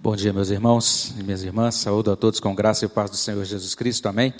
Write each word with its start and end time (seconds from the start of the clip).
Bom 0.00 0.14
dia, 0.14 0.32
meus 0.32 0.48
irmãos 0.48 1.12
e 1.18 1.24
minhas 1.24 1.42
irmãs. 1.42 1.74
Saúdo 1.74 2.12
a 2.12 2.16
todos 2.16 2.38
com 2.38 2.54
graça 2.54 2.84
e 2.84 2.88
paz 2.88 3.10
do 3.10 3.16
Senhor 3.16 3.44
Jesus 3.44 3.74
Cristo. 3.74 4.06
Amém. 4.06 4.32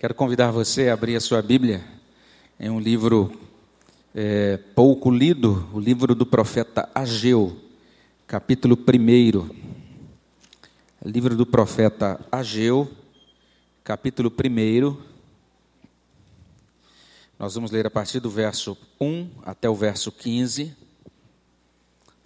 Quero 0.00 0.12
convidar 0.12 0.50
você 0.50 0.88
a 0.88 0.94
abrir 0.94 1.14
a 1.14 1.20
sua 1.20 1.40
Bíblia 1.40 1.84
em 2.58 2.68
um 2.68 2.80
livro 2.80 3.30
é, 4.12 4.56
pouco 4.74 5.08
lido, 5.08 5.68
o 5.72 5.78
livro 5.78 6.16
do 6.16 6.26
profeta 6.26 6.88
Ageu, 6.92 7.56
capítulo 8.26 8.76
1. 8.76 9.48
Livro 11.04 11.36
do 11.36 11.46
profeta 11.46 12.18
Ageu, 12.30 12.90
capítulo 13.84 14.32
1. 14.32 14.96
Nós 17.38 17.54
vamos 17.54 17.70
ler 17.70 17.86
a 17.86 17.90
partir 17.90 18.18
do 18.18 18.28
verso 18.28 18.76
1 19.00 19.30
até 19.44 19.70
o 19.70 19.76
verso 19.76 20.10
15. 20.10 20.85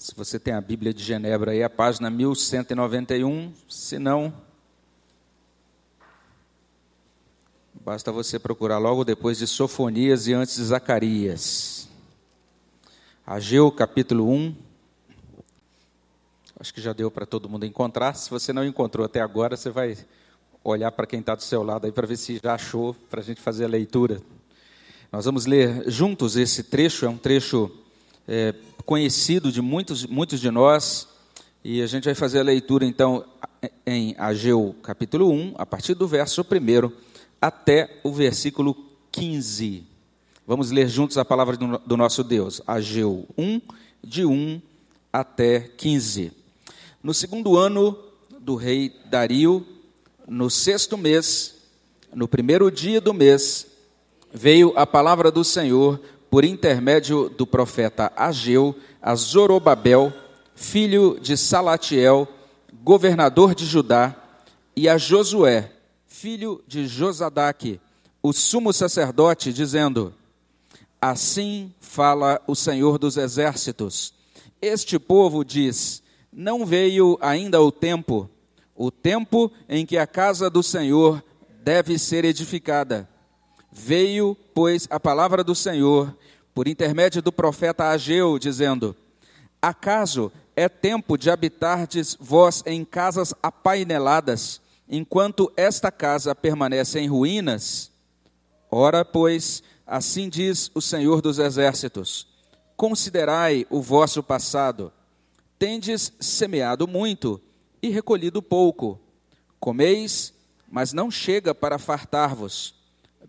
Se 0.01 0.15
você 0.15 0.39
tem 0.39 0.55
a 0.55 0.63
Bíblia 0.63 0.95
de 0.95 1.05
Genebra 1.05 1.51
aí, 1.51 1.63
a 1.63 1.69
página 1.69 2.09
1191, 2.09 3.53
se 3.69 3.99
não, 3.99 4.33
basta 7.85 8.11
você 8.11 8.39
procurar 8.39 8.79
logo 8.79 9.05
depois 9.05 9.37
de 9.37 9.47
Sofonias 9.47 10.27
e 10.27 10.33
antes 10.33 10.57
de 10.57 10.65
Zacarias. 10.65 11.87
Ageu, 13.27 13.71
capítulo 13.71 14.27
1. 14.31 14.57
Acho 16.59 16.73
que 16.73 16.81
já 16.81 16.95
deu 16.95 17.11
para 17.11 17.27
todo 17.27 17.47
mundo 17.47 17.67
encontrar. 17.67 18.15
Se 18.15 18.31
você 18.31 18.55
não 18.55 18.65
encontrou 18.65 19.05
até 19.05 19.21
agora, 19.21 19.55
você 19.55 19.69
vai 19.69 19.99
olhar 20.65 20.93
para 20.93 21.07
quem 21.07 21.21
está 21.21 21.35
do 21.35 21.43
seu 21.43 21.63
lado 21.63 21.85
aí 21.85 21.93
para 21.93 22.07
ver 22.07 22.17
se 22.17 22.41
já 22.43 22.55
achou 22.55 22.95
para 23.11 23.21
a 23.21 23.23
gente 23.23 23.43
fazer 23.43 23.67
a 23.67 23.69
leitura. 23.69 24.23
Nós 25.13 25.27
vamos 25.27 25.45
ler 25.45 25.91
juntos 25.91 26.37
esse 26.37 26.63
trecho, 26.63 27.05
é 27.05 27.09
um 27.11 27.19
trecho 27.19 27.71
é, 28.27 28.55
conhecido 28.83 29.51
de 29.51 29.61
muitos, 29.61 30.07
muitos 30.07 30.41
de 30.41 30.51
nós, 30.51 31.09
e 31.63 31.83
a 31.83 31.87
gente 31.87 32.05
vai 32.05 32.15
fazer 32.15 32.41
a 32.41 32.45
leitura 32.45 32.85
então 32.85 33.25
em 33.87 34.15
Ageu 34.19 34.75
capítulo 34.83 35.31
1, 35.31 35.55
a 35.59 35.67
partir 35.67 35.95
do 35.95 36.09
verso 36.09 36.43
1 36.43 36.93
até 37.41 38.01
o 38.03 38.13
versículo 38.13 38.77
15. 39.13 39.85
Vamos 40.47 40.71
ler 40.71 40.89
juntos 40.89 41.19
a 41.19 41.25
palavra 41.25 41.57
do 41.57 41.97
nosso 41.97 42.25
Deus. 42.25 42.61
Ageu 42.67 43.27
1, 43.37 43.61
de 44.03 44.25
1 44.25 44.61
até 45.13 45.61
15. 45.61 46.33
No 47.03 47.15
segundo 47.15 47.57
ano 47.57 47.97
do 48.41 48.57
rei 48.57 48.93
Dario, 49.07 49.67
no 50.27 50.51
sexto 50.51 50.97
mês, 50.97 51.55
no 52.15 52.27
primeiro 52.27 52.71
dia 52.71 53.01
do 53.01 53.15
mês, 53.15 53.67
veio 54.33 54.73
a 54.77 54.87
palavra 54.87 55.31
do 55.31 55.45
Senhor 55.45 56.01
por 56.31 56.45
intermédio 56.45 57.29
do 57.29 57.45
profeta 57.45 58.13
Ageu, 58.17 58.77
a 59.03 59.15
Zorobabel, 59.17 60.13
filho 60.55 61.19
de 61.21 61.37
Salatiel, 61.37 62.29
governador 62.83 63.55
de 63.55 63.67
Judá, 63.67 64.15
e 64.77 64.89
a 64.89 64.97
Josué, 64.97 65.73
filho 66.07 66.63
de 66.69 66.87
Josadaque, 66.87 67.81
o 68.23 68.33
sumo 68.33 68.73
sacerdote, 68.73 69.53
dizendo: 69.53 70.15
Assim 71.01 71.75
fala 71.81 72.41
o 72.47 72.55
Senhor 72.55 72.97
dos 72.97 73.17
exércitos. 73.17 74.15
Este 74.63 75.01
povo 75.01 75.45
diz: 75.45 76.01
Não 76.33 76.65
veio 76.65 77.19
ainda 77.21 77.61
o 77.61 77.73
tempo, 77.73 78.31
o 78.77 78.91
tempo 78.91 79.51
em 79.69 79.85
que 79.85 79.99
a 79.99 80.07
casa 80.07 80.49
do 80.49 80.63
Senhor 80.63 81.25
deve 81.65 81.99
ser 81.99 82.25
edificada. 82.25 83.10
Veio, 83.73 84.37
pois, 84.55 84.87
a 84.91 84.99
palavra 84.99 85.45
do 85.45 85.55
Senhor 85.55 86.17
por 86.55 86.67
intermédio 86.67 87.23
do 87.23 87.33
profeta 87.33 87.89
Ageu, 87.89 88.39
dizendo: 88.39 88.97
Acaso 89.63 90.33
é 90.57 90.69
tempo 90.69 91.17
de 91.17 91.31
habitardes 91.31 92.17
vós 92.21 92.63
em 92.67 92.85
casas 92.85 93.33
apaineladas, 93.43 94.61
enquanto 94.89 95.53
esta 95.57 95.91
casa 95.93 96.35
permanece 96.35 96.99
em 96.99 97.09
ruínas? 97.09 97.91
Ora, 98.71 99.05
pois, 99.05 99.63
assim 99.87 100.29
diz 100.29 100.71
o 100.75 100.81
Senhor 100.81 101.21
dos 101.21 101.39
Exércitos: 101.39 102.27
Considerai 102.77 103.67
o 103.71 103.81
vosso 103.81 104.23
passado. 104.23 104.93
Tendes 105.59 106.13
semeado 106.19 106.89
muito 106.89 107.41
e 107.83 107.91
recolhido 107.91 108.43
pouco. 108.43 108.99
Comeis, 109.61 110.33
mas 110.69 110.93
não 110.93 111.11
chega 111.11 111.55
para 111.55 111.79
fartar-vos. 111.79 112.80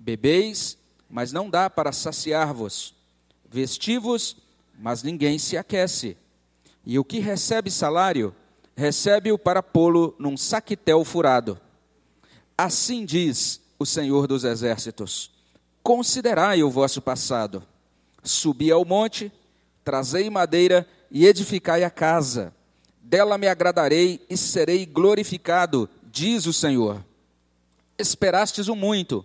Bebeis, 0.01 0.79
mas 1.07 1.31
não 1.31 1.47
dá 1.47 1.69
para 1.69 1.91
saciar-vos 1.91 2.95
vestivos, 3.47 4.35
mas 4.79 5.03
ninguém 5.03 5.38
se 5.38 5.57
aquece. 5.57 6.17
E 6.84 6.97
o 6.97 7.03
que 7.03 7.19
recebe 7.19 7.69
salário, 7.69 8.34
recebe-o 8.75 9.38
para 9.38 9.62
pô-lo 9.62 10.16
num 10.17 10.35
saquitel 10.35 11.03
furado. 11.06 11.59
Assim 12.57 13.06
diz 13.06 13.62
o 13.78 13.85
Senhor 13.85 14.25
dos 14.25 14.44
Exércitos: 14.44 15.29
Considerai 15.84 16.63
o 16.63 16.72
vosso 16.72 17.00
passado. 17.00 17.62
Subi 18.23 18.72
ao 18.72 18.83
monte, 18.83 19.31
trazei 19.83 20.31
madeira 20.31 20.88
e 21.12 21.28
edificai 21.28 21.83
a 21.83 21.91
casa. 21.91 22.56
Dela 23.00 23.38
me 23.38 23.47
agradarei 23.47 24.25
e 24.28 24.35
serei 24.35 24.83
glorificado, 24.83 25.88
diz 26.03 26.47
o 26.47 26.53
Senhor. 26.53 27.06
Esperastes 28.00 28.68
o 28.68 28.75
muito, 28.75 29.23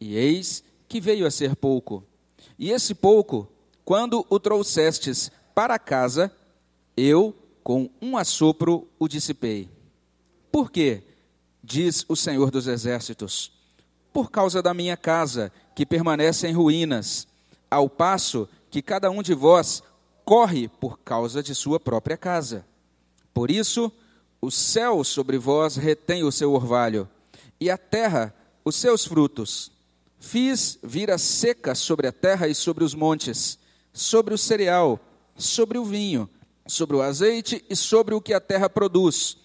e 0.00 0.16
eis 0.16 0.64
que 0.88 1.00
veio 1.00 1.26
a 1.26 1.30
ser 1.30 1.54
pouco. 1.54 2.02
E 2.58 2.70
esse 2.70 2.94
pouco, 2.94 3.48
quando 3.84 4.26
o 4.28 4.40
trouxestes 4.40 5.30
para 5.54 5.78
casa, 5.78 6.32
eu, 6.96 7.34
com 7.62 7.90
um 8.00 8.16
assopro, 8.16 8.88
o 8.98 9.06
dissipei. 9.06 9.68
Por 10.50 10.70
quê? 10.70 11.02
Diz 11.62 12.04
o 12.08 12.16
Senhor 12.16 12.50
dos 12.50 12.66
Exércitos. 12.66 13.52
Por 14.12 14.30
causa 14.30 14.62
da 14.62 14.74
minha 14.74 14.96
casa, 14.96 15.52
que 15.74 15.86
permanece 15.86 16.48
em 16.48 16.52
ruínas, 16.52 17.28
ao 17.70 17.88
passo 17.88 18.48
que 18.70 18.82
cada 18.82 19.10
um 19.10 19.22
de 19.22 19.34
vós 19.34 19.82
corre 20.24 20.68
por 20.68 20.98
causa 21.00 21.42
de 21.42 21.54
sua 21.54 21.78
própria 21.78 22.16
casa. 22.16 22.64
Por 23.32 23.50
isso, 23.50 23.92
o 24.40 24.50
céu 24.50 25.04
sobre 25.04 25.38
vós 25.38 25.76
retém 25.76 26.24
o 26.24 26.32
seu 26.32 26.52
orvalho, 26.52 27.08
e 27.60 27.70
a 27.70 27.76
terra 27.78 28.34
os 28.64 28.76
seus 28.76 29.04
frutos. 29.04 29.70
Fiz 30.20 30.78
vir 30.82 31.10
a 31.10 31.16
seca 31.16 31.74
sobre 31.74 32.06
a 32.06 32.12
terra 32.12 32.46
e 32.46 32.54
sobre 32.54 32.84
os 32.84 32.94
montes, 32.94 33.58
sobre 33.90 34.34
o 34.34 34.38
cereal, 34.38 35.00
sobre 35.34 35.78
o 35.78 35.84
vinho, 35.84 36.28
sobre 36.66 36.94
o 36.94 37.02
azeite 37.02 37.64
e 37.68 37.74
sobre 37.74 38.14
o 38.14 38.20
que 38.20 38.34
a 38.34 38.40
terra 38.40 38.68
produz, 38.68 39.38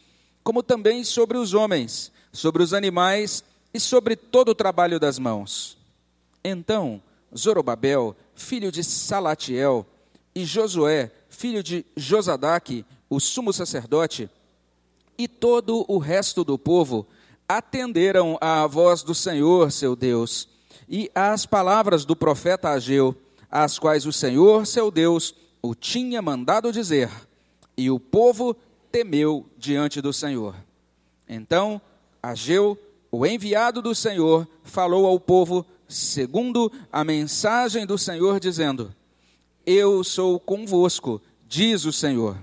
como 0.43 0.61
também 0.61 1.03
sobre 1.03 1.37
os 1.37 1.53
homens, 1.53 2.11
sobre 2.31 2.61
os 2.61 2.73
animais 2.73 3.43
e 3.73 3.79
sobre 3.79 4.17
todo 4.17 4.49
o 4.49 4.55
trabalho 4.55 4.99
das 4.99 5.17
mãos. 5.17 5.77
Então, 6.43 7.01
Zorobabel, 7.35 8.15
filho 8.35 8.71
de 8.71 8.83
Salatiel, 8.83 9.87
e 10.35 10.43
Josué, 10.43 11.09
filho 11.29 11.63
de 11.63 11.85
Josadaque, 11.95 12.85
o 13.09 13.21
sumo 13.21 13.53
sacerdote, 13.53 14.29
e 15.17 15.29
todo 15.29 15.85
o 15.87 15.97
resto 15.97 16.43
do 16.43 16.59
povo 16.59 17.07
atenderam 17.47 18.37
à 18.41 18.67
voz 18.67 19.01
do 19.01 19.15
Senhor, 19.15 19.71
seu 19.71 19.95
Deus, 19.95 20.49
e 20.87 21.09
às 21.13 21.45
palavras 21.45 22.05
do 22.05 22.15
profeta 22.15 22.69
Ageu, 22.69 23.15
às 23.49 23.79
quais 23.79 24.05
o 24.05 24.13
Senhor, 24.13 24.65
seu 24.65 24.91
Deus, 24.91 25.33
o 25.61 25.73
tinha 25.73 26.21
mandado 26.21 26.71
dizer, 26.71 27.09
e 27.77 27.89
o 27.89 27.99
povo 27.99 28.55
temeu 28.91 29.45
diante 29.57 30.01
do 30.01 30.13
Senhor. 30.13 30.55
Então, 31.27 31.81
Ageu, 32.21 32.77
o 33.11 33.25
enviado 33.25 33.81
do 33.81 33.95
Senhor, 33.95 34.47
falou 34.63 35.05
ao 35.05 35.19
povo 35.19 35.65
segundo 35.87 36.71
a 36.91 37.03
mensagem 37.03 37.85
do 37.85 37.97
Senhor, 37.97 38.39
dizendo: 38.39 38.93
Eu 39.65 40.03
sou 40.03 40.39
convosco, 40.39 41.21
diz 41.47 41.85
o 41.85 41.93
Senhor. 41.93 42.37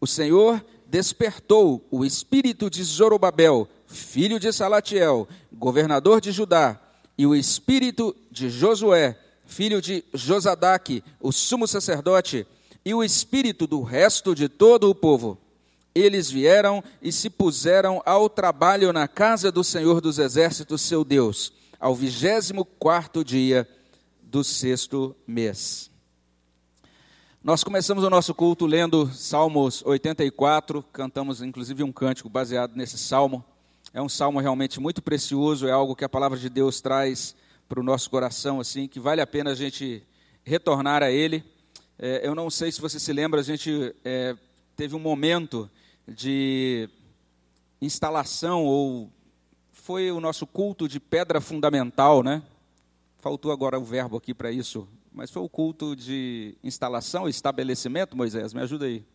O 0.00 0.06
Senhor 0.06 0.64
despertou 0.86 1.84
o 1.90 2.04
espírito 2.04 2.68
de 2.68 2.82
Zorobabel, 2.82 3.68
filho 3.86 4.38
de 4.38 4.52
Salatiel, 4.52 5.26
governador 5.52 6.20
de 6.20 6.30
Judá, 6.30 6.80
e 7.16 7.26
o 7.26 7.34
espírito 7.34 8.14
de 8.30 8.48
Josué, 8.48 9.18
filho 9.46 9.80
de 9.80 10.04
Josadaque, 10.12 11.02
o 11.20 11.32
sumo 11.32 11.66
sacerdote, 11.66 12.46
e 12.84 12.92
o 12.92 13.02
espírito 13.02 13.66
do 13.66 13.82
resto 13.82 14.34
de 14.34 14.48
todo 14.48 14.90
o 14.90 14.94
povo. 14.94 15.38
Eles 15.94 16.30
vieram 16.30 16.82
e 17.00 17.12
se 17.12 17.30
puseram 17.30 18.02
ao 18.04 18.28
trabalho 18.28 18.92
na 18.92 19.06
casa 19.06 19.50
do 19.50 19.62
Senhor 19.62 20.00
dos 20.00 20.18
Exércitos, 20.18 20.82
seu 20.82 21.04
Deus, 21.04 21.52
ao 21.78 21.94
vigésimo 21.94 22.64
quarto 22.64 23.24
dia 23.24 23.68
do 24.20 24.42
sexto 24.42 25.14
mês. 25.26 25.90
Nós 27.42 27.62
começamos 27.62 28.02
o 28.02 28.10
nosso 28.10 28.34
culto 28.34 28.66
lendo 28.66 29.06
Salmos 29.12 29.82
84, 29.84 30.82
cantamos 30.92 31.42
inclusive 31.42 31.82
um 31.82 31.92
cântico 31.92 32.28
baseado 32.28 32.74
nesse 32.74 32.98
salmo. 32.98 33.44
É 33.96 34.02
um 34.02 34.08
salmo 34.08 34.40
realmente 34.40 34.80
muito 34.80 35.00
precioso, 35.00 35.68
é 35.68 35.70
algo 35.70 35.94
que 35.94 36.04
a 36.04 36.08
palavra 36.08 36.36
de 36.36 36.48
Deus 36.48 36.80
traz 36.80 37.36
para 37.68 37.78
o 37.78 37.82
nosso 37.84 38.10
coração, 38.10 38.58
assim, 38.58 38.88
que 38.88 38.98
vale 38.98 39.20
a 39.20 39.26
pena 39.26 39.52
a 39.52 39.54
gente 39.54 40.02
retornar 40.42 41.00
a 41.00 41.12
ele. 41.12 41.44
É, 41.96 42.26
eu 42.26 42.34
não 42.34 42.50
sei 42.50 42.72
se 42.72 42.80
você 42.80 42.98
se 42.98 43.12
lembra, 43.12 43.38
a 43.38 43.44
gente 43.44 43.94
é, 44.04 44.36
teve 44.74 44.96
um 44.96 44.98
momento 44.98 45.70
de 46.08 46.90
instalação 47.80 48.64
ou 48.64 49.12
foi 49.70 50.10
o 50.10 50.18
nosso 50.18 50.44
culto 50.44 50.88
de 50.88 50.98
pedra 50.98 51.40
fundamental, 51.40 52.24
né? 52.24 52.42
Faltou 53.20 53.52
agora 53.52 53.78
o 53.78 53.84
verbo 53.84 54.16
aqui 54.16 54.34
para 54.34 54.50
isso, 54.50 54.88
mas 55.12 55.30
foi 55.30 55.42
o 55.44 55.48
culto 55.48 55.94
de 55.94 56.56
instalação, 56.64 57.28
estabelecimento, 57.28 58.16
Moisés, 58.16 58.52
me 58.54 58.60
ajuda 58.60 58.86
aí. 58.86 59.06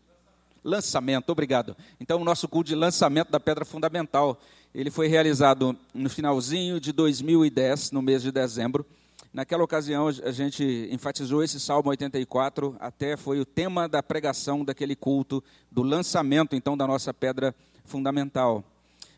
Lançamento, 0.63 1.29
obrigado. 1.29 1.75
Então, 1.99 2.21
o 2.21 2.23
nosso 2.23 2.47
culto 2.47 2.69
de 2.69 2.75
lançamento 2.75 3.29
da 3.29 3.39
pedra 3.39 3.65
fundamental, 3.65 4.39
ele 4.73 4.91
foi 4.91 5.07
realizado 5.07 5.75
no 5.93 6.09
finalzinho 6.09 6.79
de 6.79 6.91
2010, 6.91 7.91
no 7.91 8.01
mês 8.01 8.21
de 8.21 8.31
dezembro. 8.31 8.85
Naquela 9.33 9.63
ocasião, 9.63 10.07
a 10.07 10.31
gente 10.31 10.87
enfatizou 10.91 11.43
esse 11.43 11.59
Salmo 11.59 11.89
84, 11.89 12.75
até 12.79 13.17
foi 13.17 13.39
o 13.39 13.45
tema 13.45 13.87
da 13.87 14.01
pregação 14.01 14.63
daquele 14.63 14.95
culto, 14.95 15.43
do 15.71 15.81
lançamento, 15.81 16.55
então, 16.55 16.77
da 16.77 16.87
nossa 16.87 17.13
pedra 17.13 17.55
fundamental. 17.83 18.63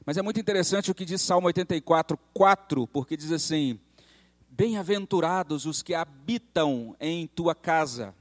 Mas 0.06 0.18
é 0.18 0.22
muito 0.22 0.40
interessante 0.40 0.90
o 0.90 0.96
que 0.96 1.06
diz 1.06 1.22
Salmo 1.22 1.48
84, 1.48 2.18
4, 2.34 2.88
porque 2.88 3.16
diz 3.16 3.32
assim: 3.32 3.80
Bem-aventurados 4.50 5.66
os 5.66 5.84
que 5.84 5.94
habitam 5.94 6.96
em 7.00 7.28
tua 7.28 7.54
casa. 7.54 8.14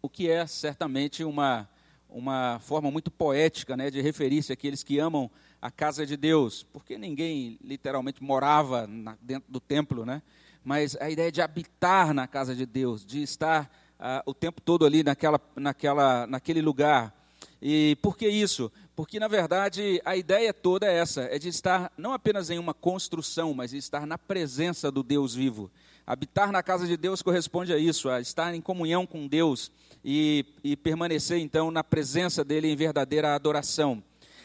O 0.00 0.08
que 0.08 0.30
é 0.30 0.46
certamente 0.46 1.24
uma, 1.24 1.68
uma 2.08 2.58
forma 2.60 2.90
muito 2.90 3.10
poética 3.10 3.76
né, 3.76 3.90
de 3.90 4.00
referir-se 4.00 4.52
àqueles 4.52 4.82
que 4.82 4.98
amam 4.98 5.30
a 5.64 5.70
casa 5.70 6.04
de 6.04 6.14
Deus, 6.14 6.62
porque 6.74 6.98
ninguém 6.98 7.58
literalmente 7.64 8.22
morava 8.22 8.86
na, 8.86 9.16
dentro 9.22 9.50
do 9.50 9.58
templo, 9.58 10.04
né? 10.04 10.20
mas 10.62 10.94
a 11.00 11.08
ideia 11.08 11.32
de 11.32 11.40
habitar 11.40 12.12
na 12.12 12.26
casa 12.26 12.54
de 12.54 12.66
Deus, 12.66 13.02
de 13.02 13.22
estar 13.22 13.64
uh, 13.98 14.30
o 14.30 14.34
tempo 14.34 14.60
todo 14.60 14.84
ali 14.84 15.02
naquela, 15.02 15.40
naquela, 15.56 16.26
naquele 16.26 16.60
lugar. 16.60 17.14
E 17.62 17.96
por 18.02 18.14
que 18.14 18.28
isso? 18.28 18.70
Porque, 18.94 19.18
na 19.18 19.26
verdade, 19.26 20.02
a 20.04 20.14
ideia 20.14 20.52
toda 20.52 20.86
é 20.86 20.98
essa: 20.98 21.22
é 21.22 21.38
de 21.38 21.48
estar 21.48 21.90
não 21.96 22.12
apenas 22.12 22.50
em 22.50 22.58
uma 22.58 22.74
construção, 22.74 23.54
mas 23.54 23.70
de 23.70 23.78
estar 23.78 24.06
na 24.06 24.18
presença 24.18 24.90
do 24.90 25.02
Deus 25.02 25.34
vivo. 25.34 25.70
Habitar 26.06 26.52
na 26.52 26.62
casa 26.62 26.86
de 26.86 26.98
Deus 26.98 27.22
corresponde 27.22 27.72
a 27.72 27.78
isso, 27.78 28.10
a 28.10 28.20
estar 28.20 28.54
em 28.54 28.60
comunhão 28.60 29.06
com 29.06 29.26
Deus 29.26 29.72
e, 30.04 30.44
e 30.62 30.76
permanecer, 30.76 31.38
então, 31.38 31.70
na 31.70 31.82
presença 31.82 32.44
dele 32.44 32.68
em 32.68 32.76
verdadeira 32.76 33.34
adoração. 33.34 34.02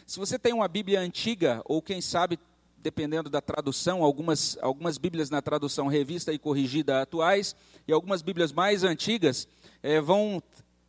Se 0.09 0.17
você 0.17 0.39
tem 0.39 0.53
uma 0.53 0.67
Bíblia 0.67 0.99
antiga, 0.99 1.61
ou 1.65 1.83
quem 1.83 2.01
sabe, 2.01 2.39
dependendo 2.77 3.29
da 3.29 3.39
tradução, 3.39 4.03
algumas, 4.03 4.57
algumas 4.59 4.97
Bíblias 4.97 5.29
na 5.29 5.39
tradução 5.39 5.85
revista 5.85 6.33
e 6.33 6.39
corrigida 6.39 6.99
atuais, 6.99 7.55
e 7.87 7.93
algumas 7.93 8.23
Bíblias 8.23 8.51
mais 8.51 8.83
antigas, 8.83 9.47
é, 9.83 10.01
vão 10.01 10.41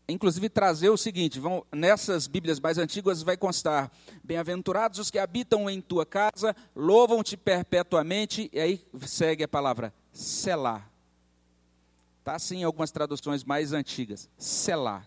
inclusive 0.08 0.49
trazer 0.49 0.88
o 0.88 0.96
seguinte: 0.96 1.38
vão, 1.38 1.67
nessas 1.70 2.26
Bíblias 2.26 2.58
mais 2.58 2.78
antigas 2.78 3.22
vai 3.22 3.37
constar: 3.37 3.93
Bem-aventurados 4.25 4.99
os 4.99 5.11
que 5.11 5.19
habitam 5.19 5.69
em 5.69 5.82
tua 5.82 6.06
casa, 6.06 6.56
louvam-te 6.75 7.37
perpetuamente, 7.37 8.49
e 8.50 8.58
aí 8.58 8.82
segue 9.02 9.44
a 9.44 9.49
palavra 9.49 9.93
selar. 10.14 10.90
Está 12.20 12.37
assim 12.37 12.61
em 12.61 12.64
algumas 12.64 12.90
traduções 12.90 13.44
mais 13.44 13.75
antigas, 13.75 14.31
selar. 14.38 15.06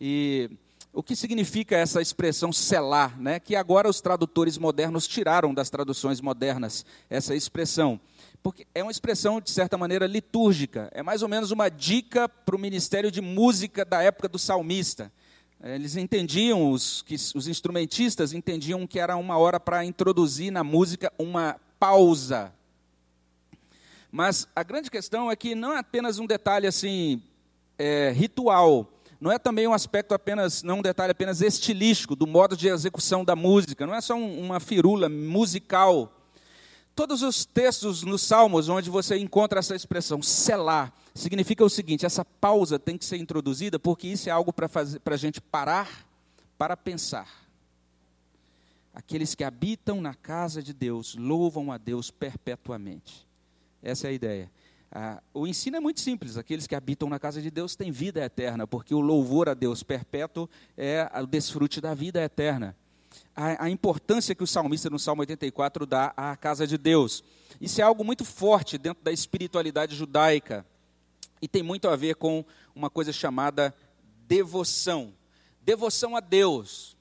E 0.00 0.50
o 0.92 1.02
que 1.02 1.14
significa 1.14 1.76
essa 1.76 2.00
expressão 2.00 2.52
selar, 2.52 3.20
né? 3.20 3.38
Que 3.38 3.54
agora 3.54 3.88
os 3.88 4.00
tradutores 4.00 4.58
modernos 4.58 5.06
tiraram 5.06 5.54
das 5.54 5.70
traduções 5.70 6.20
modernas 6.20 6.84
essa 7.08 7.34
expressão 7.34 8.00
porque 8.42 8.66
é 8.74 8.82
uma 8.82 8.92
expressão, 8.92 9.40
de 9.40 9.50
certa 9.50 9.76
maneira, 9.76 10.06
litúrgica. 10.06 10.88
É 10.92 11.02
mais 11.02 11.22
ou 11.22 11.28
menos 11.28 11.50
uma 11.50 11.68
dica 11.68 12.28
para 12.28 12.56
o 12.56 12.58
ministério 12.58 13.10
de 13.10 13.20
música 13.20 13.84
da 13.84 14.02
época 14.02 14.28
do 14.28 14.38
salmista. 14.38 15.12
Eles 15.62 15.96
entendiam, 15.96 16.70
os, 16.70 17.04
os 17.34 17.48
instrumentistas 17.48 18.32
entendiam 18.32 18.86
que 18.86 19.00
era 19.00 19.16
uma 19.16 19.36
hora 19.36 19.58
para 19.58 19.84
introduzir 19.84 20.52
na 20.52 20.62
música 20.62 21.12
uma 21.18 21.56
pausa. 21.80 22.52
Mas 24.10 24.46
a 24.54 24.62
grande 24.62 24.90
questão 24.90 25.30
é 25.30 25.36
que 25.36 25.54
não 25.54 25.74
é 25.74 25.78
apenas 25.80 26.18
um 26.18 26.26
detalhe 26.26 26.66
assim 26.66 27.20
é, 27.76 28.10
ritual, 28.10 28.90
não 29.20 29.32
é 29.32 29.38
também 29.38 29.66
um 29.66 29.72
aspecto 29.72 30.14
apenas, 30.14 30.62
não 30.62 30.78
um 30.78 30.82
detalhe 30.82 31.12
apenas 31.12 31.40
estilístico 31.40 32.14
do 32.14 32.26
modo 32.26 32.56
de 32.56 32.68
execução 32.68 33.24
da 33.24 33.34
música, 33.34 33.86
não 33.86 33.94
é 33.94 34.00
só 34.00 34.14
um, 34.14 34.40
uma 34.40 34.60
firula 34.60 35.08
musical 35.08 36.14
Todos 36.98 37.22
os 37.22 37.44
textos 37.44 38.02
nos 38.02 38.22
Salmos 38.22 38.68
onde 38.68 38.90
você 38.90 39.16
encontra 39.16 39.60
essa 39.60 39.76
expressão 39.76 40.20
selar, 40.20 40.92
significa 41.14 41.64
o 41.64 41.70
seguinte: 41.70 42.04
essa 42.04 42.24
pausa 42.24 42.76
tem 42.76 42.98
que 42.98 43.04
ser 43.04 43.18
introduzida, 43.18 43.78
porque 43.78 44.08
isso 44.08 44.28
é 44.28 44.32
algo 44.32 44.52
para 44.52 44.68
a 45.04 45.16
gente 45.16 45.40
parar 45.40 46.04
para 46.58 46.76
pensar. 46.76 47.28
Aqueles 48.92 49.36
que 49.36 49.44
habitam 49.44 50.00
na 50.00 50.12
casa 50.12 50.60
de 50.60 50.74
Deus 50.74 51.14
louvam 51.14 51.70
a 51.70 51.78
Deus 51.78 52.10
perpetuamente. 52.10 53.24
Essa 53.80 54.08
é 54.08 54.10
a 54.10 54.12
ideia. 54.12 54.50
Ah, 54.90 55.22
o 55.34 55.46
ensino 55.46 55.76
é 55.76 55.80
muito 55.80 56.00
simples: 56.00 56.36
aqueles 56.36 56.66
que 56.66 56.74
habitam 56.74 57.08
na 57.08 57.18
casa 57.18 57.42
de 57.42 57.50
Deus 57.50 57.76
têm 57.76 57.90
vida 57.90 58.24
eterna, 58.24 58.66
porque 58.66 58.94
o 58.94 59.00
louvor 59.00 59.48
a 59.48 59.54
Deus 59.54 59.82
perpétuo 59.82 60.48
é 60.76 61.10
o 61.20 61.26
desfrute 61.26 61.80
da 61.80 61.94
vida 61.94 62.22
eterna 62.22 62.76
a, 63.34 63.66
a, 63.66 63.70
importância 63.70 64.34
que 64.34 64.42
o 64.42 64.46
salmista 64.46 64.90
no 64.90 64.98
Salmo 64.98 65.22
84 65.22 65.86
dá 65.86 66.12
à 66.16 66.36
casa 66.36 66.66
de 66.66 66.76
Deus. 66.76 67.22
Isso 67.60 67.80
é 67.80 67.84
algo 67.84 68.04
muito 68.04 68.24
forte 68.24 68.76
dentro 68.76 69.02
da 69.02 69.12
espiritualidade 69.12 69.94
judaica 69.94 70.66
e 71.40 71.46
tem 71.46 71.62
muito 71.62 71.88
a 71.88 71.96
ver 71.96 72.16
com 72.16 72.44
uma 72.74 72.90
coisa 72.90 73.12
chamada 73.12 73.74
devoção. 74.26 75.14
Devoção 75.62 76.16
a 76.16 76.20
Deus. 76.20 76.96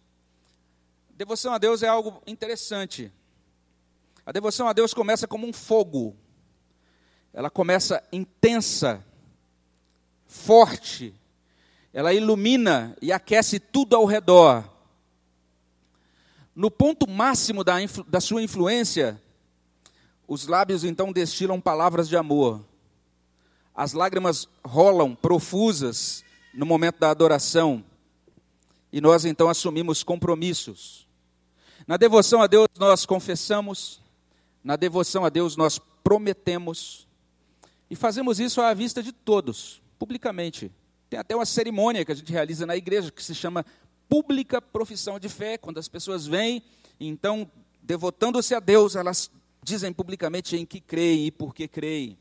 Devoção 1.10 1.54
a 1.54 1.58
Deus 1.58 1.82
é 1.82 1.88
algo 1.88 2.22
interessante. 2.28 3.12
A 4.26 4.32
devoção 4.32 4.68
a 4.68 4.74
Deus 4.74 4.94
começa 4.94 5.28
como 5.28 5.48
um 5.48 5.54
fogo. 5.54 6.16
Ela 7.38 7.50
começa 7.50 8.04
intensa, 8.12 9.06
forte. 10.26 11.14
Ela 11.94 12.14
ilumina 12.14 12.98
e 13.02 13.12
aquece 13.12 13.60
tudo 13.60 13.96
ao 13.96 14.06
redor 14.06 14.78
no 16.58 16.72
ponto 16.72 17.08
máximo 17.08 17.64
da, 17.64 17.76
da 18.08 18.20
sua 18.20 18.42
influência, 18.42 19.22
os 20.28 20.48
lábios 20.48 20.84
então 20.84 21.12
destilam 21.12 21.62
palavras 21.62 22.10
de 22.10 22.18
amor. 22.18 22.66
As 23.76 23.94
lágrimas 23.94 24.50
rolam 24.66 25.14
profusas 25.14 26.24
no 26.56 26.66
momento 26.66 26.98
da 26.98 27.12
adoração. 27.12 27.86
E 28.92 29.00
nós 29.00 29.24
então 29.24 29.50
assumimos 29.50 30.02
compromissos. 30.02 31.08
Na 31.86 31.96
devoção 31.96 32.42
a 32.42 32.48
Deus 32.48 32.68
nós 32.80 33.06
confessamos, 33.06 34.02
na 34.64 34.76
devoção 34.76 35.24
a 35.24 35.30
Deus 35.30 35.56
nós 35.56 35.80
prometemos. 36.04 37.07
E 37.90 37.96
fazemos 37.96 38.40
isso 38.40 38.62
à 38.62 38.74
vista 38.74 39.02
de 39.02 39.12
todos, 39.12 39.82
publicamente. 39.98 40.72
Tem 41.10 41.20
até 41.20 41.36
uma 41.36 41.46
cerimônia 41.46 42.04
que 42.04 42.12
a 42.12 42.16
gente 42.16 42.32
realiza 42.32 42.66
na 42.66 42.76
igreja 42.76 43.12
que 43.12 43.24
se 43.24 43.34
chama 43.34 43.66
pública 44.10 44.62
profissão 44.62 45.20
de 45.20 45.30
fé, 45.30 45.58
quando 45.58 45.78
as 45.78 45.88
pessoas 45.88 46.26
vêm, 46.26 46.62
então, 47.00 47.50
devotando-se 47.82 48.56
a 48.56 48.60
Deus, 48.60 48.96
elas 48.96 49.30
dizem 49.64 49.94
publicamente 49.94 50.56
em 50.56 50.66
que 50.66 50.80
creem 50.80 51.28
e 51.28 51.32
por 51.32 51.54
que 51.54 51.68
creem. 51.68 52.18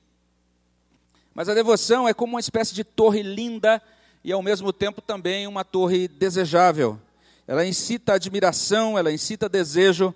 Mas 1.35 1.49
a 1.49 1.54
devoção 1.54 2.08
é 2.08 2.14
como 2.14 2.35
uma 2.35 2.40
espécie 2.40 2.75
de 2.75 2.82
torre 2.82 3.23
linda 3.23 3.82
e, 4.25 4.32
ao 4.32 4.42
mesmo 4.42 4.73
tempo, 4.73 5.00
também 5.00 5.46
uma 5.46 5.64
torre 5.64 6.08
desejável. 6.08 6.99
Ela 7.46 7.64
incita 7.64 8.14
admiração, 8.14 8.99
ela 8.99 9.12
incita 9.12 9.49
desejo, 9.49 10.14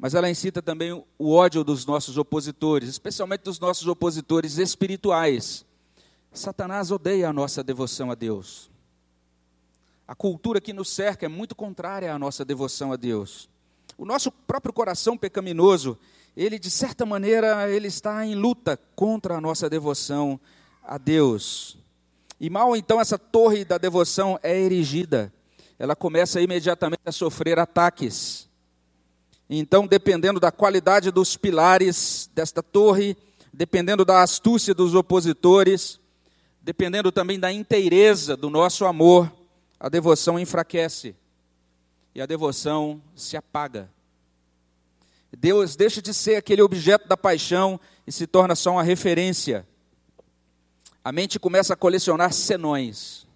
mas 0.00 0.14
ela 0.14 0.30
incita 0.30 0.62
também 0.62 0.92
o 1.18 1.34
ódio 1.34 1.62
dos 1.62 1.84
nossos 1.84 2.16
opositores, 2.16 2.88
especialmente 2.88 3.42
dos 3.42 3.60
nossos 3.60 3.86
opositores 3.86 4.56
espirituais. 4.56 5.62
Satanás 6.32 6.90
odeia 6.90 7.28
a 7.28 7.32
nossa 7.34 7.62
devoção 7.62 8.10
a 8.10 8.14
Deus. 8.14 8.70
A 10.08 10.14
cultura 10.14 10.58
que 10.58 10.72
nos 10.72 10.88
cerca 10.88 11.26
é 11.26 11.28
muito 11.28 11.54
contrária 11.54 12.14
à 12.14 12.18
nossa 12.18 12.46
devoção 12.46 12.92
a 12.92 12.96
Deus. 12.96 13.46
O 13.98 14.06
nosso 14.06 14.32
próprio 14.32 14.72
coração 14.72 15.18
pecaminoso, 15.18 15.98
ele 16.34 16.58
de 16.58 16.70
certa 16.70 17.04
maneira, 17.04 17.70
ele 17.70 17.88
está 17.88 18.24
em 18.24 18.34
luta 18.34 18.78
contra 18.96 19.36
a 19.36 19.40
nossa 19.40 19.68
devoção 19.68 20.40
a 20.82 20.96
Deus. 20.96 21.76
E 22.40 22.48
mal 22.48 22.74
então 22.74 23.02
essa 23.02 23.18
torre 23.18 23.66
da 23.66 23.76
devoção 23.76 24.40
é 24.42 24.58
erigida, 24.58 25.30
ela 25.78 25.94
começa 25.94 26.40
imediatamente 26.40 27.02
a 27.04 27.12
sofrer 27.12 27.58
ataques. 27.58 28.49
Então, 29.52 29.84
dependendo 29.84 30.38
da 30.38 30.52
qualidade 30.52 31.10
dos 31.10 31.36
pilares 31.36 32.30
desta 32.32 32.62
torre, 32.62 33.16
dependendo 33.52 34.04
da 34.04 34.22
astúcia 34.22 34.72
dos 34.72 34.94
opositores, 34.94 35.98
dependendo 36.62 37.10
também 37.10 37.36
da 37.36 37.52
inteireza 37.52 38.36
do 38.36 38.48
nosso 38.48 38.84
amor, 38.84 39.28
a 39.80 39.88
devoção 39.88 40.38
enfraquece 40.38 41.16
e 42.14 42.20
a 42.20 42.26
devoção 42.26 43.02
se 43.16 43.36
apaga. 43.36 43.90
Deus 45.36 45.74
deixa 45.74 46.00
de 46.00 46.14
ser 46.14 46.36
aquele 46.36 46.62
objeto 46.62 47.08
da 47.08 47.16
paixão 47.16 47.80
e 48.06 48.12
se 48.12 48.28
torna 48.28 48.54
só 48.54 48.70
uma 48.70 48.84
referência. 48.84 49.66
A 51.02 51.10
mente 51.10 51.40
começa 51.40 51.74
a 51.74 51.76
colecionar 51.76 52.32
senões. 52.32 53.26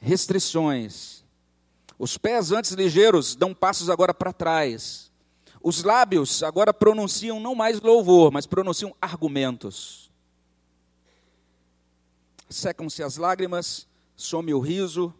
restrições. 0.00 1.17
Os 1.98 2.16
pés 2.16 2.52
antes 2.52 2.72
ligeiros 2.72 3.34
dão 3.34 3.52
passos 3.52 3.90
agora 3.90 4.14
para 4.14 4.32
trás. 4.32 5.10
Os 5.60 5.82
lábios 5.82 6.42
agora 6.42 6.72
pronunciam 6.72 7.40
não 7.40 7.54
mais 7.54 7.80
louvor, 7.80 8.30
mas 8.30 8.46
pronunciam 8.46 8.94
argumentos. 9.00 10.10
Secam-se 12.48 13.02
as 13.02 13.16
lágrimas, 13.16 13.86
some 14.16 14.54
o 14.54 14.60
riso, 14.60 15.12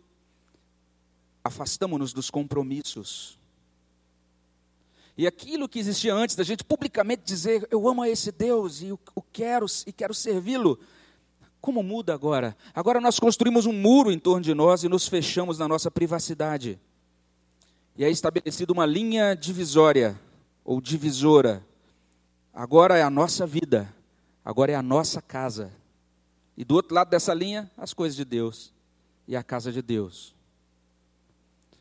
afastamos-nos 1.43 2.13
dos 2.13 2.31
compromissos. 2.31 3.39
E 5.17 5.27
aquilo 5.27 5.69
que 5.69 5.81
existia 5.81 6.15
antes 6.15 6.37
da 6.37 6.45
gente 6.45 6.63
publicamente 6.63 7.25
dizer, 7.25 7.67
eu 7.73 7.89
amo 7.89 8.03
a 8.03 8.09
esse 8.09 8.31
Deus 8.31 8.81
e 8.83 8.93
o 8.93 9.23
quero 9.33 9.67
e 9.85 9.93
quero 9.93 10.15
servi-lo, 10.15 10.79
como 11.61 11.83
muda 11.83 12.15
agora? 12.15 12.57
Agora 12.75 13.01
nós 13.01 13.19
construímos 13.19 13.67
um 13.67 13.73
muro 13.73 14.13
em 14.13 14.19
torno 14.19 14.43
de 14.43 14.55
nós 14.55 14.85
e 14.85 14.89
nos 14.89 15.09
fechamos 15.09 15.59
na 15.59 15.67
nossa 15.67 15.91
privacidade. 15.91 16.79
E 17.97 18.05
é 18.05 18.11
estabelecida 18.11 18.73
uma 18.73 18.87
linha 18.87 19.35
divisória 19.35 20.19
ou 20.65 20.81
divisora. 20.81 21.65
Agora 22.55 22.97
é 22.97 23.03
a 23.03 23.11
nossa 23.11 23.47
vida, 23.47 23.93
agora 24.45 24.73
é 24.73 24.75
a 24.75 24.83
nossa 24.83 25.21
casa. 25.21 25.73
E 26.57 26.65
do 26.65 26.75
outro 26.75 26.95
lado 26.95 27.11
dessa 27.11 27.35
linha, 27.35 27.71
as 27.77 27.93
coisas 27.93 28.17
de 28.17 28.25
Deus 28.25 28.73
e 29.27 29.37
a 29.37 29.43
casa 29.43 29.73
de 29.73 29.83
Deus. 29.83 30.35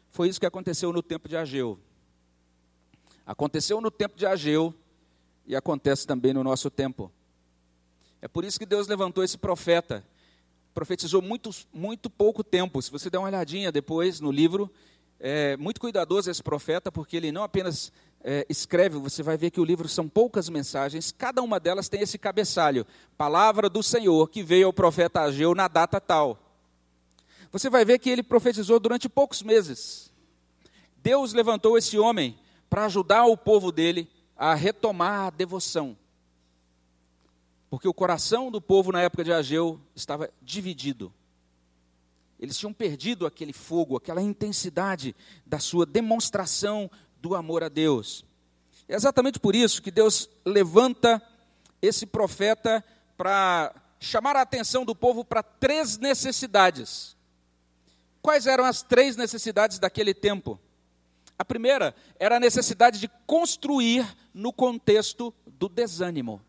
Foi 0.09 0.27
isso 0.27 0.39
que 0.39 0.45
aconteceu 0.45 0.91
no 0.91 1.03
tempo 1.03 1.29
de 1.29 1.37
Ageu. 1.37 1.79
Aconteceu 3.25 3.79
no 3.79 3.91
tempo 3.91 4.17
de 4.17 4.25
Ageu 4.25 4.73
e 5.45 5.55
acontece 5.55 6.07
também 6.07 6.33
no 6.33 6.43
nosso 6.43 6.69
tempo. 6.69 7.11
É 8.21 8.27
por 8.27 8.43
isso 8.43 8.59
que 8.59 8.65
Deus 8.65 8.87
levantou 8.87 9.23
esse 9.23 9.37
profeta. 9.37 10.03
Profetizou 10.73 11.21
muito, 11.21 11.51
muito 11.73 12.09
pouco 12.09 12.43
tempo. 12.43 12.81
Se 12.81 12.91
você 12.91 13.09
der 13.09 13.17
uma 13.17 13.27
olhadinha 13.27 13.71
depois 13.71 14.19
no 14.19 14.31
livro, 14.31 14.71
é 15.19 15.57
muito 15.57 15.81
cuidadoso 15.81 16.29
esse 16.29 16.41
profeta, 16.41 16.91
porque 16.91 17.17
ele 17.17 17.31
não 17.31 17.43
apenas 17.43 17.91
é, 18.23 18.45
escreve, 18.49 18.97
você 18.97 19.23
vai 19.23 19.37
ver 19.37 19.51
que 19.51 19.61
o 19.61 19.65
livro 19.65 19.87
são 19.87 20.07
poucas 20.07 20.49
mensagens, 20.49 21.11
cada 21.11 21.41
uma 21.41 21.59
delas 21.59 21.89
tem 21.89 22.01
esse 22.01 22.17
cabeçalho: 22.17 22.85
Palavra 23.17 23.69
do 23.69 23.81
Senhor 23.81 24.29
que 24.29 24.43
veio 24.43 24.67
ao 24.67 24.73
profeta 24.73 25.21
Ageu 25.21 25.53
na 25.55 25.67
data 25.67 25.99
tal. 26.01 26.39
Você 27.51 27.69
vai 27.69 27.85
ver 27.85 27.99
que 27.99 28.09
ele 28.09 28.23
profetizou 28.23 28.79
durante 28.79 29.07
poucos 29.07 29.41
meses. 29.41 30.11
Deus 30.97 31.33
levantou 31.33 31.77
esse 31.77 31.97
homem 31.97 32.37
para 32.69 32.85
ajudar 32.85 33.25
o 33.25 33.37
povo 33.37 33.71
dele 33.71 34.09
a 34.35 34.53
retomar 34.53 35.27
a 35.27 35.29
devoção. 35.29 35.95
Porque 37.69 37.87
o 37.87 37.93
coração 37.93 38.49
do 38.49 38.61
povo 38.61 38.91
na 38.91 39.01
época 39.01 39.23
de 39.23 39.33
Ageu 39.33 39.79
estava 39.95 40.29
dividido. 40.41 41.13
Eles 42.39 42.57
tinham 42.57 42.71
perdido 42.71 43.25
aquele 43.25 43.51
fogo, 43.51 43.97
aquela 43.97 44.21
intensidade 44.21 45.15
da 45.45 45.59
sua 45.59 45.85
demonstração 45.85 46.89
do 47.19 47.35
amor 47.35 47.63
a 47.63 47.69
Deus. 47.69 48.23
É 48.87 48.95
exatamente 48.95 49.39
por 49.39 49.55
isso 49.55 49.81
que 49.81 49.91
Deus 49.91 50.29
levanta 50.45 51.21
esse 51.81 52.05
profeta 52.05 52.83
para 53.17 53.73
chamar 53.99 54.35
a 54.35 54.41
atenção 54.41 54.85
do 54.85 54.95
povo 54.95 55.25
para 55.25 55.43
três 55.43 55.97
necessidades. 55.97 57.17
Quais 58.21 58.45
eram 58.45 58.65
as 58.65 58.81
três 58.81 59.15
necessidades 59.15 59.79
daquele 59.79 60.13
tempo? 60.13 60.59
A 61.39 61.45
primeira 61.45 61.95
era 62.19 62.37
a 62.37 62.39
necessidade 62.39 62.99
de 62.99 63.09
construir 63.25 64.05
no 64.33 64.53
contexto 64.53 65.33
do 65.45 65.67
desânimo. 65.67 66.41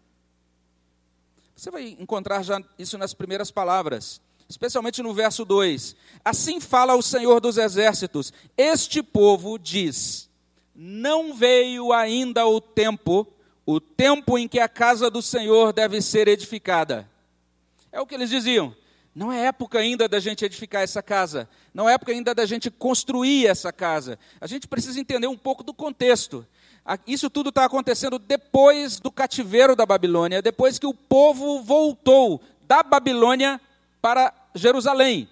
Você 1.59 1.73
vai 1.73 1.97
encontrar 1.99 2.41
já 2.45 2.63
isso 2.79 2.97
nas 2.97 3.13
primeiras 3.13 3.51
palavras, 3.51 4.21
especialmente 4.49 5.03
no 5.03 5.13
verso 5.13 5.45
2. 5.45 5.97
Assim 6.25 6.61
fala 6.61 6.95
o 6.95 7.03
Senhor 7.03 7.41
dos 7.41 7.59
Exércitos: 7.59 8.33
Este 8.57 9.03
povo 9.03 9.59
diz: 9.59 10.31
Não 10.73 11.35
veio 11.35 11.93
ainda 11.93 12.47
o 12.47 12.61
tempo, 12.61 13.27
o 13.67 13.81
tempo 13.81 14.39
em 14.39 14.47
que 14.47 14.61
a 14.61 14.69
casa 14.69 15.11
do 15.11 15.21
Senhor 15.21 15.73
deve 15.73 16.01
ser 16.01 16.29
edificada. 16.29 17.11
É 17.91 18.01
o 18.01 18.07
que 18.07 18.15
eles 18.15 18.31
diziam. 18.31 18.73
Não 19.13 19.33
é 19.33 19.47
época 19.47 19.81
ainda 19.81 20.09
da 20.09 20.21
gente 20.21 20.45
edificar 20.45 20.83
essa 20.83 21.03
casa. 21.03 21.49
Não 21.75 21.89
é 21.89 21.95
época 21.95 22.13
ainda 22.13 22.33
da 22.33 22.47
gente 22.47 22.71
construir 22.71 23.49
essa 23.49 23.73
casa. 23.73 24.17
A 24.41 24.47
gente 24.47 24.69
precisa 24.69 25.01
entender 25.01 25.27
um 25.27 25.37
pouco 25.37 25.65
do 25.65 25.75
contexto. 25.75 26.47
Isso 27.07 27.29
tudo 27.29 27.51
está 27.51 27.65
acontecendo 27.65 28.19
depois 28.19 28.99
do 28.99 29.11
cativeiro 29.11 29.77
da 29.77 29.85
Babilônia, 29.85 30.43
depois 30.43 30.79
que 30.79 30.87
o 30.87 30.95
povo 30.95 31.63
voltou 31.63 32.41
da 32.63 32.83
Babilônia 32.83 33.61
para 34.01 34.33
Jerusalém. 34.55 35.29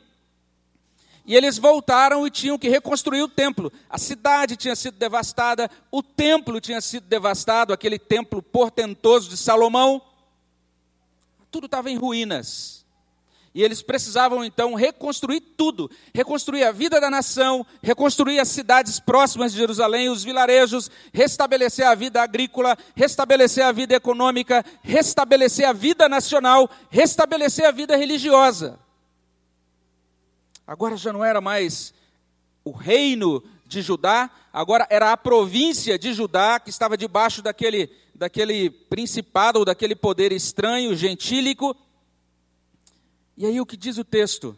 E 1.26 1.34
eles 1.34 1.58
voltaram 1.58 2.24
e 2.24 2.30
tinham 2.30 2.58
que 2.58 2.68
reconstruir 2.68 3.20
o 3.20 3.28
templo. 3.28 3.72
A 3.90 3.98
cidade 3.98 4.56
tinha 4.56 4.76
sido 4.76 4.96
devastada, 4.96 5.68
o 5.90 6.00
templo 6.02 6.60
tinha 6.60 6.80
sido 6.80 7.04
devastado, 7.08 7.72
aquele 7.72 7.98
templo 7.98 8.40
portentoso 8.40 9.28
de 9.28 9.36
Salomão. 9.36 10.00
Tudo 11.50 11.66
estava 11.66 11.90
em 11.90 11.96
ruínas. 11.96 12.85
E 13.56 13.62
eles 13.64 13.80
precisavam 13.80 14.44
então 14.44 14.74
reconstruir 14.74 15.40
tudo, 15.40 15.90
reconstruir 16.12 16.62
a 16.62 16.72
vida 16.72 17.00
da 17.00 17.08
nação, 17.08 17.64
reconstruir 17.82 18.38
as 18.38 18.48
cidades 18.48 19.00
próximas 19.00 19.50
de 19.50 19.56
Jerusalém, 19.56 20.10
os 20.10 20.22
vilarejos, 20.22 20.90
restabelecer 21.10 21.86
a 21.86 21.94
vida 21.94 22.20
agrícola, 22.20 22.76
restabelecer 22.94 23.64
a 23.64 23.72
vida 23.72 23.94
econômica, 23.94 24.62
restabelecer 24.82 25.66
a 25.66 25.72
vida 25.72 26.06
nacional, 26.06 26.68
restabelecer 26.90 27.64
a 27.64 27.70
vida 27.70 27.96
religiosa. 27.96 28.78
Agora 30.66 30.94
já 30.94 31.10
não 31.10 31.24
era 31.24 31.40
mais 31.40 31.94
o 32.62 32.72
reino 32.72 33.42
de 33.64 33.80
Judá, 33.80 34.30
agora 34.52 34.86
era 34.90 35.12
a 35.12 35.16
província 35.16 35.98
de 35.98 36.12
Judá 36.12 36.60
que 36.60 36.68
estava 36.68 36.94
debaixo 36.94 37.40
daquele, 37.40 37.88
daquele 38.14 38.68
principado 38.68 39.60
ou 39.60 39.64
daquele 39.64 39.96
poder 39.96 40.30
estranho, 40.30 40.94
gentílico 40.94 41.74
e 43.36 43.44
aí 43.44 43.60
o 43.60 43.66
que 43.66 43.76
diz 43.76 43.98
o 43.98 44.04
texto? 44.04 44.56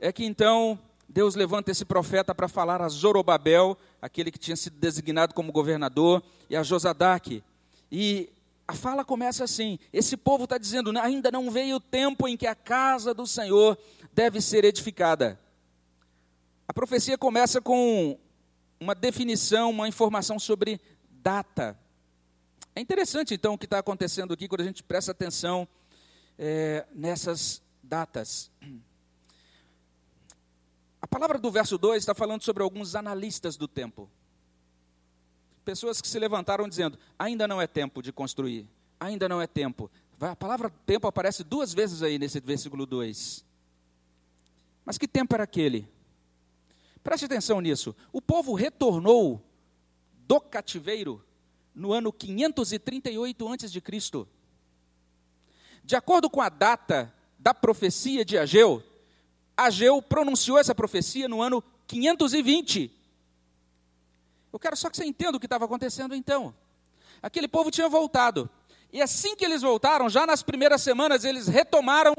É 0.00 0.12
que 0.12 0.24
então 0.24 0.78
Deus 1.08 1.34
levanta 1.34 1.70
esse 1.70 1.84
profeta 1.84 2.34
para 2.34 2.48
falar 2.48 2.82
a 2.82 2.88
Zorobabel, 2.88 3.78
aquele 4.02 4.30
que 4.30 4.38
tinha 4.38 4.56
sido 4.56 4.76
designado 4.78 5.34
como 5.34 5.52
governador, 5.52 6.22
e 6.50 6.56
a 6.56 6.62
Josadaque. 6.62 7.42
E 7.90 8.30
a 8.66 8.74
fala 8.74 9.04
começa 9.04 9.44
assim: 9.44 9.78
esse 9.92 10.16
povo 10.16 10.44
está 10.44 10.58
dizendo, 10.58 10.90
ainda 10.98 11.30
não 11.30 11.50
veio 11.50 11.76
o 11.76 11.80
tempo 11.80 12.26
em 12.26 12.36
que 12.36 12.46
a 12.46 12.54
casa 12.54 13.14
do 13.14 13.26
Senhor 13.26 13.78
deve 14.12 14.40
ser 14.40 14.64
edificada. 14.64 15.38
A 16.66 16.72
profecia 16.72 17.16
começa 17.16 17.60
com 17.60 18.18
uma 18.80 18.94
definição, 18.94 19.70
uma 19.70 19.86
informação 19.86 20.38
sobre 20.38 20.80
data. 21.10 21.78
É 22.74 22.80
interessante 22.80 23.34
então 23.34 23.54
o 23.54 23.58
que 23.58 23.66
está 23.66 23.78
acontecendo 23.78 24.34
aqui 24.34 24.48
quando 24.48 24.62
a 24.62 24.64
gente 24.64 24.82
presta 24.82 25.12
atenção 25.12 25.68
é, 26.36 26.84
nessas 26.92 27.62
datas. 27.84 28.50
A 31.00 31.06
palavra 31.06 31.38
do 31.38 31.50
verso 31.50 31.76
2 31.76 32.02
está 32.02 32.14
falando 32.14 32.42
sobre 32.42 32.62
alguns 32.62 32.94
analistas 32.94 33.56
do 33.56 33.68
tempo. 33.68 34.10
Pessoas 35.64 36.00
que 36.00 36.08
se 36.08 36.18
levantaram 36.18 36.68
dizendo: 36.68 36.98
ainda 37.18 37.46
não 37.46 37.60
é 37.60 37.66
tempo 37.66 38.02
de 38.02 38.12
construir, 38.12 38.68
ainda 38.98 39.28
não 39.28 39.40
é 39.40 39.46
tempo. 39.46 39.90
A 40.20 40.34
palavra 40.34 40.70
tempo 40.86 41.06
aparece 41.06 41.44
duas 41.44 41.74
vezes 41.74 42.02
aí 42.02 42.18
nesse 42.18 42.40
versículo 42.40 42.86
2. 42.86 43.44
Mas 44.84 44.98
que 44.98 45.08
tempo 45.08 45.34
era 45.34 45.44
aquele? 45.44 45.88
Preste 47.02 47.26
atenção 47.26 47.60
nisso. 47.60 47.94
O 48.12 48.20
povo 48.20 48.54
retornou 48.54 49.42
do 50.26 50.40
cativeiro 50.40 51.22
no 51.74 51.92
ano 51.92 52.12
538 52.12 53.48
a.C. 53.48 54.26
De 55.84 55.96
acordo 55.96 56.30
com 56.30 56.40
a 56.40 56.48
data 56.48 57.12
da 57.44 57.52
profecia 57.52 58.24
de 58.24 58.38
Ageu, 58.38 58.82
Ageu 59.54 60.00
pronunciou 60.00 60.58
essa 60.58 60.74
profecia 60.74 61.28
no 61.28 61.42
ano 61.42 61.62
520. 61.86 62.90
Eu 64.50 64.58
quero 64.58 64.74
só 64.74 64.88
que 64.88 64.96
você 64.96 65.04
entenda 65.04 65.36
o 65.36 65.40
que 65.40 65.44
estava 65.44 65.66
acontecendo 65.66 66.14
então. 66.14 66.54
Aquele 67.22 67.46
povo 67.46 67.70
tinha 67.70 67.86
voltado. 67.86 68.48
E 68.90 69.02
assim 69.02 69.36
que 69.36 69.44
eles 69.44 69.60
voltaram, 69.60 70.08
já 70.08 70.26
nas 70.26 70.42
primeiras 70.42 70.80
semanas, 70.80 71.22
eles 71.22 71.46
retomaram 71.46 72.14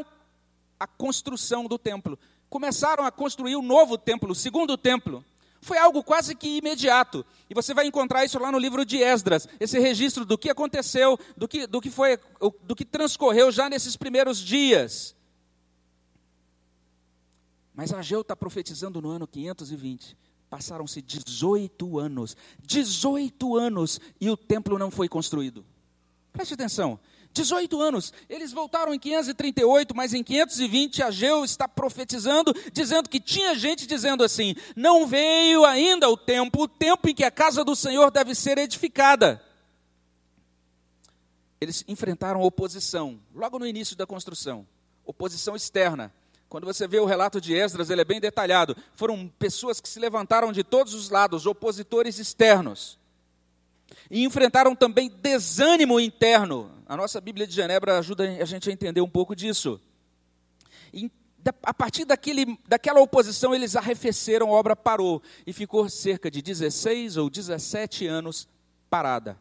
a 0.80 0.86
construção 0.86 1.66
do 1.66 1.80
templo. 1.80 2.20
Começaram 2.48 3.04
a 3.04 3.12
construir 3.12 3.56
o 3.56 3.64
novo 3.64 3.98
templo, 3.98 4.32
o 4.32 4.36
segundo 4.36 4.78
templo. 4.78 5.26
Foi 5.66 5.80
algo 5.80 6.04
quase 6.04 6.36
que 6.36 6.58
imediato. 6.58 7.26
E 7.50 7.56
você 7.56 7.74
vai 7.74 7.88
encontrar 7.88 8.24
isso 8.24 8.38
lá 8.38 8.52
no 8.52 8.60
livro 8.60 8.86
de 8.86 9.02
Esdras, 9.02 9.48
esse 9.60 9.80
registro 9.80 10.24
do 10.24 10.38
que 10.38 10.48
aconteceu, 10.48 11.18
do 11.36 11.48
que, 11.48 11.66
do 11.66 11.82
que 11.82 11.90
foi, 11.90 12.20
do 12.62 12.76
que 12.76 12.86
transcorreu 12.86 13.52
já 13.52 13.68
nesses 13.68 13.96
primeiros 13.96 14.38
dias. 14.38 15.16
Mas 17.74 17.92
Ageu 17.92 18.22
está 18.22 18.36
profetizando 18.36 19.02
no 19.02 19.10
ano 19.10 19.26
520. 19.26 20.16
Passaram-se 20.52 21.02
18 21.02 21.98
anos. 21.98 22.38
18 22.62 23.58
anos 23.58 24.00
e 24.22 24.30
o 24.30 24.38
templo 24.38 24.78
não 24.78 24.92
foi 24.92 25.10
construído. 25.10 25.66
Preste 26.32 26.54
atenção. 26.54 27.00
18 27.36 27.82
anos. 27.82 28.14
Eles 28.30 28.52
voltaram 28.52 28.94
em 28.94 29.00
538, 29.00 29.96
mas 29.96 30.14
em 30.14 30.24
520 30.24 31.04
Ageu 31.04 31.44
está 31.44 31.68
profetizando, 31.68 32.56
dizendo 32.72 33.10
que 33.10 33.20
tinha 33.20 33.54
gente 33.56 33.86
dizendo 33.86 34.24
assim: 34.24 34.56
não 34.76 35.06
veio 35.06 35.66
ainda 35.66 36.10
o 36.10 36.18
tempo, 36.18 36.64
o 36.64 36.68
tempo 36.68 37.10
em 37.10 37.14
que 37.14 37.24
a 37.24 37.32
casa 37.32 37.64
do 37.64 37.76
Senhor 37.76 38.10
deve 38.10 38.34
ser 38.34 38.58
edificada. 38.58 39.42
Eles 41.60 41.84
enfrentaram 41.88 42.42
oposição, 42.42 43.20
logo 43.34 43.60
no 43.60 43.68
início 43.68 43.96
da 43.96 44.06
construção, 44.06 44.66
oposição 45.06 45.56
externa. 45.56 46.14
Quando 46.48 46.66
você 46.66 46.88
vê 46.88 47.00
o 47.00 47.06
relato 47.06 47.42
de 47.42 47.54
Esdras, 47.54 47.90
ele 47.90 48.02
é 48.02 48.06
bem 48.06 48.20
detalhado. 48.20 48.78
Foram 48.96 49.28
pessoas 49.28 49.82
que 49.82 49.90
se 49.90 50.00
levantaram 50.00 50.52
de 50.52 50.64
todos 50.64 50.94
os 50.94 51.10
lados, 51.10 51.46
opositores 51.46 52.20
externos. 52.20 52.98
E 54.10 54.24
enfrentaram 54.24 54.76
também 54.76 55.10
desânimo 55.10 56.00
interno. 56.00 56.72
A 56.86 56.96
nossa 56.96 57.20
Bíblia 57.20 57.48
de 57.48 57.54
Genebra 57.54 57.98
ajuda 57.98 58.24
a 58.24 58.46
gente 58.46 58.70
a 58.70 58.74
entender 58.74 59.02
um 59.02 59.10
pouco 59.10 59.36
disso. 59.36 59.80
E 60.94 61.12
a 61.64 61.74
partir 61.74 62.06
daquele, 62.06 62.58
daquela 62.68 63.00
oposição, 63.00 63.54
eles 63.54 63.76
arrefeceram, 63.76 64.50
a 64.50 64.52
obra 64.52 64.76
parou. 64.76 65.22
E 65.46 65.54
ficou 65.54 65.90
cerca 65.90 66.30
de 66.30 66.42
16 66.42 67.18
ou 67.18 67.30
17 67.30 68.08
anos 68.08 68.48
parada. 68.90 69.38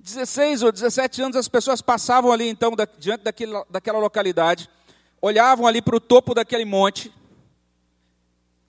16 0.00 0.62
ou 0.62 0.72
17 0.72 1.22
anos 1.22 1.36
as 1.36 1.48
pessoas 1.48 1.80
passavam 1.80 2.32
ali, 2.32 2.48
então, 2.48 2.72
da, 2.72 2.86
diante 2.98 3.22
daquele, 3.22 3.52
daquela 3.70 3.98
localidade, 3.98 4.68
olhavam 5.20 5.66
ali 5.66 5.80
para 5.80 5.96
o 5.96 6.00
topo 6.00 6.34
daquele 6.34 6.64
monte, 6.64 7.12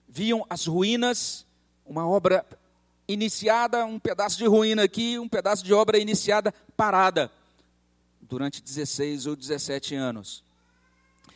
viam 0.08 0.46
as 0.48 0.66
ruínas, 0.66 1.44
uma 1.84 2.06
obra 2.08 2.46
iniciada, 3.06 3.84
um 3.84 3.98
pedaço 3.98 4.38
de 4.38 4.46
ruína 4.46 4.84
aqui, 4.84 5.18
um 5.18 5.28
pedaço 5.28 5.64
de 5.64 5.72
obra 5.72 5.98
iniciada, 5.98 6.52
parada, 6.76 7.30
durante 8.20 8.62
16 8.62 9.26
ou 9.26 9.36
17 9.36 9.94
anos. 9.94 10.42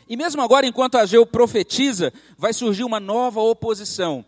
E 0.08 0.16
mesmo 0.16 0.40
agora, 0.40 0.66
enquanto 0.66 0.96
Ageu 0.96 1.26
profetiza, 1.26 2.12
vai 2.36 2.52
surgir 2.52 2.84
uma 2.84 2.98
nova 2.98 3.40
oposição. 3.40 4.24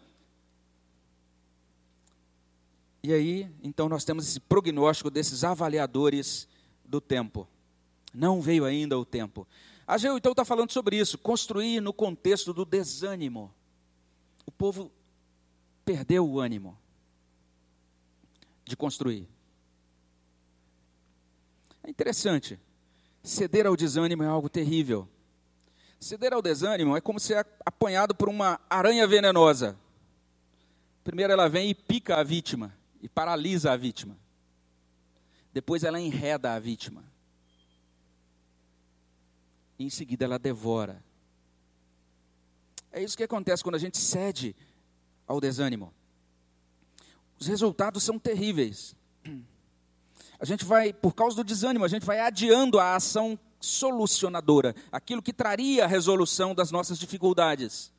E 3.02 3.14
aí, 3.14 3.50
então, 3.62 3.88
nós 3.88 4.04
temos 4.04 4.28
esse 4.28 4.38
prognóstico 4.38 5.10
desses 5.10 5.42
avaliadores 5.42 6.46
do 6.84 7.00
tempo. 7.00 7.48
Não 8.12 8.42
veio 8.42 8.66
ainda 8.66 8.98
o 8.98 9.06
tempo. 9.06 9.46
Ageu, 9.86 10.18
então, 10.18 10.32
está 10.32 10.44
falando 10.44 10.70
sobre 10.70 10.98
isso, 10.98 11.16
construir 11.16 11.80
no 11.80 11.94
contexto 11.94 12.52
do 12.52 12.66
desânimo. 12.66 13.50
O 14.44 14.50
povo 14.50 14.92
perdeu 15.82 16.28
o 16.28 16.38
ânimo 16.38 16.76
de 18.70 18.76
construir. 18.76 19.28
É 21.82 21.90
interessante. 21.90 22.58
Ceder 23.22 23.66
ao 23.66 23.76
desânimo 23.76 24.22
é 24.22 24.26
algo 24.26 24.48
terrível. 24.48 25.08
Ceder 25.98 26.32
ao 26.32 26.40
desânimo 26.40 26.96
é 26.96 27.00
como 27.00 27.20
ser 27.20 27.46
apanhado 27.66 28.14
por 28.14 28.28
uma 28.28 28.58
aranha 28.70 29.06
venenosa. 29.06 29.78
Primeiro 31.04 31.32
ela 31.32 31.48
vem 31.48 31.70
e 31.70 31.74
pica 31.74 32.16
a 32.16 32.22
vítima 32.22 32.74
e 33.02 33.08
paralisa 33.08 33.72
a 33.72 33.76
vítima. 33.76 34.16
Depois 35.52 35.82
ela 35.82 36.00
enreda 36.00 36.54
a 36.54 36.58
vítima. 36.58 37.04
E 39.78 39.84
em 39.84 39.90
seguida 39.90 40.24
ela 40.24 40.38
devora. 40.38 41.04
É 42.92 43.02
isso 43.02 43.16
que 43.16 43.24
acontece 43.24 43.62
quando 43.62 43.74
a 43.74 43.78
gente 43.78 43.98
cede 43.98 44.54
ao 45.26 45.40
desânimo 45.40 45.92
os 47.40 47.46
resultados 47.46 48.02
são 48.02 48.18
terríveis. 48.18 48.94
A 50.38 50.44
gente 50.44 50.64
vai, 50.64 50.92
por 50.92 51.14
causa 51.14 51.36
do 51.36 51.44
desânimo, 51.44 51.84
a 51.84 51.88
gente 51.88 52.04
vai 52.04 52.20
adiando 52.20 52.78
a 52.78 52.94
ação 52.94 53.38
solucionadora, 53.58 54.74
aquilo 54.92 55.22
que 55.22 55.32
traria 55.32 55.84
a 55.84 55.88
resolução 55.88 56.54
das 56.54 56.70
nossas 56.70 56.98
dificuldades. 56.98 57.92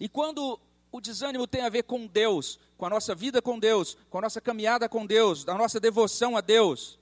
E 0.00 0.08
quando 0.08 0.60
o 0.90 1.00
desânimo 1.00 1.46
tem 1.46 1.62
a 1.62 1.68
ver 1.68 1.84
com 1.84 2.06
Deus, 2.06 2.58
com 2.76 2.86
a 2.86 2.90
nossa 2.90 3.14
vida 3.14 3.42
com 3.42 3.58
Deus, 3.58 3.96
com 4.08 4.18
a 4.18 4.22
nossa 4.22 4.40
caminhada 4.40 4.88
com 4.88 5.04
Deus, 5.04 5.44
da 5.44 5.54
nossa 5.54 5.78
devoção 5.78 6.36
a 6.36 6.40
Deus. 6.40 6.98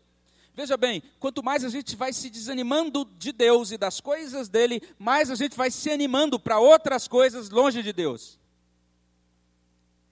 Veja 0.55 0.77
bem, 0.77 1.03
quanto 1.19 1.43
mais 1.43 1.65
a 1.65 1.69
gente 1.69 1.97
vai 1.97 2.13
se 2.13 2.31
desanimando 2.31 3.05
de 3.19 3.33
Deus 3.33 3.71
e 3.73 3.79
das 3.79 4.01
coisas 4.01 4.49
dele, 4.49 4.83
mais 4.99 5.31
a 5.31 5.35
gente 5.35 5.57
vai 5.57 5.71
se 5.71 5.91
animando 5.91 6.39
para 6.39 6.59
outras 6.59 7.09
coisas 7.09 7.51
longe 7.51 7.83
de 7.83 7.93
Deus. 7.93 8.39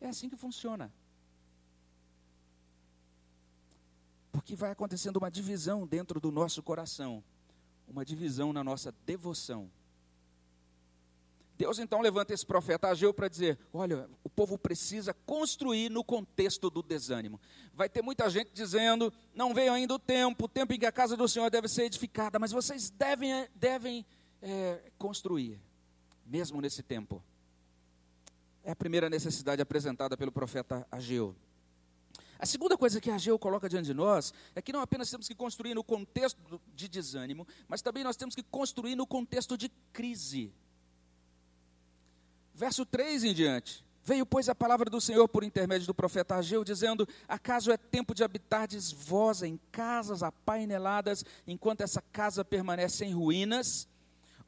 É 0.00 0.08
assim 0.08 0.28
que 0.28 0.36
funciona. 0.36 0.92
Porque 4.32 4.56
vai 4.56 4.70
acontecendo 4.70 5.18
uma 5.18 5.30
divisão 5.30 5.86
dentro 5.86 6.18
do 6.18 6.32
nosso 6.32 6.62
coração, 6.62 7.22
uma 7.86 8.04
divisão 8.04 8.52
na 8.52 8.64
nossa 8.64 8.92
devoção. 9.04 9.70
Deus 11.56 11.78
então 11.78 12.00
levanta 12.00 12.32
esse 12.32 12.44
profeta 12.44 12.88
Ageu 12.88 13.12
para 13.12 13.28
dizer: 13.28 13.58
olha, 13.72 14.08
o 14.24 14.28
povo 14.30 14.58
precisa 14.58 15.14
construir 15.26 15.90
no 15.90 16.02
contexto 16.02 16.70
do 16.70 16.82
desânimo. 16.82 17.40
Vai 17.74 17.88
ter 17.88 18.02
muita 18.02 18.28
gente 18.30 18.50
dizendo: 18.52 19.12
não 19.34 19.54
veio 19.54 19.72
ainda 19.72 19.94
o 19.94 19.98
tempo, 19.98 20.46
o 20.46 20.48
tempo 20.48 20.72
em 20.72 20.78
que 20.78 20.86
a 20.86 20.90
casa 20.90 21.16
do 21.16 21.28
Senhor 21.28 21.50
deve 21.50 21.68
ser 21.68 21.84
edificada, 21.84 22.38
mas 22.38 22.50
vocês 22.50 22.90
devem, 22.90 23.46
devem 23.54 24.04
é, 24.40 24.90
construir, 24.98 25.60
mesmo 26.26 26.60
nesse 26.60 26.82
tempo. 26.82 27.22
É 28.64 28.70
a 28.72 28.76
primeira 28.76 29.10
necessidade 29.10 29.60
apresentada 29.60 30.16
pelo 30.16 30.32
profeta 30.32 30.86
Ageu. 30.90 31.36
A 32.42 32.44
segunda 32.44 32.76
coisa 32.76 33.00
que 33.00 33.08
Ageu 33.08 33.38
coloca 33.38 33.68
diante 33.68 33.86
de 33.86 33.94
nós 33.94 34.34
é 34.56 34.60
que 34.60 34.72
não 34.72 34.80
apenas 34.80 35.08
temos 35.08 35.28
que 35.28 35.34
construir 35.34 35.74
no 35.74 35.84
contexto 35.84 36.60
de 36.74 36.88
desânimo, 36.88 37.46
mas 37.68 37.82
também 37.82 38.02
nós 38.02 38.16
temos 38.16 38.34
que 38.34 38.42
construir 38.42 38.96
no 38.96 39.06
contexto 39.06 39.56
de 39.56 39.68
crise. 39.92 40.52
Verso 42.52 42.84
3 42.84 43.22
em 43.22 43.32
diante. 43.32 43.84
Veio, 44.02 44.26
pois, 44.26 44.48
a 44.48 44.56
palavra 44.56 44.90
do 44.90 45.00
Senhor 45.00 45.28
por 45.28 45.44
intermédio 45.44 45.86
do 45.86 45.94
profeta 45.94 46.34
Ageu, 46.34 46.64
dizendo: 46.64 47.06
Acaso 47.28 47.70
é 47.70 47.76
tempo 47.76 48.12
de 48.12 48.24
habitardes 48.24 48.90
vós 48.90 49.44
em 49.44 49.56
casas 49.70 50.24
apaineladas, 50.24 51.24
enquanto 51.46 51.82
essa 51.82 52.02
casa 52.02 52.44
permanece 52.44 53.04
em 53.04 53.14
ruínas? 53.14 53.86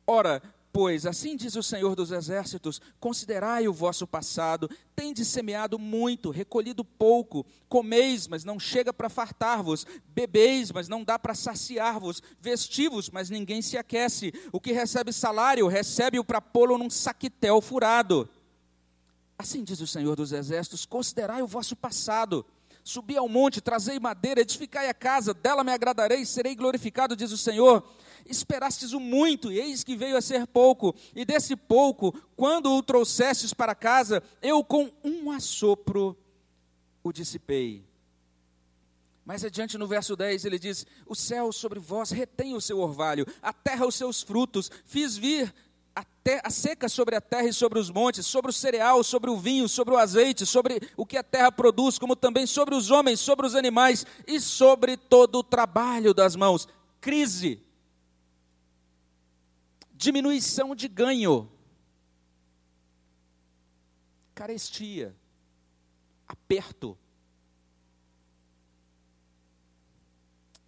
Ora, 0.05 0.43
Pois, 0.75 1.07
assim 1.07 1.37
diz 1.37 1.55
o 1.55 1.63
Senhor 1.63 1.95
dos 1.95 2.11
Exércitos: 2.11 2.81
considerai 2.99 3.69
o 3.69 3.73
vosso 3.73 4.09
passado, 4.09 4.69
tendes 4.97 5.29
semeado 5.29 5.79
muito, 5.79 6.33
recolhido 6.33 6.85
pouco, 6.85 7.47
comeis, 7.69 8.27
mas 8.27 8.43
não 8.43 8.59
chega 8.59 8.93
para 8.93 9.09
fartar-vos, 9.09 9.87
bebeis, 10.09 10.73
mas 10.73 10.89
não 10.89 11.05
dá 11.05 11.17
para 11.17 11.33
saciar-vos, 11.33 12.21
vestivos, 12.41 13.09
mas 13.09 13.31
ninguém 13.31 13.63
se 13.63 13.79
aquece. 13.79 14.35
O 14.51 14.61
que 14.61 14.73
recebe 14.73 15.13
salário, 15.13 15.69
recebe-o 15.69 16.25
para 16.25 16.41
pô-lo 16.41 16.77
num 16.77 16.91
saquitel 16.91 17.61
furado. 17.61 18.29
Assim 19.39 19.63
diz 19.63 19.81
o 19.81 19.87
Senhor 19.87 20.17
dos 20.17 20.33
Exércitos: 20.33 20.85
considerai 20.85 21.41
o 21.41 21.47
vosso 21.47 21.77
passado. 21.77 22.45
Subi 22.85 23.17
ao 23.17 23.29
monte, 23.29 23.63
trazei 23.63 23.99
madeira, 23.99 24.43
edificai 24.43 24.89
a 24.89 24.95
casa, 24.95 25.33
dela 25.35 25.65
me 25.65 25.73
agradarei, 25.73 26.25
serei 26.25 26.55
glorificado, 26.55 27.17
diz 27.17 27.33
o 27.33 27.39
Senhor 27.39 27.83
esperastes 28.27 28.93
o 28.93 29.01
muito, 29.01 29.53
e 29.53 29.59
eis 29.59 29.85
que 29.85 29.97
veio 29.97 30.17
a 30.17 30.23
ser 30.23 30.47
pouco, 30.47 30.95
e 31.15 31.25
desse 31.25 31.55
pouco, 31.55 32.13
quando 32.37 32.73
o 32.73 32.83
trouxestes 32.83 33.53
para 33.53 33.75
casa, 33.75 34.23
eu 34.41 34.65
com 34.65 34.91
um 35.03 35.31
assopro 35.31 36.17
o 37.03 37.13
dissipei. 37.13 37.85
Mais 39.25 39.45
adiante 39.45 39.79
no 39.79 39.87
verso 39.87 40.15
10 40.15 40.45
ele 40.45 40.59
diz: 40.59 40.87
O 41.07 41.15
céu 41.15 41.51
sobre 41.51 41.79
vós 41.79 42.11
retém 42.11 42.55
o 42.55 42.61
seu 42.61 42.79
orvalho, 42.79 43.27
a 43.41 43.53
terra 43.53 43.87
os 43.87 43.95
seus 43.95 44.23
frutos, 44.23 44.71
fiz 44.85 45.17
vir 45.17 45.53
a, 45.95 46.03
te, 46.03 46.41
a, 46.43 46.51
seca 46.51 46.89
sobre 46.89 47.15
a 47.15 47.21
terra 47.21 47.49
e 47.49 47.53
sobre 47.53 47.79
os 47.79 47.91
montes, 47.91 48.27
sobre 48.27 48.51
o 48.51 48.55
cereal, 48.55 49.05
sobre 49.05 49.31
o 49.31 49.37
vinho, 49.37 49.69
sobre 49.69 49.95
o 49.95 49.99
azeite, 49.99 50.45
sobre 50.45 50.81
o 50.97 51.07
que 51.07 51.17
a 51.17 51.23
terra 51.23 51.53
produz, 51.53 51.99
como 51.99 52.17
também 52.17 52.47
sobre 52.47 52.75
os 52.75 52.91
homens, 52.91 53.21
sobre 53.21 53.47
os 53.47 53.55
animais 53.55 54.07
e 54.27 54.41
sobre 54.41 54.97
todo 54.97 55.39
o 55.39 55.45
trabalho 55.45 56.13
das 56.13 56.35
mãos. 56.35 56.67
Crise 57.01 57.63
diminuição 59.95 60.75
de 60.75 60.89
ganho, 60.89 61.51
carestia, 64.35 65.17
aperto. 66.27 66.99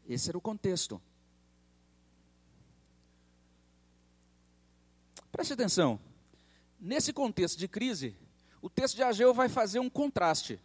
Esse 0.09 0.31
era 0.31 0.39
o 0.39 0.41
contexto. 0.41 1.03
Preste 5.37 5.53
atenção. 5.53 6.01
Nesse 6.81 7.12
contexto 7.12 7.59
de 7.59 7.68
crise, 7.68 8.16
o 8.62 8.70
texto 8.70 8.96
de 8.96 9.03
Ageu 9.03 9.35
vai 9.35 9.51
fazer 9.51 9.79
um 9.79 9.90
contraste. 9.90 10.59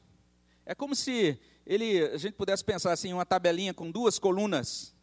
É 0.65 0.73
como 0.73 0.95
se 0.95 1.37
ele, 1.65 2.05
a 2.05 2.17
gente 2.17 2.35
pudesse 2.35 2.63
pensar 2.63 2.93
assim, 2.93 3.11
uma 3.11 3.25
tabelinha 3.25 3.73
com 3.73 3.91
duas 3.91 4.17
colunas. 4.17 4.95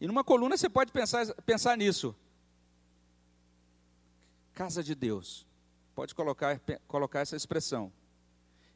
E 0.00 0.06
numa 0.06 0.24
coluna 0.24 0.56
você 0.56 0.66
pode 0.66 0.92
pensar, 0.92 1.26
pensar 1.42 1.76
nisso 1.76 2.16
casa 4.54 4.82
de 4.82 4.94
Deus. 4.94 5.46
Pode 5.94 6.14
colocar, 6.14 6.58
colocar 6.88 7.20
essa 7.20 7.36
expressão. 7.36 7.92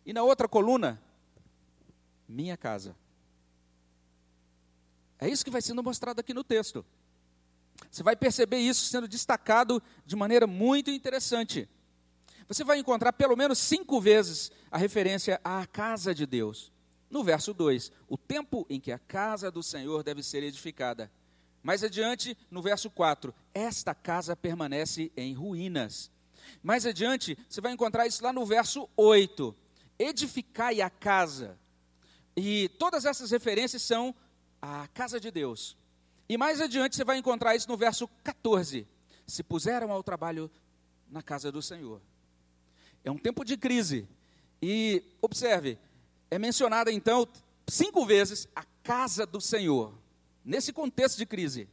E 0.04 0.12
na 0.12 0.22
outra 0.22 0.46
coluna, 0.46 1.02
minha 2.28 2.59
casa. 2.59 2.94
É 5.18 5.26
isso 5.26 5.42
que 5.42 5.50
vai 5.50 5.62
sendo 5.62 5.83
mostrado 5.83 6.20
aqui 6.20 6.35
no 6.35 6.44
texto. 6.44 6.85
Você 7.90 8.03
vai 8.03 8.16
perceber 8.16 8.59
isso 8.59 8.87
sendo 8.87 9.07
destacado 9.07 9.83
de 10.05 10.16
maneira 10.16 10.47
muito 10.47 10.90
interessante. 10.90 11.69
Você 12.49 12.64
vai 12.64 12.79
encontrar 12.79 13.12
pelo 13.12 13.37
menos 13.37 13.59
cinco 13.59 14.01
vezes 14.01 14.51
a 14.71 14.77
referência 14.77 15.40
à 15.45 15.64
casa 15.66 16.12
de 16.12 16.27
Deus. 16.27 16.73
No 17.09 17.23
verso 17.23 17.55
2, 17.55 17.93
o 18.09 18.19
tempo 18.19 18.66
em 18.69 18.81
que 18.81 18.90
a 18.90 18.99
casa 18.99 19.51
do 19.51 19.62
Senhor 19.62 20.03
deve 20.03 20.23
ser 20.23 20.43
edificada. 20.43 21.11
Mais 21.62 21.85
adiante, 21.85 22.37
no 22.51 22.62
verso 22.62 22.90
4, 22.90 23.35
esta 23.53 23.95
casa 23.95 24.35
permanece 24.35 25.12
em 25.16 25.35
ruínas. 25.35 26.11
Mais 26.62 26.87
adiante, 26.87 27.37
você 27.49 27.61
vai 27.61 27.73
encontrar 27.73 28.07
isso 28.07 28.23
lá 28.23 28.33
no 28.33 28.47
verso 28.47 28.88
8. 28.97 29.55
Edificai 29.99 30.81
a 30.81 30.88
casa. 30.88 31.59
E 32.37 32.69
todas 32.79 33.05
essas 33.05 33.31
referências 33.31 33.83
são 33.83 34.14
a 34.61 34.88
casa 34.88 35.21
de 35.21 35.31
Deus. 35.31 35.77
E 36.31 36.38
mais 36.38 36.61
adiante 36.61 36.95
você 36.95 37.03
vai 37.03 37.19
encontrar 37.19 37.57
isso 37.57 37.69
no 37.69 37.77
verso 37.77 38.07
14. 38.23 38.87
Se 39.27 39.43
puseram 39.43 39.90
ao 39.90 40.01
trabalho 40.01 40.49
na 41.11 41.25
casa 41.25 41.51
do 41.51 41.61
Senhor. 41.61 42.01
É 43.03 43.11
um 43.11 43.19
tempo 43.19 43.45
de 43.45 43.57
crise. 43.57 44.09
E 44.62 45.03
observe, 45.21 45.77
é 46.31 46.38
mencionada 46.38 46.93
então 46.93 47.27
cinco 47.66 48.07
vezes 48.07 48.47
a 48.55 48.62
casa 48.85 49.27
do 49.27 49.40
Senhor, 49.40 49.93
nesse 50.45 50.73
contexto 50.73 51.19
de 51.19 51.27
crise. 51.27 51.69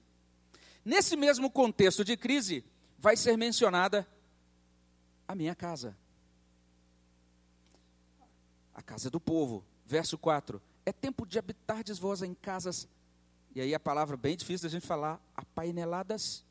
Nesse 0.83 1.15
mesmo 1.15 1.51
contexto 1.51 2.03
de 2.03 2.17
crise, 2.17 2.65
vai 2.97 3.15
ser 3.15 3.37
mencionada 3.37 4.07
a 5.27 5.35
minha 5.35 5.53
casa. 5.53 5.95
A 8.73 8.81
casa 8.81 9.11
do 9.11 9.19
povo. 9.19 9.63
Verso 9.85 10.17
4. 10.17 10.59
É 10.83 10.91
tempo 10.91 11.27
de 11.27 11.37
habitardes 11.37 11.99
vós 11.99 12.23
em 12.23 12.33
casas. 12.33 12.87
E 13.57 13.61
aí 13.61 13.73
a 13.73 13.79
palavra 13.79 14.15
bem 14.15 14.37
difícil 14.37 14.69
da 14.69 14.71
gente 14.71 14.85
falar, 14.85 15.19
apaineladas. 15.35 16.45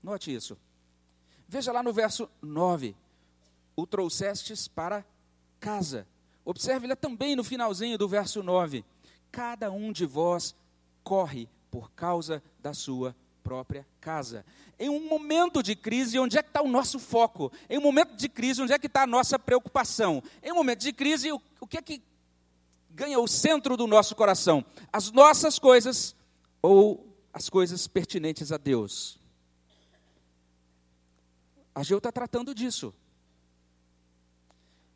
Note 0.00 0.32
isso. 0.32 0.56
Veja 1.48 1.72
lá 1.72 1.82
no 1.82 1.92
verso 1.92 2.30
9. 2.40 2.94
O 3.74 3.84
trouxestes 3.84 4.68
para 4.68 5.04
casa. 5.58 6.06
Observe 6.44 6.86
lá 6.86 6.94
também 6.94 7.34
no 7.34 7.42
finalzinho 7.42 7.98
do 7.98 8.06
verso 8.06 8.44
9. 8.44 8.84
Cada 9.32 9.72
um 9.72 9.90
de 9.90 10.06
vós 10.06 10.54
corre 11.02 11.48
por 11.68 11.90
causa 11.90 12.40
da 12.60 12.72
sua 12.72 13.16
própria 13.42 13.84
casa. 14.00 14.46
Em 14.78 14.88
um 14.88 15.08
momento 15.08 15.64
de 15.64 15.74
crise, 15.74 16.16
onde 16.20 16.38
é 16.38 16.44
que 16.44 16.48
está 16.48 16.62
o 16.62 16.68
nosso 16.68 17.00
foco? 17.00 17.50
Em 17.68 17.76
um 17.76 17.82
momento 17.82 18.14
de 18.14 18.28
crise, 18.28 18.62
onde 18.62 18.72
é 18.72 18.78
que 18.78 18.86
está 18.86 19.02
a 19.02 19.06
nossa 19.06 19.36
preocupação? 19.36 20.22
Em 20.44 20.52
um 20.52 20.54
momento 20.54 20.78
de 20.78 20.92
crise, 20.92 21.32
o, 21.32 21.42
o 21.58 21.66
que 21.66 21.76
é 21.76 21.82
que 21.82 22.00
ganha 22.94 23.18
o 23.18 23.26
centro 23.26 23.76
do 23.76 23.86
nosso 23.86 24.14
coração? 24.14 24.64
As 24.92 25.10
nossas 25.10 25.58
coisas 25.58 26.14
ou 26.62 27.06
as 27.32 27.48
coisas 27.48 27.86
pertinentes 27.86 28.52
a 28.52 28.56
Deus? 28.56 29.18
A 31.74 31.82
Geu 31.82 31.98
está 31.98 32.12
tratando 32.12 32.54
disso. 32.54 32.94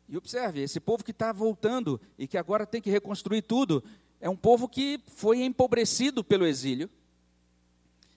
E 0.07 0.17
observe, 0.17 0.61
esse 0.61 0.79
povo 0.79 1.03
que 1.03 1.11
está 1.11 1.31
voltando 1.31 1.99
e 2.17 2.25
que 2.25 2.37
agora 2.37 2.65
tem 2.65 2.81
que 2.81 2.89
reconstruir 2.89 3.41
tudo, 3.41 3.83
é 4.19 4.29
um 4.29 4.35
povo 4.35 4.67
que 4.67 4.99
foi 5.07 5.43
empobrecido 5.43 6.23
pelo 6.23 6.47
exílio 6.47 6.89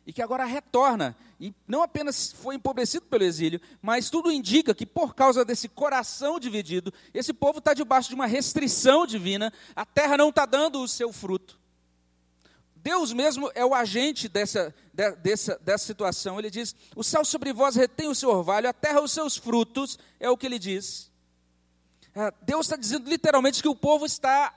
e 0.07 0.13
que 0.13 0.23
agora 0.23 0.45
retorna. 0.45 1.17
E 1.41 1.55
não 1.67 1.83
apenas 1.83 2.33
foi 2.33 2.55
empobrecido 2.55 3.07
pelo 3.07 3.25
exílio, 3.25 3.61
mas 3.81 4.11
tudo 4.11 4.31
indica 4.31 4.75
que 4.75 4.87
por 4.87 5.15
causa 5.15 5.45
desse 5.45 5.69
coração 5.69 6.39
dividido, 6.39 6.93
esse 7.13 7.33
povo 7.33 7.59
está 7.59 7.75
debaixo 7.75 8.09
de 8.09 8.15
uma 8.15 8.27
restrição 8.27 9.07
divina, 9.07 9.53
a 9.75 9.85
terra 9.85 10.17
não 10.17 10.29
está 10.29 10.47
dando 10.47 10.81
o 10.81 10.89
seu 10.89 11.13
fruto. 11.13 11.61
Deus 12.77 13.13
mesmo 13.13 13.51
é 13.55 13.65
o 13.65 13.75
agente 13.75 14.29
dessa, 14.29 14.75
dessa, 15.23 15.57
dessa 15.59 15.87
situação. 15.87 16.39
Ele 16.39 16.51
diz: 16.51 16.75
O 16.97 17.05
céu 17.05 17.25
sobre 17.25 17.53
vós 17.53 17.77
retém 17.77 18.09
o 18.09 18.15
seu 18.15 18.29
orvalho, 18.29 18.69
a 18.69 18.73
terra 18.73 19.01
os 19.01 19.13
seus 19.13 19.37
frutos, 19.37 19.99
é 20.19 20.29
o 20.29 20.37
que 20.37 20.47
ele 20.47 20.59
diz. 20.59 21.11
Ah, 22.15 22.33
Deus 22.43 22.67
está 22.67 22.77
dizendo 22.77 23.09
literalmente 23.09 23.63
que 23.63 23.69
o 23.69 23.75
povo 23.75 24.05
está 24.05 24.53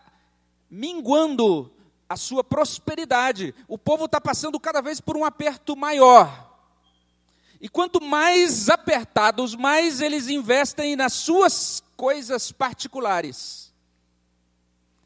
minguando 0.70 1.72
a 2.08 2.16
sua 2.16 2.44
prosperidade. 2.44 3.54
O 3.68 3.78
povo 3.78 4.06
está 4.06 4.20
passando 4.20 4.60
cada 4.60 4.82
vez 4.82 5.00
por 5.00 5.18
um 5.18 5.26
aperto 5.26 5.76
maior. 5.76 6.54
E 7.60 7.70
quanto 7.70 8.02
mais 8.02 8.70
apertados, 8.70 9.56
mais 9.56 10.02
eles 10.02 10.28
investem 10.28 10.96
nas 10.96 11.14
suas 11.14 11.84
coisas 11.96 12.52
particulares. 12.52 13.74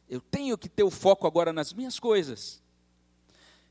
Eu 0.10 0.20
tenho 0.20 0.58
que 0.58 0.68
ter 0.68 0.84
o 0.84 0.92
foco 0.92 1.28
agora 1.28 1.54
nas 1.54 1.72
minhas 1.74 2.00
coisas. 2.00 2.62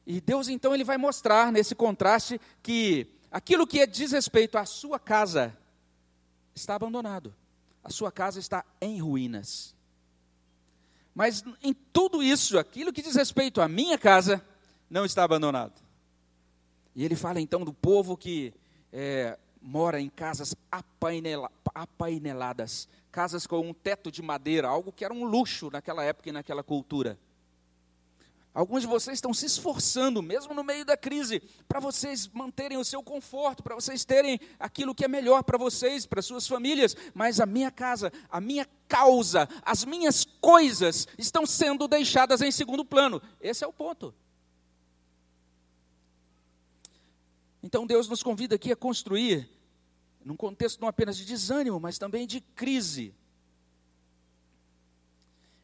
E 0.06 0.20
Deus 0.20 0.48
então 0.48 0.74
ele 0.74 0.84
vai 0.84 0.96
mostrar 0.96 1.52
nesse 1.52 1.74
contraste 1.74 2.40
que 2.62 3.06
aquilo 3.30 3.66
que 3.66 3.86
diz 3.86 4.12
respeito 4.12 4.56
à 4.56 4.64
sua 4.64 4.98
casa 4.98 5.56
está 6.54 6.74
abandonado 6.76 7.34
a 7.88 7.90
sua 7.90 8.12
casa 8.12 8.38
está 8.38 8.64
em 8.82 9.00
ruínas. 9.00 9.74
Mas 11.18 11.42
em 11.64 11.74
tudo 11.92 12.22
isso, 12.22 12.56
aquilo 12.56 12.92
que 12.92 13.02
diz 13.02 13.16
respeito 13.16 13.60
à 13.60 13.66
minha 13.66 13.98
casa, 13.98 14.40
não 14.88 15.04
está 15.04 15.24
abandonado. 15.24 15.72
E 16.94 17.04
ele 17.04 17.16
fala 17.16 17.40
então 17.40 17.64
do 17.64 17.72
povo 17.72 18.16
que 18.16 18.54
é, 18.92 19.36
mora 19.60 20.00
em 20.00 20.08
casas 20.08 20.54
apainela, 20.70 21.50
apaineladas, 21.74 22.88
casas 23.10 23.48
com 23.48 23.58
um 23.68 23.74
teto 23.74 24.12
de 24.12 24.22
madeira, 24.22 24.68
algo 24.68 24.92
que 24.92 25.04
era 25.04 25.12
um 25.12 25.24
luxo 25.24 25.68
naquela 25.72 26.04
época 26.04 26.28
e 26.28 26.32
naquela 26.32 26.62
cultura. 26.62 27.18
Alguns 28.54 28.82
de 28.82 28.88
vocês 28.88 29.18
estão 29.18 29.32
se 29.32 29.46
esforçando, 29.46 30.22
mesmo 30.22 30.52
no 30.52 30.64
meio 30.64 30.84
da 30.84 30.96
crise, 30.96 31.40
para 31.68 31.78
vocês 31.78 32.26
manterem 32.28 32.78
o 32.78 32.84
seu 32.84 33.02
conforto, 33.02 33.62
para 33.62 33.74
vocês 33.74 34.04
terem 34.04 34.40
aquilo 34.58 34.94
que 34.94 35.04
é 35.04 35.08
melhor 35.08 35.44
para 35.44 35.58
vocês, 35.58 36.06
para 36.06 36.22
suas 36.22 36.46
famílias, 36.46 36.96
mas 37.14 37.40
a 37.40 37.46
minha 37.46 37.70
casa, 37.70 38.12
a 38.28 38.40
minha 38.40 38.66
causa, 38.88 39.48
as 39.62 39.84
minhas 39.84 40.24
coisas 40.40 41.06
estão 41.16 41.46
sendo 41.46 41.86
deixadas 41.86 42.40
em 42.40 42.50
segundo 42.50 42.84
plano. 42.84 43.22
Esse 43.40 43.62
é 43.62 43.66
o 43.66 43.72
ponto. 43.72 44.14
Então 47.62 47.86
Deus 47.86 48.08
nos 48.08 48.22
convida 48.22 48.54
aqui 48.54 48.72
a 48.72 48.76
construir, 48.76 49.48
num 50.24 50.36
contexto 50.36 50.80
não 50.80 50.88
apenas 50.88 51.16
de 51.16 51.24
desânimo, 51.24 51.78
mas 51.78 51.98
também 51.98 52.26
de 52.26 52.40
crise, 52.40 53.14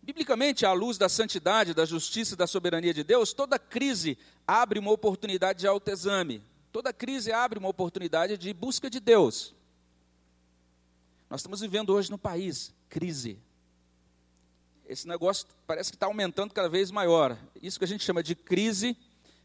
Biblicamente, 0.05 0.67
à 0.67 0.73
luz 0.75 0.99
da 0.99 1.09
santidade, 1.09 1.73
da 1.73 1.87
justiça 1.87 2.35
e 2.35 2.37
da 2.37 2.47
soberania 2.47 2.93
de 2.93 3.03
Deus, 3.03 3.33
toda 3.33 3.59
crise 3.59 4.19
abre 4.47 4.79
uma 4.79 4.91
oportunidade 4.91 5.61
de 5.61 5.67
autoexame. 5.67 6.45
Toda 6.71 6.93
crise 6.93 7.33
abre 7.33 7.59
uma 7.59 7.71
oportunidade 7.71 8.37
de 8.37 8.53
busca 8.53 8.91
de 8.91 9.01
Deus. 9.01 9.55
Nós 11.31 11.41
estamos 11.41 11.63
vivendo 11.63 11.89
hoje 11.89 12.11
no 12.11 12.19
país 12.19 12.75
crise. 12.91 13.39
Esse 14.87 15.09
negócio 15.09 15.47
parece 15.67 15.91
que 15.91 15.97
está 15.97 16.05
aumentando 16.05 16.53
cada 16.53 16.69
vez 16.69 16.91
maior. 16.91 17.39
Isso 17.63 17.79
que 17.79 17.87
a 17.87 17.89
gente 17.89 18.05
chama 18.05 18.23
de 18.23 18.35
crise, 18.35 18.95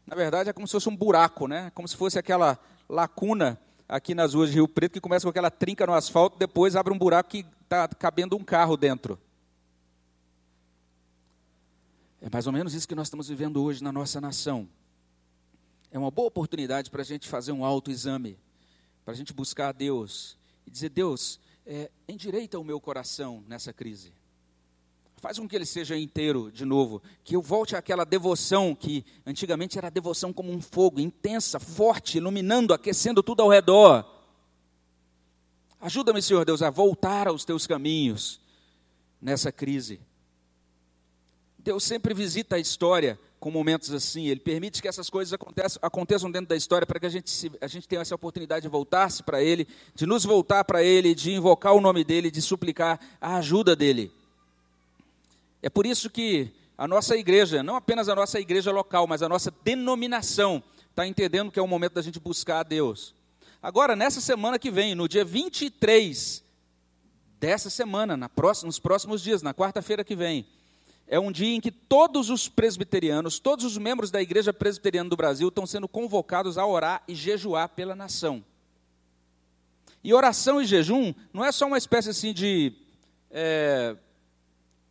na 0.06 0.14
verdade, 0.14 0.50
é 0.50 0.52
como 0.52 0.66
se 0.66 0.72
fosse 0.72 0.90
um 0.90 0.96
buraco, 0.96 1.48
né? 1.48 1.72
Como 1.74 1.88
se 1.88 1.96
fosse 1.96 2.18
aquela 2.18 2.58
lacuna 2.86 3.58
aqui 3.88 4.14
nas 4.14 4.34
ruas 4.34 4.50
de 4.50 4.56
Rio 4.56 4.68
Preto 4.68 4.92
que 4.92 5.00
começa 5.00 5.24
com 5.24 5.30
aquela 5.30 5.50
trinca 5.50 5.86
no 5.86 5.94
asfalto, 5.94 6.38
depois 6.38 6.76
abre 6.76 6.92
um 6.92 6.98
buraco 6.98 7.30
que 7.30 7.46
está 7.62 7.88
cabendo 7.88 8.36
um 8.36 8.44
carro 8.44 8.76
dentro. 8.76 9.18
É 12.20 12.28
mais 12.30 12.46
ou 12.46 12.52
menos 12.52 12.74
isso 12.74 12.86
que 12.86 12.94
nós 12.94 13.06
estamos 13.06 13.28
vivendo 13.28 13.62
hoje 13.62 13.82
na 13.82 13.90
nossa 13.90 14.20
nação. 14.20 14.68
É 15.90 15.98
uma 15.98 16.10
boa 16.10 16.28
oportunidade 16.28 16.90
para 16.90 17.00
a 17.00 17.04
gente 17.04 17.26
fazer 17.26 17.50
um 17.52 17.64
autoexame, 17.64 18.38
para 19.04 19.14
a 19.14 19.16
gente 19.16 19.32
buscar 19.32 19.68
a 19.68 19.72
Deus 19.72 20.36
e 20.66 20.70
dizer: 20.70 20.90
Deus, 20.90 21.40
é, 21.64 21.90
endireita 22.06 22.58
o 22.58 22.64
meu 22.64 22.78
coração 22.78 23.42
nessa 23.48 23.72
crise. 23.72 24.12
Faz 25.16 25.38
com 25.38 25.46
que 25.46 25.54
ele 25.54 25.66
seja 25.66 25.98
inteiro 25.98 26.50
de 26.50 26.64
novo, 26.64 27.02
que 27.22 27.36
eu 27.36 27.42
volte 27.42 27.76
àquela 27.76 28.04
devoção 28.04 28.74
que 28.74 29.04
antigamente 29.26 29.76
era 29.76 29.90
devoção 29.90 30.32
como 30.32 30.50
um 30.50 30.62
fogo, 30.62 30.98
intensa, 30.98 31.60
forte, 31.60 32.16
iluminando, 32.16 32.72
aquecendo 32.72 33.22
tudo 33.22 33.42
ao 33.42 33.48
redor. 33.48 34.04
Ajuda-me, 35.78 36.22
Senhor 36.22 36.44
Deus, 36.44 36.62
a 36.62 36.70
voltar 36.70 37.28
aos 37.28 37.44
teus 37.44 37.66
caminhos 37.66 38.40
nessa 39.20 39.52
crise. 39.52 40.00
Deus 41.60 41.84
sempre 41.84 42.14
visita 42.14 42.56
a 42.56 42.58
história 42.58 43.18
com 43.38 43.50
momentos 43.50 43.92
assim. 43.92 44.26
Ele 44.26 44.40
permite 44.40 44.80
que 44.80 44.88
essas 44.88 45.10
coisas 45.10 45.32
aconteçam, 45.32 45.78
aconteçam 45.82 46.30
dentro 46.30 46.48
da 46.48 46.56
história 46.56 46.86
para 46.86 46.98
que 46.98 47.06
a 47.06 47.10
gente, 47.10 47.30
se, 47.30 47.50
a 47.60 47.66
gente 47.66 47.86
tenha 47.86 48.02
essa 48.02 48.14
oportunidade 48.14 48.62
de 48.62 48.68
voltar-se 48.68 49.22
para 49.22 49.42
Ele, 49.42 49.66
de 49.94 50.06
nos 50.06 50.24
voltar 50.24 50.64
para 50.64 50.82
Ele, 50.82 51.14
de 51.14 51.32
invocar 51.32 51.74
o 51.74 51.80
nome 51.80 52.04
dEle, 52.04 52.30
de 52.30 52.40
suplicar 52.40 52.98
a 53.20 53.36
ajuda 53.36 53.76
dEle. 53.76 54.12
É 55.62 55.68
por 55.68 55.86
isso 55.86 56.08
que 56.08 56.50
a 56.76 56.88
nossa 56.88 57.16
igreja, 57.16 57.62
não 57.62 57.76
apenas 57.76 58.08
a 58.08 58.14
nossa 58.14 58.40
igreja 58.40 58.72
local, 58.72 59.06
mas 59.06 59.22
a 59.22 59.28
nossa 59.28 59.52
denominação, 59.62 60.62
está 60.88 61.06
entendendo 61.06 61.50
que 61.50 61.58
é 61.58 61.62
o 61.62 61.68
momento 61.68 61.94
da 61.94 62.02
gente 62.02 62.18
buscar 62.18 62.60
a 62.60 62.62
Deus. 62.62 63.14
Agora, 63.62 63.94
nessa 63.94 64.20
semana 64.20 64.58
que 64.58 64.70
vem, 64.70 64.94
no 64.94 65.06
dia 65.06 65.24
23 65.24 66.42
dessa 67.38 67.68
semana, 67.68 68.16
na 68.16 68.28
próxima, 68.28 68.66
nos 68.66 68.78
próximos 68.78 69.22
dias, 69.22 69.42
na 69.42 69.52
quarta-feira 69.52 70.02
que 70.02 70.16
vem, 70.16 70.46
é 71.10 71.18
um 71.18 71.32
dia 71.32 71.56
em 71.56 71.60
que 71.60 71.72
todos 71.72 72.30
os 72.30 72.48
presbiterianos, 72.48 73.40
todos 73.40 73.64
os 73.64 73.76
membros 73.76 74.12
da 74.12 74.22
igreja 74.22 74.52
presbiteriana 74.52 75.10
do 75.10 75.16
Brasil 75.16 75.48
estão 75.48 75.66
sendo 75.66 75.88
convocados 75.88 76.56
a 76.56 76.64
orar 76.64 77.02
e 77.08 77.16
jejuar 77.16 77.68
pela 77.70 77.96
nação. 77.96 78.44
E 80.04 80.14
oração 80.14 80.62
e 80.62 80.64
jejum 80.64 81.12
não 81.32 81.44
é 81.44 81.50
só 81.50 81.66
uma 81.66 81.76
espécie 81.76 82.10
assim 82.10 82.32
de 82.32 82.72
é, 83.28 83.96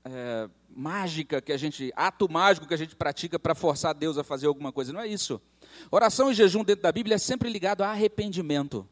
é, 0.04 0.50
mágica 0.70 1.42
que 1.42 1.54
a 1.54 1.58
gente, 1.58 1.90
ato 1.96 2.30
mágico 2.30 2.68
que 2.68 2.74
a 2.74 2.78
gente 2.78 2.98
pratica 2.98 3.40
para 3.40 3.56
forçar 3.56 3.96
Deus 3.96 4.18
a 4.18 4.24
fazer 4.24 4.48
alguma 4.48 4.74
coisa. 4.74 4.92
Não 4.92 5.00
é 5.00 5.08
isso. 5.08 5.42
Oração 5.90 6.30
e 6.30 6.34
jejum 6.34 6.66
dentro 6.66 6.84
da 6.84 6.92
Bíblia 6.92 7.16
é 7.16 7.18
sempre 7.18 7.50
ligado 7.50 7.82
a 7.82 7.92
arrependimento 7.92 8.86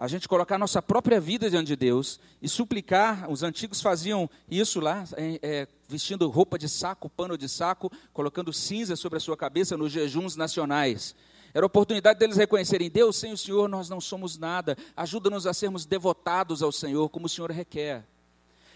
a 0.00 0.08
gente 0.08 0.26
colocar 0.26 0.56
nossa 0.56 0.80
própria 0.80 1.20
vida 1.20 1.50
diante 1.50 1.66
de 1.66 1.76
Deus 1.76 2.18
e 2.40 2.48
suplicar. 2.48 3.30
Os 3.30 3.42
antigos 3.42 3.82
faziam 3.82 4.30
isso 4.50 4.80
lá, 4.80 5.04
é, 5.14 5.38
é, 5.42 5.68
vestindo 5.86 6.26
roupa 6.30 6.58
de 6.58 6.70
saco, 6.70 7.10
pano 7.10 7.36
de 7.36 7.46
saco, 7.46 7.92
colocando 8.10 8.50
cinza 8.50 8.96
sobre 8.96 9.18
a 9.18 9.20
sua 9.20 9.36
cabeça 9.36 9.76
nos 9.76 9.92
jejuns 9.92 10.36
nacionais. 10.36 11.14
Era 11.52 11.66
a 11.66 11.68
oportunidade 11.68 12.18
deles 12.18 12.38
reconhecerem: 12.38 12.88
Deus, 12.88 13.16
sem 13.16 13.30
o 13.30 13.36
Senhor 13.36 13.68
nós 13.68 13.90
não 13.90 14.00
somos 14.00 14.38
nada. 14.38 14.74
Ajuda-nos 14.96 15.46
a 15.46 15.52
sermos 15.52 15.84
devotados 15.84 16.62
ao 16.62 16.72
Senhor, 16.72 17.10
como 17.10 17.26
o 17.26 17.28
Senhor 17.28 17.50
requer. 17.50 18.02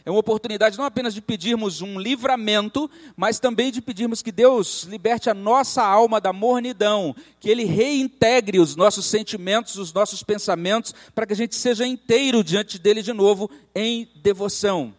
É 0.07 0.11
uma 0.11 0.21
oportunidade 0.21 0.77
não 0.77 0.85
apenas 0.85 1.15
de 1.15 1.23
pedirmos 1.23 1.81
um 1.81 1.99
livramento, 1.99 2.91
mas 3.17 3.39
também 3.41 3.73
de 3.73 3.81
pedirmos 3.81 4.21
que 4.21 4.31
Deus 4.31 4.83
liberte 4.83 5.31
a 5.31 5.35
nossa 5.35 5.83
alma 5.83 6.21
da 6.21 6.31
mornidão, 6.31 7.17
que 7.41 7.49
Ele 7.49 7.65
reintegre 7.65 8.61
os 8.61 8.77
nossos 8.77 9.07
sentimentos, 9.07 9.77
os 9.77 9.95
nossos 9.95 10.23
pensamentos, 10.23 10.95
para 11.15 11.27
que 11.27 11.33
a 11.33 11.37
gente 11.37 11.55
seja 11.55 11.87
inteiro 11.87 12.45
diante 12.45 12.79
dele 12.79 13.01
de 13.01 13.15
novo 13.15 13.51
em 13.75 14.07
devoção. 14.17 14.95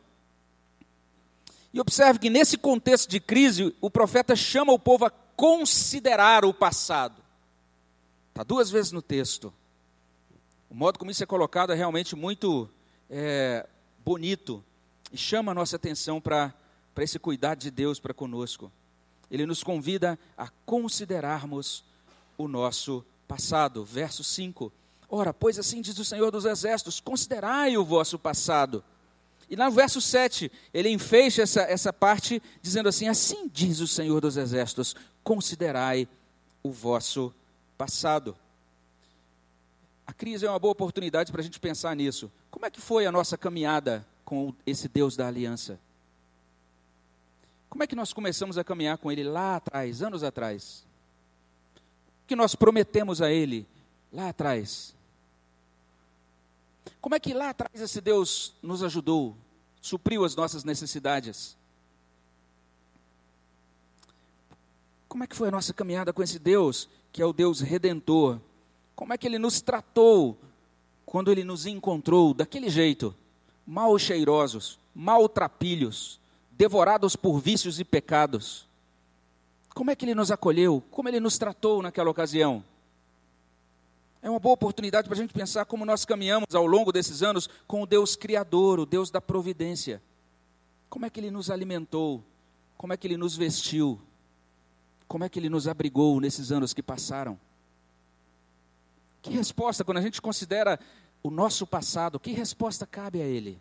E 1.72 1.80
observe 1.80 2.18
que 2.18 2.30
nesse 2.30 2.58
contexto 2.58 3.08
de 3.08 3.20
crise, 3.20 3.76
o 3.80 3.92
profeta 3.92 4.36
chama 4.36 4.74
o 4.74 4.80
povo 4.80 5.06
a 5.06 5.12
considerar 5.12 6.44
o 6.46 6.54
passado. 6.54 7.22
Está 8.30 8.42
duas 8.42 8.72
vezes 8.72 8.92
no 8.92 9.04
texto. 9.04 9.54
O 10.68 10.74
modo 10.74 10.98
como 10.98 11.12
isso 11.12 11.22
é 11.22 11.28
colocado 11.28 11.72
é 11.72 11.76
realmente 11.76 12.16
muito 12.16 12.68
é, 13.08 13.68
bonito 14.04 14.64
e 15.16 15.18
chama 15.18 15.54
a 15.54 15.56
nossa 15.56 15.78
atenção 15.78 16.20
para 16.20 16.54
esse 16.98 17.18
cuidado 17.18 17.60
de 17.60 17.72
Deus 17.72 18.02
para 18.02 18.14
conosco. 18.14 18.70
Ele 19.32 19.46
nos 19.46 19.64
convida 19.64 20.20
a 20.38 20.50
considerarmos 20.66 21.86
o 22.38 22.50
nosso 22.50 23.04
passado. 23.26 23.86
Verso 23.86 24.26
5. 24.26 24.70
Ora, 25.08 25.34
pois 25.34 25.58
assim 25.58 25.82
diz 25.82 25.98
o 26.00 26.04
Senhor 26.04 26.32
dos 26.32 26.44
Exércitos: 26.44 27.00
considerai 27.00 27.78
o 27.78 27.86
vosso 27.86 28.20
passado. 28.20 28.84
E 29.50 29.56
no 29.56 29.72
verso 29.72 30.02
7, 30.02 30.52
ele 30.74 30.90
enfecha 30.90 31.44
essa, 31.44 31.62
essa 31.62 31.94
parte 31.94 32.44
dizendo 32.62 32.90
assim: 32.90 33.08
Assim 33.08 33.48
diz 33.48 33.80
o 33.80 33.88
Senhor 33.88 34.20
dos 34.20 34.36
Exércitos: 34.36 34.98
considerai 35.24 36.10
o 36.62 36.74
vosso 36.74 37.34
passado. 37.78 38.36
A 40.06 40.12
crise 40.12 40.46
é 40.46 40.50
uma 40.50 40.60
boa 40.60 40.74
oportunidade 40.74 41.32
para 41.32 41.40
a 41.40 41.44
gente 41.44 41.58
pensar 41.58 41.96
nisso. 41.96 42.30
Como 42.52 42.66
é 42.66 42.70
que 42.70 42.82
foi 42.82 43.06
a 43.06 43.12
nossa 43.14 43.38
caminhada 43.38 44.06
com 44.26 44.54
esse 44.66 44.90
Deus 44.90 45.16
da 45.16 45.28
aliança? 45.28 45.80
Como 47.70 47.84
é 47.84 47.88
que 47.88 47.96
nós 47.96 48.12
começamos 48.12 48.58
a 48.58 48.64
caminhar 48.64 48.98
com 48.98 49.12
Ele 49.12 49.24
lá 49.24 49.58
atrás, 49.58 50.02
anos 50.02 50.24
atrás? 50.24 50.84
O 52.24 52.28
que 52.28 52.36
nós 52.36 52.56
prometemos 52.56 53.22
a 53.22 53.32
Ele 53.32 53.68
lá 54.12 54.30
atrás? 54.30 54.96
Como 57.00 57.14
é 57.14 57.20
que 57.20 57.34
lá 57.34 57.52
atrás 57.52 57.80
esse 57.80 58.02
Deus 58.02 58.54
nos 58.64 58.82
ajudou, 58.82 59.38
supriu 59.80 60.26
as 60.26 60.36
nossas 60.36 60.64
necessidades? 60.64 61.56
Como 65.08 65.24
é 65.24 65.28
que 65.28 65.36
foi 65.36 65.50
a 65.50 65.52
nossa 65.52 65.74
caminhada 65.74 66.12
com 66.12 66.24
esse 66.24 66.40
Deus, 66.40 66.90
que 67.14 67.22
é 67.22 67.26
o 67.26 67.32
Deus 67.32 67.62
redentor? 67.62 68.40
Como 68.96 69.14
é 69.14 69.18
que 69.18 69.28
Ele 69.28 69.38
nos 69.38 69.62
tratou 69.62 70.38
quando 71.06 71.32
Ele 71.32 71.44
nos 71.44 71.66
encontrou 71.66 72.34
daquele 72.34 72.70
jeito? 72.70 73.16
Mal 73.66 73.98
cheirosos, 73.98 74.80
maltrapilhos, 74.94 76.20
devorados 76.52 77.16
por 77.16 77.40
vícios 77.40 77.80
e 77.80 77.84
pecados. 77.84 78.68
Como 79.74 79.92
é 79.92 79.96
que 79.96 80.06
ele 80.06 80.16
nos 80.16 80.32
acolheu? 80.32 80.84
Como 80.92 81.10
ele 81.10 81.20
nos 81.20 81.38
tratou 81.38 81.82
naquela 81.82 82.10
ocasião? 82.10 82.64
É 84.22 84.30
uma 84.30 84.40
boa 84.40 84.54
oportunidade 84.54 85.08
para 85.08 85.18
a 85.18 85.22
gente 85.22 85.34
pensar 85.34 85.66
como 85.66 85.86
nós 85.86 86.06
caminhamos 86.06 86.56
ao 86.56 86.66
longo 86.66 86.92
desses 86.92 87.22
anos 87.22 87.50
com 87.68 87.82
o 87.82 87.86
Deus 87.86 88.16
Criador, 88.16 88.80
o 88.80 88.86
Deus 88.86 89.12
da 89.12 89.22
providência. 89.22 90.02
Como 90.90 91.06
é 91.06 91.10
que 91.10 91.20
ele 91.20 91.30
nos 91.30 91.52
alimentou? 91.52 92.24
Como 92.78 92.94
é 92.94 92.98
que 92.98 93.06
ele 93.06 93.18
nos 93.18 93.36
vestiu? 93.36 94.00
Como 95.08 95.24
é 95.24 95.30
que 95.30 95.38
ele 95.38 95.50
nos 95.50 95.68
abrigou 95.68 96.20
nesses 96.20 96.52
anos 96.52 96.74
que 96.74 96.82
passaram? 96.82 97.38
Que 99.22 99.30
resposta, 99.32 99.84
quando 99.84 99.98
a 99.98 100.02
gente 100.02 100.22
considera 100.22 100.80
o 101.26 101.32
nosso 101.32 101.66
passado, 101.66 102.20
que 102.20 102.34
resposta 102.34 102.86
cabe 102.86 103.20
a 103.20 103.26
ele? 103.26 103.58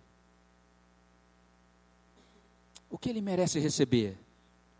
O 2.90 2.98
que 2.98 3.08
ele 3.08 3.22
merece 3.22 3.58
receber? 3.58 4.18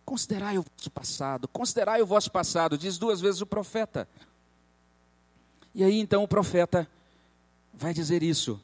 Considerai 0.05 0.59
o 0.59 0.63
vosso 0.63 0.91
passado, 0.91 1.49
considerai 1.49 2.03
o 2.03 2.07
vosso 2.07 2.31
passado, 2.31 2.77
diz 2.77 2.99
duas 2.99 3.23
vezes 3.23 3.41
o 3.41 3.47
profeta. 3.47 4.07
E 5.75 5.83
aí 5.83 5.99
então 5.99 6.23
o 6.25 6.29
profeta 6.29 6.87
vai 7.73 7.95
dizer 7.95 8.23
isso, 8.23 8.61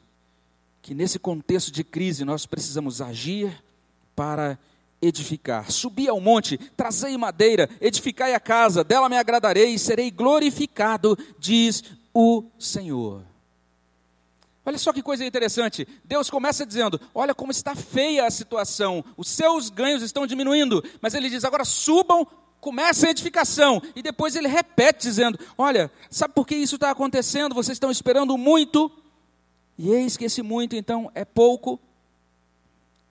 que 0.83 0.93
nesse 0.93 1.17
contexto 1.17 1.71
de 1.71 1.83
crise 1.83 2.23
nós 2.23 2.45
precisamos 2.45 3.01
agir 3.01 3.63
para 4.15 4.55
edificar. 5.01 5.71
Subi 5.71 6.07
ao 6.07 6.21
monte, 6.21 6.59
trazei 6.77 7.17
madeira, 7.17 7.67
edificai 7.81 8.35
a 8.35 8.39
casa, 8.39 8.83
dela 8.83 9.09
me 9.09 9.17
agradarei 9.17 9.73
e 9.73 9.79
serei 9.79 10.11
glorificado, 10.11 11.17
diz 11.39 11.83
o 12.13 12.43
Senhor. 12.59 13.30
Olha 14.65 14.77
só 14.77 14.93
que 14.93 15.01
coisa 15.01 15.25
interessante. 15.25 15.87
Deus 16.03 16.29
começa 16.29 16.65
dizendo: 16.65 16.99
Olha 17.13 17.33
como 17.33 17.51
está 17.51 17.75
feia 17.75 18.25
a 18.25 18.31
situação, 18.31 19.03
os 19.17 19.27
seus 19.27 19.69
ganhos 19.69 20.03
estão 20.03 20.27
diminuindo. 20.27 20.83
Mas 21.01 21.13
ele 21.13 21.29
diz: 21.29 21.43
Agora 21.43 21.65
subam, 21.65 22.27
começa 22.59 23.07
a 23.07 23.09
edificação. 23.09 23.81
E 23.95 24.03
depois 24.03 24.35
ele 24.35 24.47
repete, 24.47 25.07
dizendo: 25.07 25.39
Olha, 25.57 25.91
sabe 26.09 26.33
por 26.33 26.45
que 26.45 26.55
isso 26.55 26.75
está 26.75 26.91
acontecendo? 26.91 27.55
Vocês 27.55 27.75
estão 27.75 27.89
esperando 27.89 28.37
muito. 28.37 28.91
E 29.77 29.89
eis 29.89 30.15
que 30.15 30.25
esse 30.25 30.43
muito, 30.43 30.75
então, 30.75 31.11
é 31.15 31.25
pouco. 31.25 31.79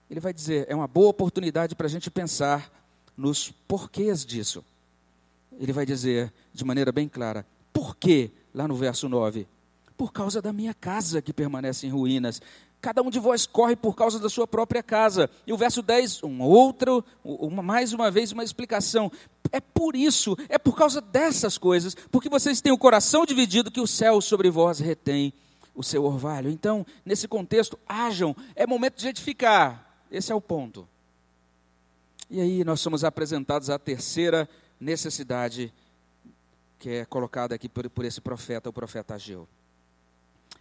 Ele 0.09 0.21
vai 0.21 0.33
dizer: 0.33 0.65
É 0.69 0.75
uma 0.75 0.87
boa 0.87 1.09
oportunidade 1.09 1.75
para 1.75 1.87
a 1.87 1.89
gente 1.89 2.09
pensar 2.09 2.71
nos 3.17 3.51
porquês 3.67 4.25
disso. 4.25 4.63
Ele 5.59 5.73
vai 5.73 5.85
dizer 5.85 6.31
de 6.53 6.63
maneira 6.63 6.93
bem 6.93 7.09
clara: 7.09 7.45
Por 7.73 7.95
que, 7.97 8.31
lá 8.53 8.69
no 8.69 8.75
verso 8.75 9.09
9? 9.09 9.45
Por 9.97 10.11
causa 10.11 10.41
da 10.41 10.51
minha 10.51 10.73
casa 10.73 11.21
que 11.21 11.33
permanece 11.33 11.87
em 11.87 11.89
ruínas. 11.89 12.41
Cada 12.81 13.03
um 13.03 13.11
de 13.11 13.19
vós 13.19 13.45
corre 13.45 13.75
por 13.75 13.95
causa 13.95 14.19
da 14.19 14.27
sua 14.27 14.47
própria 14.47 14.81
casa. 14.81 15.29
E 15.45 15.53
o 15.53 15.57
verso 15.57 15.83
10, 15.83 16.23
um 16.23 16.41
outro, 16.41 17.05
uma, 17.23 17.61
mais 17.61 17.93
uma 17.93 18.09
vez, 18.09 18.31
uma 18.31 18.43
explicação. 18.43 19.11
É 19.51 19.59
por 19.59 19.95
isso, 19.95 20.35
é 20.49 20.57
por 20.57 20.75
causa 20.75 20.99
dessas 20.99 21.57
coisas, 21.57 21.95
porque 22.11 22.27
vocês 22.27 22.59
têm 22.59 22.71
o 22.71 22.77
coração 22.77 23.25
dividido, 23.25 23.69
que 23.69 23.79
o 23.79 23.85
céu 23.85 24.19
sobre 24.19 24.49
vós 24.49 24.79
retém 24.79 25.31
o 25.75 25.83
seu 25.83 26.03
orvalho. 26.03 26.49
Então, 26.49 26.85
nesse 27.05 27.27
contexto, 27.27 27.77
hajam, 27.87 28.35
é 28.55 28.65
momento 28.65 28.97
de 28.97 29.07
edificar. 29.07 29.85
Esse 30.09 30.31
é 30.31 30.35
o 30.35 30.41
ponto. 30.41 30.87
E 32.31 32.41
aí 32.41 32.63
nós 32.63 32.79
somos 32.79 33.03
apresentados 33.03 33.69
à 33.69 33.77
terceira 33.77 34.49
necessidade 34.79 35.71
que 36.79 36.89
é 36.89 37.05
colocada 37.05 37.53
aqui 37.53 37.69
por, 37.69 37.87
por 37.91 38.05
esse 38.05 38.19
profeta, 38.19 38.69
o 38.69 38.73
profeta 38.73 39.13
Ageu 39.13 39.47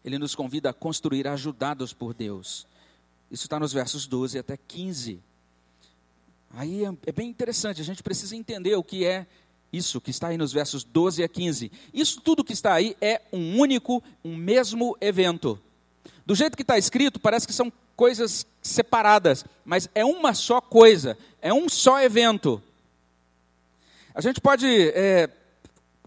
ele 0.05 0.19
nos 0.19 0.35
convida 0.35 0.71
a 0.71 0.73
construir 0.73 1.27
ajudados 1.29 1.93
por 1.93 2.15
Deus. 2.15 2.67
Isso 3.31 3.45
está 3.45 3.59
nos 3.59 3.73
versos 3.73 4.07
12 4.07 4.39
até 4.39 4.57
15. 4.57 5.21
Aí 6.53 6.85
é, 6.85 6.93
é, 7.07 7.13
bem 7.13 7.29
interessante, 7.29 7.81
a 7.81 7.85
gente 7.85 8.03
precisa 8.03 8.35
entender 8.35 8.75
o 8.75 8.83
que 8.83 9.05
é 9.05 9.27
isso 9.73 10.01
que 10.01 10.11
está 10.11 10.29
aí 10.29 10.37
nos 10.37 10.53
versos 10.53 10.83
12 10.83 11.23
a 11.23 11.29
15. 11.29 11.71
Isso 11.95 12.21
tudo 12.21 12.43
que 12.43 12.53
está 12.53 12.75
aí 12.75 12.97
é 13.01 13.23
um 13.33 13.59
único, 13.59 14.03
um 14.25 14.35
mesmo 14.35 14.97
evento. 15.01 15.61
Do 16.27 16.35
jeito 16.35 16.57
que 16.57 16.63
está 16.63 16.77
escrito, 16.77 17.21
parece 17.21 17.47
que 17.47 17.53
são 17.53 17.73
coisas 17.95 18.47
separadas, 18.63 19.45
mas 19.65 19.89
é 19.95 20.05
uma 20.05 20.35
só 20.35 20.61
coisa, 20.61 21.17
é 21.41 21.53
um 21.53 21.69
só 21.69 22.03
evento. 22.03 22.61
A 24.15 24.21
gente 24.21 24.41
pode 24.41 24.67
é, 24.67 25.31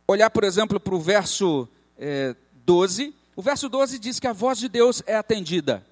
olhar, 0.07 0.29
por 0.29 0.43
exemplo, 0.43 0.79
para 0.79 0.95
o 0.95 0.99
verso 0.99 1.69
é, 1.97 2.35
12 2.65 3.13
o 3.35 3.41
verso 3.41 3.67
12 3.67 3.99
diz 3.99 4.19
que 4.19 4.27
a 4.27 4.33
voz 4.33 4.57
de 4.59 4.69
Deus 4.69 5.01
é 5.05 5.15
atendida. 5.15 5.83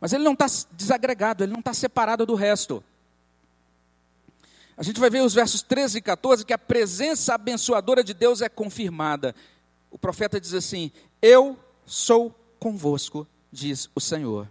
Mas 0.00 0.12
ele 0.12 0.24
não 0.24 0.34
está 0.34 0.46
desagregado, 0.72 1.42
ele 1.42 1.52
não 1.52 1.60
está 1.60 1.72
separado 1.72 2.26
do 2.26 2.34
resto. 2.34 2.84
A 4.76 4.82
gente 4.82 5.00
vai 5.00 5.08
ver 5.08 5.22
os 5.22 5.32
versos 5.32 5.62
13 5.62 5.98
e 5.98 6.02
14 6.02 6.44
que 6.44 6.52
a 6.52 6.58
presença 6.58 7.34
abençoadora 7.34 8.04
de 8.04 8.12
Deus 8.12 8.42
é 8.42 8.48
confirmada. 8.48 9.34
O 9.90 9.98
profeta 9.98 10.38
diz 10.38 10.52
assim: 10.52 10.92
Eu 11.22 11.58
sou 11.86 12.34
convosco, 12.58 13.26
diz 13.50 13.88
o 13.94 14.00
Senhor. 14.00 14.48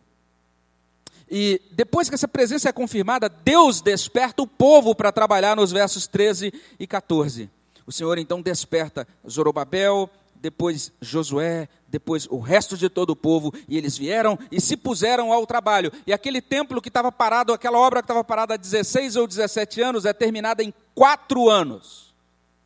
E 1.30 1.62
depois 1.72 2.10
que 2.10 2.16
essa 2.16 2.28
presença 2.28 2.70
é 2.70 2.72
confirmada, 2.72 3.30
Deus 3.30 3.82
desperta 3.82 4.42
o 4.42 4.48
povo 4.48 4.96
para 4.96 5.12
trabalhar 5.12 5.56
nos 5.56 5.72
versos 5.72 6.08
13 6.08 6.54
e 6.80 6.88
14. 6.88 7.50
O 7.86 7.92
Senhor 7.92 8.18
então 8.18 8.42
desperta 8.42 9.08
Zorobabel, 9.30 10.10
depois 10.36 10.92
Josué, 11.02 11.68
depois 11.88 12.28
o 12.28 12.40
resto 12.40 12.78
de 12.78 12.90
todo 12.90 13.12
o 13.12 13.16
povo, 13.16 13.54
e 13.68 13.78
eles 13.78 13.98
vieram 13.98 14.38
e 14.52 14.60
se 14.60 14.76
puseram 14.78 15.32
ao 15.32 15.46
trabalho. 15.48 15.92
E 16.06 16.14
aquele 16.14 16.42
templo 16.42 16.82
que 16.82 16.90
estava 16.90 17.12
parado, 17.12 17.54
aquela 17.54 17.80
obra 17.80 18.02
que 18.02 18.06
estava 18.06 18.24
parada 18.24 18.54
há 18.54 18.58
16 18.58 19.16
ou 19.16 19.28
17 19.28 19.82
anos, 19.82 20.06
é 20.06 20.14
terminada 20.14 20.64
em 20.64 20.74
quatro 20.94 21.50
anos. 21.50 22.14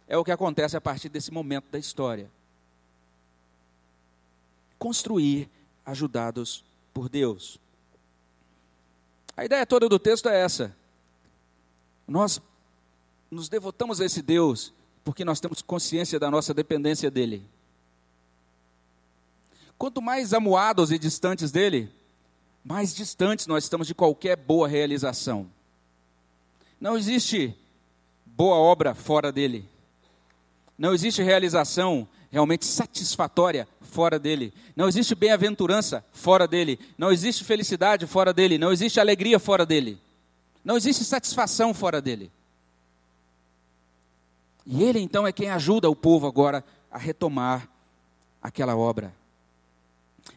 É 0.08 0.18
o 0.18 0.24
que 0.24 0.32
acontece 0.32 0.76
a 0.76 0.82
partir 0.82 1.10
desse 1.10 1.32
momento 1.32 1.66
da 1.72 1.78
história. 1.78 2.30
Construir 4.78 5.50
ajudados 5.86 6.64
por 6.94 7.08
Deus. 7.10 7.60
A 9.38 9.46
ideia 9.46 9.66
toda 9.66 9.88
do 9.88 10.00
texto 10.00 10.28
é 10.28 10.42
essa. 10.42 10.76
Nós 12.08 12.42
nos 13.30 13.48
devotamos 13.48 14.02
a 14.02 14.06
esse 14.06 14.22
Deus 14.22 14.74
porque 15.04 15.24
nós 15.24 15.40
temos 15.40 15.62
consciência 15.62 16.20
da 16.20 16.30
nossa 16.30 16.54
dependência 16.54 17.10
dele. 17.10 17.44
Quanto 19.80 20.02
mais 20.02 20.34
amuados 20.34 20.92
e 20.92 21.00
distantes 21.00 21.52
dele, 21.52 21.90
mais 22.66 22.94
distantes 22.94 23.48
nós 23.48 23.64
estamos 23.64 23.88
de 23.88 23.96
qualquer 23.96 24.36
boa 24.36 24.68
realização. 24.68 25.50
Não 26.82 26.98
existe 26.98 27.56
boa 28.26 28.58
obra 28.58 28.94
fora 28.94 29.32
dele. 29.32 29.66
Não 30.78 30.94
existe 30.94 31.24
realização 31.24 32.06
realmente 32.30 32.66
satisfatória 32.66 33.66
fora 33.80 34.20
dele. 34.20 34.54
Não 34.76 34.90
existe 34.90 35.16
bem-aventurança 35.16 36.04
fora 36.12 36.46
dele. 36.46 36.78
Não 36.98 37.10
existe 37.10 37.46
felicidade 37.46 38.06
fora 38.06 38.34
dele. 38.34 38.58
Não 38.58 38.74
existe 38.74 39.00
alegria 39.00 39.40
fora 39.40 39.66
dele. 39.66 39.98
Não 40.62 40.76
existe 40.76 41.06
satisfação 41.06 41.74
fora 41.74 42.02
dele. 42.02 42.30
E 44.66 44.84
ele 44.84 45.00
então 45.00 45.26
é 45.26 45.32
quem 45.32 45.50
ajuda 45.50 45.90
o 45.90 45.96
povo 45.96 46.28
agora 46.28 46.66
a 46.92 46.98
retomar 46.98 47.66
aquela 48.42 48.76
obra. 48.76 49.18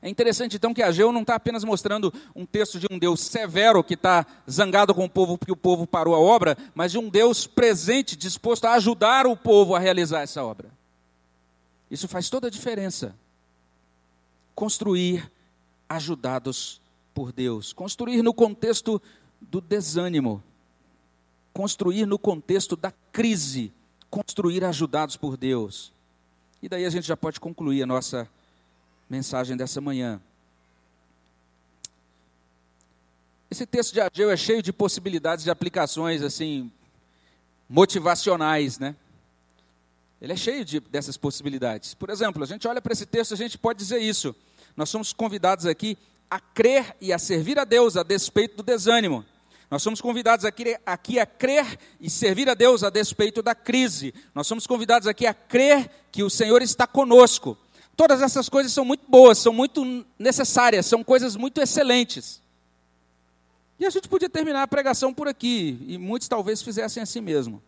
É 0.00 0.08
interessante 0.08 0.56
então 0.56 0.72
que 0.72 0.82
Ageu 0.82 1.12
não 1.12 1.20
está 1.20 1.34
apenas 1.34 1.64
mostrando 1.64 2.12
um 2.34 2.46
texto 2.46 2.78
de 2.78 2.86
um 2.90 2.98
Deus 2.98 3.20
severo 3.20 3.84
que 3.84 3.94
está 3.94 4.26
zangado 4.50 4.94
com 4.94 5.04
o 5.04 5.10
povo 5.10 5.36
porque 5.36 5.52
o 5.52 5.56
povo 5.56 5.86
parou 5.86 6.14
a 6.14 6.18
obra, 6.18 6.56
mas 6.74 6.92
de 6.92 6.98
um 6.98 7.08
Deus 7.08 7.46
presente, 7.46 8.16
disposto 8.16 8.64
a 8.64 8.74
ajudar 8.74 9.26
o 9.26 9.36
povo 9.36 9.74
a 9.74 9.78
realizar 9.78 10.22
essa 10.22 10.42
obra. 10.42 10.70
Isso 11.90 12.08
faz 12.08 12.30
toda 12.30 12.46
a 12.46 12.50
diferença. 12.50 13.14
Construir 14.54 15.30
ajudados 15.88 16.80
por 17.12 17.32
Deus, 17.32 17.72
construir 17.72 18.22
no 18.22 18.32
contexto 18.32 19.00
do 19.40 19.60
desânimo, 19.60 20.42
construir 21.52 22.06
no 22.06 22.18
contexto 22.18 22.76
da 22.76 22.92
crise, 23.12 23.72
construir 24.08 24.64
ajudados 24.64 25.16
por 25.16 25.36
Deus. 25.36 25.92
E 26.62 26.68
daí 26.68 26.86
a 26.86 26.90
gente 26.90 27.06
já 27.06 27.16
pode 27.16 27.38
concluir 27.38 27.82
a 27.82 27.86
nossa 27.86 28.28
mensagem 29.12 29.58
dessa 29.58 29.78
manhã. 29.78 30.18
Esse 33.50 33.66
texto 33.66 33.92
de 33.92 34.00
Ageu 34.00 34.30
é 34.30 34.36
cheio 34.38 34.62
de 34.62 34.72
possibilidades 34.72 35.44
de 35.44 35.50
aplicações 35.50 36.22
assim 36.22 36.72
motivacionais, 37.68 38.78
né? 38.78 38.96
Ele 40.18 40.32
é 40.32 40.36
cheio 40.36 40.64
de, 40.64 40.80
dessas 40.80 41.18
possibilidades. 41.18 41.92
Por 41.92 42.08
exemplo, 42.08 42.42
a 42.42 42.46
gente 42.46 42.66
olha 42.66 42.80
para 42.80 42.94
esse 42.94 43.04
texto, 43.04 43.34
a 43.34 43.36
gente 43.36 43.58
pode 43.58 43.78
dizer 43.78 43.98
isso. 43.98 44.34
Nós 44.74 44.88
somos 44.88 45.12
convidados 45.12 45.66
aqui 45.66 45.98
a 46.30 46.40
crer 46.40 46.96
e 46.98 47.12
a 47.12 47.18
servir 47.18 47.58
a 47.58 47.64
Deus 47.64 47.98
a 47.98 48.02
despeito 48.02 48.56
do 48.56 48.62
desânimo. 48.62 49.26
Nós 49.70 49.82
somos 49.82 50.00
convidados 50.00 50.46
aqui, 50.46 50.74
aqui 50.86 51.18
a 51.18 51.26
crer 51.26 51.78
e 52.00 52.08
servir 52.08 52.48
a 52.48 52.54
Deus 52.54 52.82
a 52.82 52.88
despeito 52.88 53.42
da 53.42 53.54
crise. 53.54 54.14
Nós 54.34 54.46
somos 54.46 54.66
convidados 54.66 55.06
aqui 55.06 55.26
a 55.26 55.34
crer 55.34 55.90
que 56.10 56.22
o 56.22 56.30
Senhor 56.30 56.62
está 56.62 56.86
conosco. 56.86 57.58
Todas 58.02 58.20
essas 58.20 58.48
coisas 58.48 58.72
são 58.72 58.84
muito 58.84 59.08
boas, 59.08 59.38
são 59.38 59.52
muito 59.52 60.04
necessárias, 60.18 60.86
são 60.86 61.04
coisas 61.04 61.36
muito 61.36 61.60
excelentes. 61.60 62.42
E 63.78 63.86
a 63.86 63.90
gente 63.90 64.08
podia 64.08 64.28
terminar 64.28 64.64
a 64.64 64.66
pregação 64.66 65.14
por 65.14 65.28
aqui, 65.28 65.78
e 65.86 65.96
muitos 65.98 66.26
talvez 66.26 66.60
fizessem 66.60 67.00
assim 67.00 67.20
mesmo. 67.20 67.62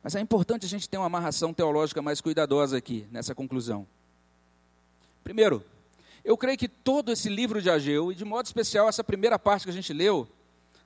Mas 0.00 0.14
é 0.14 0.20
importante 0.20 0.64
a 0.64 0.68
gente 0.68 0.88
ter 0.88 0.96
uma 0.96 1.06
amarração 1.06 1.52
teológica 1.52 2.00
mais 2.00 2.20
cuidadosa 2.20 2.76
aqui, 2.76 3.04
nessa 3.10 3.34
conclusão. 3.34 3.84
Primeiro, 5.24 5.64
eu 6.24 6.36
creio 6.36 6.56
que 6.56 6.68
todo 6.68 7.10
esse 7.10 7.28
livro 7.28 7.60
de 7.60 7.68
Ageu, 7.68 8.12
e 8.12 8.14
de 8.14 8.24
modo 8.24 8.46
especial 8.46 8.88
essa 8.88 9.02
primeira 9.02 9.40
parte 9.40 9.64
que 9.64 9.70
a 9.70 9.74
gente 9.74 9.92
leu, 9.92 10.28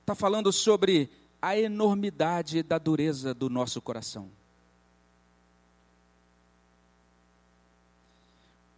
está 0.01 0.15
falando 0.15 0.51
sobre 0.51 1.11
a 1.39 1.55
enormidade 1.55 2.63
da 2.63 2.79
dureza 2.79 3.35
do 3.35 3.51
nosso 3.51 3.79
coração. 3.83 4.31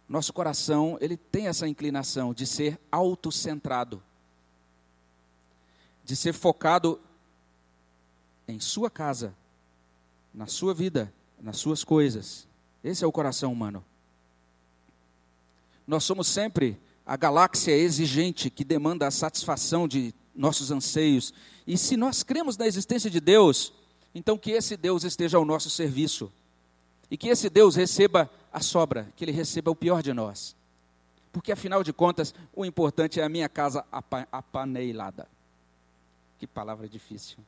Nosso 0.08 0.32
coração, 0.32 0.96
ele 1.00 1.16
tem 1.16 1.48
essa 1.48 1.68
inclinação 1.68 2.32
de 2.32 2.46
ser 2.46 2.80
autocentrado, 2.90 4.02
de 6.04 6.16
ser 6.16 6.32
focado 6.32 6.98
em 8.46 8.58
sua 8.58 8.90
casa, 8.90 9.34
na 10.32 10.46
sua 10.46 10.72
vida, 10.72 11.12
nas 11.38 11.58
suas 11.58 11.84
coisas. 11.84 12.46
Esse 12.82 13.04
é 13.04 13.06
o 13.06 13.12
coração 13.12 13.52
humano. 13.52 13.84
Nós 15.86 16.04
somos 16.04 16.26
sempre 16.26 16.78
a 17.04 17.16
galáxia 17.16 17.72
exigente 17.72 18.50
que 18.50 18.64
demanda 18.64 19.06
a 19.06 19.10
satisfação 19.10 19.86
de 19.86 20.14
nossos 20.34 20.70
anseios. 20.70 21.34
E 21.66 21.76
se 21.76 21.96
nós 21.96 22.22
cremos 22.22 22.56
na 22.56 22.66
existência 22.66 23.10
de 23.10 23.20
Deus, 23.20 23.72
então 24.14 24.38
que 24.38 24.52
esse 24.52 24.76
Deus 24.76 25.04
esteja 25.04 25.36
ao 25.36 25.44
nosso 25.44 25.68
serviço. 25.68 26.32
E 27.10 27.16
que 27.16 27.28
esse 27.28 27.48
Deus 27.48 27.74
receba 27.74 28.30
a 28.58 28.60
sobra, 28.60 29.08
que 29.16 29.24
ele 29.24 29.32
receba 29.32 29.70
o 29.70 29.76
pior 29.76 30.02
de 30.02 30.12
nós. 30.12 30.54
Porque 31.32 31.52
afinal 31.52 31.82
de 31.82 31.92
contas, 31.92 32.34
o 32.54 32.64
importante 32.64 33.20
é 33.20 33.24
a 33.24 33.28
minha 33.28 33.48
casa 33.48 33.84
apaneilada. 34.30 35.28
Que 36.38 36.46
palavra 36.46 36.88
difícil. 36.88 37.38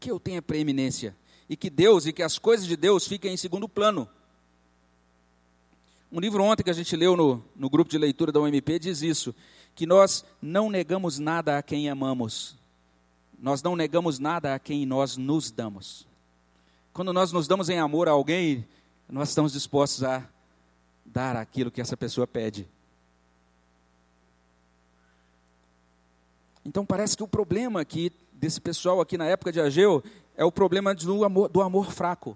Que 0.00 0.10
eu 0.10 0.20
tenha 0.20 0.42
preeminência 0.42 1.14
e 1.48 1.56
que 1.56 1.70
Deus 1.70 2.06
e 2.06 2.12
que 2.12 2.22
as 2.22 2.38
coisas 2.38 2.66
de 2.66 2.76
Deus 2.76 3.06
fiquem 3.06 3.34
em 3.34 3.36
segundo 3.36 3.68
plano. 3.68 4.08
Um 6.10 6.20
livro 6.20 6.42
ontem 6.42 6.62
que 6.62 6.70
a 6.70 6.74
gente 6.74 6.94
leu 6.96 7.16
no, 7.16 7.44
no 7.54 7.68
grupo 7.68 7.90
de 7.90 7.98
leitura 7.98 8.30
da 8.30 8.40
UMP 8.40 8.78
diz 8.78 9.02
isso: 9.02 9.34
que 9.74 9.86
nós 9.86 10.24
não 10.40 10.70
negamos 10.70 11.18
nada 11.18 11.58
a 11.58 11.62
quem 11.62 11.90
amamos, 11.90 12.56
nós 13.38 13.62
não 13.62 13.76
negamos 13.76 14.18
nada 14.18 14.54
a 14.54 14.58
quem 14.58 14.86
nós 14.86 15.16
nos 15.16 15.50
damos. 15.50 16.05
Quando 16.96 17.12
nós 17.12 17.30
nos 17.30 17.46
damos 17.46 17.68
em 17.68 17.78
amor 17.78 18.08
a 18.08 18.12
alguém, 18.12 18.66
nós 19.06 19.28
estamos 19.28 19.52
dispostos 19.52 20.02
a 20.02 20.26
dar 21.04 21.36
aquilo 21.36 21.70
que 21.70 21.82
essa 21.82 21.94
pessoa 21.94 22.26
pede. 22.26 22.66
Então 26.64 26.86
parece 26.86 27.14
que 27.14 27.22
o 27.22 27.28
problema 27.28 27.82
aqui 27.82 28.10
desse 28.32 28.58
pessoal 28.58 28.98
aqui 28.98 29.18
na 29.18 29.26
época 29.26 29.52
de 29.52 29.60
Ageu 29.60 30.02
é 30.38 30.42
o 30.42 30.50
problema 30.50 30.94
do 30.94 31.22
amor, 31.22 31.50
do 31.50 31.60
amor 31.60 31.92
fraco, 31.92 32.34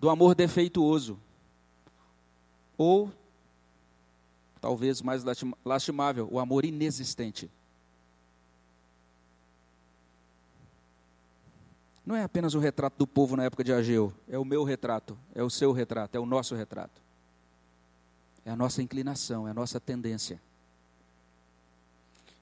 do 0.00 0.10
amor 0.10 0.34
defeituoso. 0.34 1.16
Ou, 2.76 3.12
talvez 4.60 5.00
mais 5.00 5.22
lastimável, 5.64 6.28
o 6.32 6.40
amor 6.40 6.64
inexistente. 6.64 7.48
Não 12.10 12.16
é 12.16 12.24
apenas 12.24 12.54
o 12.54 12.58
retrato 12.58 12.98
do 12.98 13.06
povo 13.06 13.36
na 13.36 13.44
época 13.44 13.62
de 13.62 13.72
Ageu, 13.72 14.12
é 14.28 14.36
o 14.36 14.44
meu 14.44 14.64
retrato, 14.64 15.16
é 15.32 15.44
o 15.44 15.48
seu 15.48 15.70
retrato, 15.70 16.16
é 16.16 16.18
o 16.18 16.26
nosso 16.26 16.56
retrato. 16.56 17.00
É 18.44 18.50
a 18.50 18.56
nossa 18.56 18.82
inclinação, 18.82 19.46
é 19.46 19.52
a 19.52 19.54
nossa 19.54 19.78
tendência. 19.78 20.42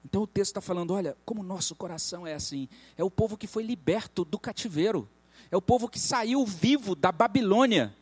Então 0.02 0.22
o 0.22 0.26
texto 0.26 0.52
está 0.52 0.62
falando: 0.62 0.94
olha, 0.94 1.14
como 1.22 1.42
o 1.42 1.44
nosso 1.44 1.74
coração 1.74 2.26
é 2.26 2.32
assim. 2.32 2.66
É 2.96 3.04
o 3.04 3.10
povo 3.10 3.36
que 3.36 3.46
foi 3.46 3.62
liberto 3.62 4.24
do 4.24 4.38
cativeiro, 4.38 5.06
é 5.50 5.56
o 5.56 5.60
povo 5.60 5.86
que 5.86 5.98
saiu 5.98 6.46
vivo 6.46 6.94
da 6.94 7.12
Babilônia. 7.12 7.94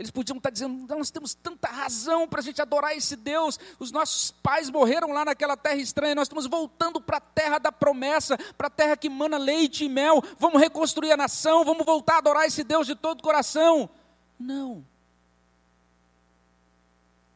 Eles 0.00 0.10
podiam 0.10 0.38
estar 0.38 0.48
dizendo: 0.48 0.86
nós 0.96 1.10
temos 1.10 1.34
tanta 1.34 1.68
razão 1.68 2.26
para 2.26 2.40
a 2.40 2.42
gente 2.42 2.62
adorar 2.62 2.96
esse 2.96 3.14
Deus. 3.14 3.60
Os 3.78 3.92
nossos 3.92 4.30
pais 4.30 4.70
morreram 4.70 5.12
lá 5.12 5.26
naquela 5.26 5.58
terra 5.58 5.76
estranha. 5.76 6.14
Nós 6.14 6.24
estamos 6.24 6.46
voltando 6.46 7.02
para 7.02 7.18
a 7.18 7.20
terra 7.20 7.58
da 7.58 7.70
promessa, 7.70 8.38
para 8.56 8.68
a 8.68 8.70
terra 8.70 8.96
que 8.96 9.10
mana 9.10 9.36
leite 9.36 9.84
e 9.84 9.90
mel. 9.90 10.22
Vamos 10.38 10.58
reconstruir 10.58 11.12
a 11.12 11.18
nação, 11.18 11.66
vamos 11.66 11.84
voltar 11.84 12.14
a 12.14 12.18
adorar 12.18 12.46
esse 12.46 12.64
Deus 12.64 12.86
de 12.86 12.96
todo 12.96 13.20
o 13.20 13.22
coração. 13.22 13.90
Não. 14.38 14.82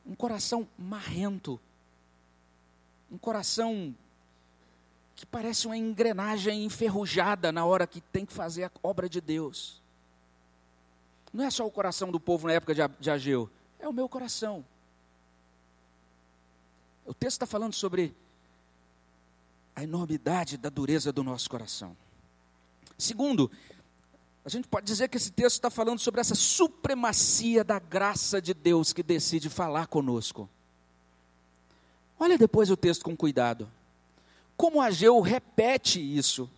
Um 0.06 0.14
coração 0.14 0.66
marrento. 0.78 1.60
Um 3.12 3.18
coração 3.18 3.94
que 5.14 5.26
parece 5.26 5.66
uma 5.66 5.76
engrenagem 5.76 6.64
enferrujada 6.64 7.52
na 7.52 7.66
hora 7.66 7.86
que 7.86 8.00
tem 8.00 8.24
que 8.24 8.32
fazer 8.32 8.64
a 8.64 8.70
obra 8.82 9.06
de 9.06 9.20
Deus. 9.20 9.83
Não 11.34 11.44
é 11.44 11.50
só 11.50 11.66
o 11.66 11.70
coração 11.70 12.12
do 12.12 12.20
povo 12.20 12.46
na 12.46 12.52
época 12.52 12.72
de 13.00 13.10
Ageu, 13.10 13.50
é 13.80 13.88
o 13.88 13.92
meu 13.92 14.08
coração. 14.08 14.64
O 17.04 17.12
texto 17.12 17.32
está 17.32 17.46
falando 17.46 17.72
sobre 17.72 18.14
a 19.74 19.82
enormidade 19.82 20.56
da 20.56 20.68
dureza 20.68 21.12
do 21.12 21.24
nosso 21.24 21.50
coração. 21.50 21.96
Segundo, 22.96 23.50
a 24.44 24.48
gente 24.48 24.68
pode 24.68 24.86
dizer 24.86 25.08
que 25.08 25.16
esse 25.16 25.32
texto 25.32 25.56
está 25.56 25.70
falando 25.70 25.98
sobre 25.98 26.20
essa 26.20 26.36
supremacia 26.36 27.64
da 27.64 27.80
graça 27.80 28.40
de 28.40 28.54
Deus 28.54 28.92
que 28.92 29.02
decide 29.02 29.50
falar 29.50 29.88
conosco. 29.88 30.48
Olha 32.16 32.38
depois 32.38 32.70
o 32.70 32.76
texto 32.76 33.04
com 33.04 33.16
cuidado. 33.16 33.68
Como 34.56 34.80
Ageu 34.80 35.20
repete 35.20 36.00
isso, 36.00 36.48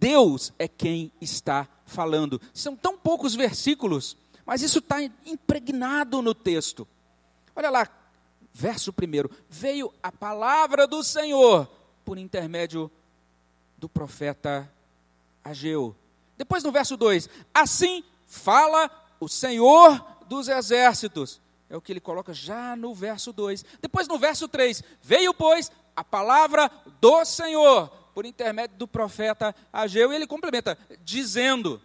Deus 0.00 0.50
é 0.58 0.66
quem 0.66 1.12
está 1.20 1.68
falando. 1.84 2.40
São 2.54 2.74
tão 2.74 2.96
poucos 2.96 3.34
versículos, 3.34 4.16
mas 4.46 4.62
isso 4.62 4.78
está 4.78 5.02
impregnado 5.02 6.22
no 6.22 6.34
texto. 6.34 6.88
Olha 7.54 7.68
lá, 7.68 7.86
verso 8.54 8.94
primeiro: 8.94 9.30
Veio 9.50 9.92
a 10.02 10.10
palavra 10.10 10.86
do 10.86 11.04
Senhor 11.04 11.68
por 12.02 12.16
intermédio 12.16 12.90
do 13.76 13.90
profeta 13.90 14.72
Ageu. 15.44 15.94
Depois 16.38 16.64
no 16.64 16.72
verso 16.72 16.96
2: 16.96 17.28
Assim 17.52 18.02
fala 18.26 18.90
o 19.20 19.28
Senhor 19.28 20.02
dos 20.26 20.48
exércitos. 20.48 21.42
É 21.68 21.76
o 21.76 21.80
que 21.80 21.92
ele 21.92 22.00
coloca 22.00 22.32
já 22.32 22.74
no 22.74 22.94
verso 22.94 23.34
2. 23.34 23.66
Depois 23.82 24.08
no 24.08 24.18
verso 24.18 24.48
3: 24.48 24.82
Veio, 25.02 25.34
pois, 25.34 25.70
a 25.94 26.02
palavra 26.02 26.70
do 27.02 27.22
Senhor 27.26 27.99
por 28.14 28.26
intermédio 28.26 28.76
do 28.76 28.88
profeta 28.88 29.54
Ageu, 29.72 30.12
e 30.12 30.16
ele 30.16 30.26
complementa, 30.26 30.76
dizendo. 31.04 31.80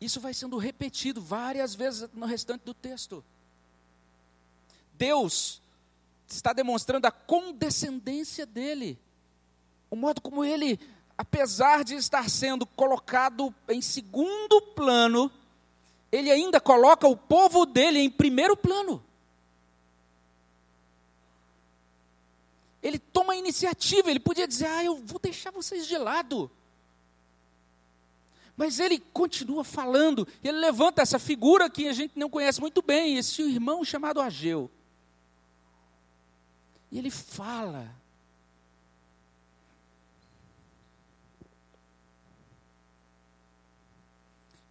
Isso 0.00 0.20
vai 0.20 0.34
sendo 0.34 0.56
repetido 0.56 1.20
várias 1.20 1.74
vezes 1.74 2.08
no 2.12 2.26
restante 2.26 2.62
do 2.62 2.74
texto. 2.74 3.24
Deus 4.94 5.62
está 6.26 6.52
demonstrando 6.52 7.06
a 7.06 7.10
condescendência 7.10 8.46
dele, 8.46 8.98
o 9.90 9.96
modo 9.96 10.20
como 10.20 10.44
ele, 10.44 10.80
apesar 11.16 11.84
de 11.84 11.94
estar 11.94 12.28
sendo 12.28 12.64
colocado 12.64 13.54
em 13.68 13.82
segundo 13.82 14.60
plano, 14.74 15.30
ele 16.10 16.30
ainda 16.30 16.60
coloca 16.60 17.06
o 17.06 17.16
povo 17.16 17.64
dele 17.66 17.98
em 17.98 18.10
primeiro 18.10 18.56
plano. 18.56 19.02
Ele 22.82 22.98
toma 22.98 23.34
a 23.34 23.36
iniciativa, 23.36 24.10
ele 24.10 24.18
podia 24.18 24.48
dizer: 24.48 24.66
Ah, 24.66 24.84
eu 24.84 24.96
vou 24.96 25.20
deixar 25.20 25.50
vocês 25.50 25.86
de 25.86 25.96
lado. 25.96 26.50
Mas 28.56 28.78
ele 28.78 28.98
continua 28.98 29.64
falando, 29.64 30.28
ele 30.42 30.58
levanta 30.58 31.00
essa 31.00 31.18
figura 31.18 31.70
que 31.70 31.88
a 31.88 31.92
gente 31.92 32.18
não 32.18 32.28
conhece 32.28 32.60
muito 32.60 32.82
bem, 32.82 33.16
esse 33.16 33.40
irmão 33.42 33.84
chamado 33.84 34.20
Ageu. 34.20 34.70
E 36.90 36.98
ele 36.98 37.10
fala. 37.10 37.94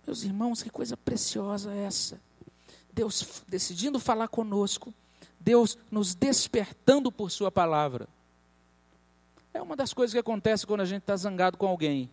Meus 0.05 0.23
irmãos, 0.23 0.61
que 0.61 0.69
coisa 0.69 0.97
preciosa 0.97 1.73
é 1.73 1.85
essa. 1.85 2.21
Deus 2.93 3.43
decidindo 3.47 3.99
falar 3.99 4.27
conosco, 4.27 4.93
Deus 5.43 5.77
nos 5.89 6.13
despertando 6.13 7.11
por 7.11 7.31
Sua 7.31 7.51
palavra. 7.51 8.07
É 9.53 9.61
uma 9.61 9.75
das 9.75 9.93
coisas 9.93 10.13
que 10.13 10.19
acontece 10.19 10.65
quando 10.65 10.81
a 10.81 10.85
gente 10.85 11.01
está 11.01 11.15
zangado 11.15 11.57
com 11.57 11.67
alguém, 11.67 12.09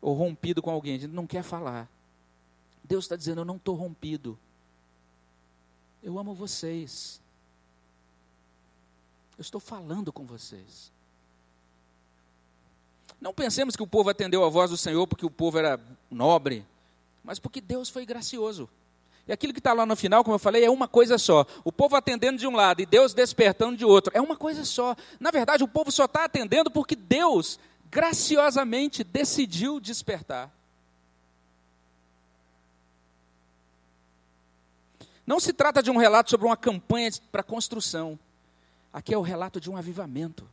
ou 0.00 0.14
rompido 0.14 0.62
com 0.62 0.70
alguém, 0.70 0.96
a 0.96 0.98
gente 0.98 1.12
não 1.12 1.26
quer 1.26 1.42
falar. 1.42 1.88
Deus 2.84 3.04
está 3.04 3.16
dizendo: 3.16 3.40
Eu 3.40 3.44
não 3.44 3.56
estou 3.56 3.74
rompido, 3.74 4.38
eu 6.02 6.18
amo 6.18 6.34
vocês, 6.34 7.20
eu 9.36 9.42
estou 9.42 9.60
falando 9.60 10.12
com 10.12 10.24
vocês. 10.24 10.92
Não 13.20 13.32
pensemos 13.32 13.74
que 13.74 13.82
o 13.82 13.86
povo 13.86 14.10
atendeu 14.10 14.44
a 14.44 14.48
voz 14.50 14.70
do 14.70 14.76
Senhor 14.76 15.06
porque 15.06 15.24
o 15.24 15.30
povo 15.30 15.58
era 15.58 15.80
nobre, 16.10 16.66
mas 17.24 17.38
porque 17.38 17.60
Deus 17.60 17.88
foi 17.88 18.04
gracioso. 18.04 18.68
E 19.26 19.32
aquilo 19.32 19.54
que 19.54 19.58
está 19.60 19.72
lá 19.72 19.86
no 19.86 19.96
final, 19.96 20.22
como 20.22 20.34
eu 20.34 20.38
falei, 20.38 20.64
é 20.64 20.70
uma 20.70 20.86
coisa 20.86 21.16
só. 21.16 21.46
O 21.64 21.72
povo 21.72 21.96
atendendo 21.96 22.38
de 22.38 22.46
um 22.46 22.54
lado 22.54 22.82
e 22.82 22.86
Deus 22.86 23.14
despertando 23.14 23.76
de 23.76 23.84
outro. 23.84 24.12
É 24.14 24.20
uma 24.20 24.36
coisa 24.36 24.64
só. 24.64 24.94
Na 25.18 25.30
verdade, 25.30 25.64
o 25.64 25.68
povo 25.68 25.90
só 25.90 26.04
está 26.04 26.24
atendendo 26.24 26.70
porque 26.70 26.94
Deus 26.94 27.58
graciosamente 27.90 29.02
decidiu 29.02 29.80
despertar. 29.80 30.52
Não 35.26 35.40
se 35.40 35.54
trata 35.54 35.82
de 35.82 35.90
um 35.90 35.96
relato 35.96 36.28
sobre 36.28 36.46
uma 36.46 36.56
campanha 36.56 37.10
para 37.32 37.42
construção. 37.42 38.18
Aqui 38.92 39.14
é 39.14 39.18
o 39.18 39.22
relato 39.22 39.58
de 39.58 39.70
um 39.70 39.76
avivamento. 39.76 40.46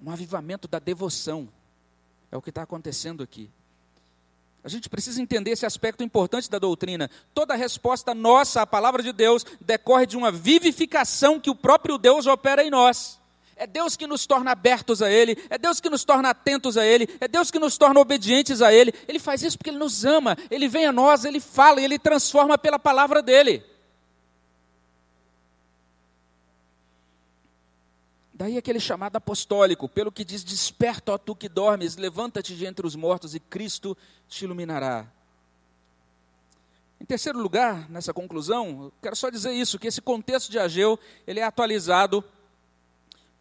Um 0.00 0.10
avivamento 0.10 0.68
da 0.68 0.78
devoção. 0.78 1.48
É 2.30 2.36
o 2.36 2.42
que 2.42 2.50
está 2.50 2.62
acontecendo 2.62 3.20
aqui. 3.20 3.50
A 4.62 4.68
gente 4.68 4.90
precisa 4.90 5.22
entender 5.22 5.52
esse 5.52 5.64
aspecto 5.64 6.02
importante 6.04 6.50
da 6.50 6.58
doutrina. 6.58 7.10
Toda 7.32 7.54
resposta 7.54 8.14
nossa 8.14 8.60
à 8.62 8.66
palavra 8.66 9.02
de 9.02 9.12
Deus 9.12 9.44
decorre 9.60 10.06
de 10.06 10.16
uma 10.16 10.30
vivificação 10.30 11.40
que 11.40 11.48
o 11.48 11.54
próprio 11.54 11.96
Deus 11.96 12.26
opera 12.26 12.62
em 12.62 12.70
nós. 12.70 13.18
É 13.56 13.66
Deus 13.66 13.94
que 13.94 14.06
nos 14.06 14.26
torna 14.26 14.52
abertos 14.52 15.02
a 15.02 15.10
Ele, 15.10 15.36
é 15.50 15.58
Deus 15.58 15.80
que 15.80 15.90
nos 15.90 16.02
torna 16.02 16.30
atentos 16.30 16.78
a 16.78 16.84
Ele, 16.84 17.06
é 17.20 17.28
Deus 17.28 17.50
que 17.50 17.58
nos 17.58 17.76
torna 17.76 18.00
obedientes 18.00 18.62
a 18.62 18.72
Ele. 18.72 18.92
Ele 19.06 19.18
faz 19.18 19.42
isso 19.42 19.58
porque 19.58 19.68
Ele 19.68 19.78
nos 19.78 20.04
ama, 20.04 20.36
Ele 20.50 20.66
vem 20.66 20.86
a 20.86 20.92
nós, 20.92 21.24
Ele 21.24 21.40
fala 21.40 21.80
e 21.80 21.84
Ele 21.84 21.98
transforma 21.98 22.56
pela 22.56 22.78
palavra 22.78 23.22
dEle. 23.22 23.62
Daí 28.40 28.56
aquele 28.56 28.80
chamado 28.80 29.16
apostólico, 29.16 29.86
pelo 29.86 30.10
que 30.10 30.24
diz: 30.24 30.42
Desperta, 30.42 31.12
ó 31.12 31.18
tu 31.18 31.36
que 31.36 31.46
dormes, 31.46 31.96
levanta-te 31.96 32.56
de 32.56 32.64
entre 32.64 32.86
os 32.86 32.96
mortos 32.96 33.34
e 33.34 33.38
Cristo 33.38 33.94
te 34.26 34.46
iluminará. 34.46 35.06
Em 36.98 37.04
terceiro 37.04 37.38
lugar, 37.38 37.90
nessa 37.90 38.14
conclusão, 38.14 38.90
quero 39.02 39.14
só 39.14 39.28
dizer 39.28 39.52
isso, 39.52 39.78
que 39.78 39.88
esse 39.88 40.00
contexto 40.00 40.50
de 40.50 40.58
Ageu, 40.58 40.98
ele 41.26 41.38
é 41.38 41.44
atualizado 41.44 42.24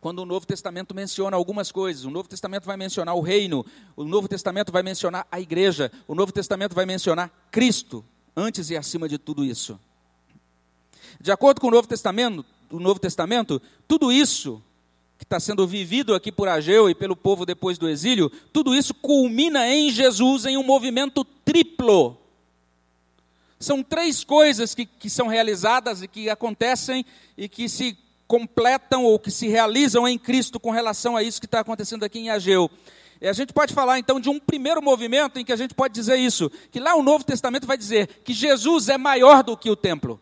quando 0.01 0.19
o 0.19 0.25
Novo 0.25 0.45
Testamento 0.45 0.93
menciona 0.93 1.37
algumas 1.37 1.71
coisas. 1.71 2.03
O 2.03 2.11
Novo 2.11 2.27
Testamento 2.27 2.65
vai 2.65 2.75
mencionar 2.75 3.15
o 3.15 3.21
reino, 3.21 3.65
o 3.95 4.03
Novo 4.03 4.27
Testamento 4.27 4.69
vai 4.69 4.83
mencionar 4.83 5.25
a 5.31 5.39
igreja, 5.39 5.89
o 6.09 6.13
Novo 6.13 6.33
Testamento 6.33 6.75
vai 6.75 6.85
mencionar 6.85 7.31
Cristo, 7.49 8.03
antes 8.35 8.69
e 8.69 8.75
acima 8.75 9.07
de 9.07 9.17
tudo 9.17 9.45
isso. 9.45 9.79
De 11.21 11.31
acordo 11.31 11.61
com 11.61 11.67
o 11.67 11.71
Novo 11.71 11.87
Testamento, 11.87 12.45
o 12.69 12.81
Novo 12.81 12.99
Testamento, 12.99 13.61
tudo 13.87 14.11
isso 14.11 14.61
que 15.19 15.25
está 15.25 15.37
sendo 15.37 15.67
vivido 15.67 16.15
aqui 16.15 16.31
por 16.31 16.47
Ageu 16.47 16.89
e 16.89 16.95
pelo 16.95 17.13
povo 17.13 17.45
depois 17.45 17.77
do 17.77 17.89
exílio, 17.89 18.31
tudo 18.53 18.73
isso 18.73 18.93
culmina 18.93 19.67
em 19.67 19.91
Jesus 19.91 20.45
em 20.45 20.57
um 20.57 20.63
movimento 20.63 21.25
triplo. 21.43 22.17
São 23.59 23.83
três 23.83 24.23
coisas 24.23 24.73
que, 24.73 24.85
que 24.85 25.09
são 25.09 25.27
realizadas 25.27 26.01
e 26.01 26.07
que 26.07 26.29
acontecem 26.29 27.05
e 27.37 27.49
que 27.49 27.67
se 27.67 27.97
completam 28.25 29.03
ou 29.03 29.19
que 29.19 29.29
se 29.29 29.49
realizam 29.49 30.07
em 30.07 30.17
Cristo 30.17 30.57
com 30.57 30.71
relação 30.71 31.17
a 31.17 31.21
isso 31.21 31.41
que 31.41 31.47
está 31.47 31.59
acontecendo 31.59 32.05
aqui 32.05 32.19
em 32.19 32.29
Ageu. 32.29 32.71
E 33.19 33.27
a 33.27 33.33
gente 33.33 33.51
pode 33.51 33.73
falar 33.73 33.99
então 33.99 34.21
de 34.21 34.29
um 34.29 34.39
primeiro 34.39 34.81
movimento 34.81 35.37
em 35.37 35.43
que 35.43 35.51
a 35.51 35.57
gente 35.57 35.73
pode 35.73 35.93
dizer 35.93 36.15
isso, 36.15 36.49
que 36.71 36.79
lá 36.79 36.95
o 36.95 37.03
Novo 37.03 37.25
Testamento 37.25 37.67
vai 37.67 37.77
dizer 37.77 38.07
que 38.23 38.31
Jesus 38.31 38.87
é 38.87 38.97
maior 38.97 39.43
do 39.43 39.57
que 39.57 39.69
o 39.69 39.75
templo. 39.75 40.17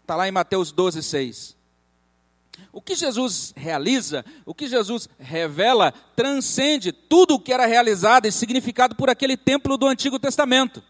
Está 0.00 0.16
lá 0.16 0.26
em 0.26 0.32
Mateus 0.32 0.72
12, 0.72 1.02
6. 1.02 1.57
O 2.72 2.80
que 2.80 2.94
Jesus 2.94 3.52
realiza, 3.56 4.24
o 4.44 4.54
que 4.54 4.68
Jesus 4.68 5.08
revela, 5.18 5.92
transcende 6.14 6.92
tudo 6.92 7.34
o 7.34 7.40
que 7.40 7.52
era 7.52 7.66
realizado 7.66 8.26
e 8.26 8.32
significado 8.32 8.94
por 8.94 9.10
aquele 9.10 9.36
templo 9.36 9.76
do 9.76 9.86
Antigo 9.86 10.18
Testamento. 10.18 10.82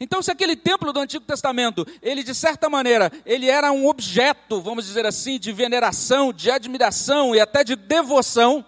Então, 0.00 0.20
se 0.22 0.30
aquele 0.30 0.56
templo 0.56 0.92
do 0.92 1.00
Antigo 1.00 1.24
Testamento, 1.24 1.86
ele 2.02 2.22
de 2.22 2.34
certa 2.34 2.68
maneira, 2.68 3.12
ele 3.24 3.48
era 3.48 3.70
um 3.70 3.86
objeto, 3.86 4.60
vamos 4.60 4.86
dizer 4.86 5.06
assim, 5.06 5.38
de 5.38 5.52
veneração, 5.52 6.32
de 6.32 6.50
admiração 6.50 7.34
e 7.34 7.40
até 7.40 7.62
de 7.62 7.76
devoção, 7.76 8.64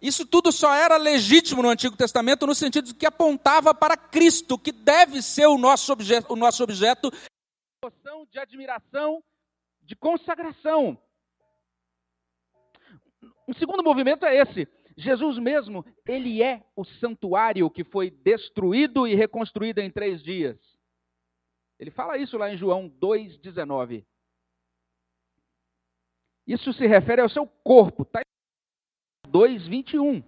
isso 0.00 0.24
tudo 0.24 0.52
só 0.52 0.72
era 0.74 0.96
legítimo 0.96 1.62
no 1.62 1.68
Antigo 1.68 1.96
Testamento 1.96 2.46
no 2.46 2.54
sentido 2.54 2.86
de 2.86 2.94
que 2.94 3.06
apontava 3.06 3.74
para 3.74 3.96
Cristo, 3.96 4.56
que 4.56 4.70
deve 4.70 5.20
ser 5.20 5.46
o 5.46 5.58
nosso 5.58 5.92
objeto, 5.92 6.32
o 6.32 6.36
nosso 6.36 6.62
objeto 6.62 7.10
de 7.10 7.18
devoção, 7.82 8.26
de 8.30 8.38
admiração 8.38 9.22
de 9.88 9.96
consagração. 9.96 10.98
Um 13.48 13.54
segundo 13.54 13.82
movimento 13.82 14.26
é 14.26 14.36
esse. 14.36 14.68
Jesus 14.98 15.38
mesmo, 15.38 15.84
ele 16.06 16.42
é 16.42 16.62
o 16.76 16.84
santuário 16.84 17.70
que 17.70 17.82
foi 17.84 18.10
destruído 18.10 19.06
e 19.06 19.14
reconstruído 19.14 19.78
em 19.78 19.90
três 19.90 20.22
dias. 20.22 20.58
Ele 21.80 21.90
fala 21.90 22.18
isso 22.18 22.36
lá 22.36 22.52
em 22.52 22.58
João 22.58 22.90
2,19. 23.00 24.04
Isso 26.46 26.72
se 26.74 26.86
refere 26.86 27.22
ao 27.22 27.30
seu 27.30 27.46
corpo, 27.46 28.02
está 28.02 28.20
em 28.20 29.30
2,21. 29.30 30.22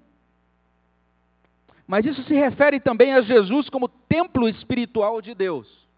Mas 1.87 2.07
isso 2.07 2.23
se 2.23 2.33
refere 2.33 2.81
também 2.81 3.13
a 3.13 3.21
Jesus 3.21 3.69
como 3.69 3.89
templo 3.89 4.49
espiritual 4.49 5.21
de 5.21 5.35
Deus. 5.35 5.90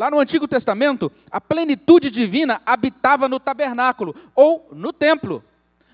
Lá 0.00 0.10
no 0.10 0.18
Antigo 0.18 0.48
Testamento, 0.48 1.12
a 1.30 1.42
plenitude 1.42 2.10
divina 2.10 2.62
habitava 2.64 3.28
no 3.28 3.38
tabernáculo 3.38 4.16
ou 4.34 4.66
no 4.72 4.94
templo. 4.94 5.44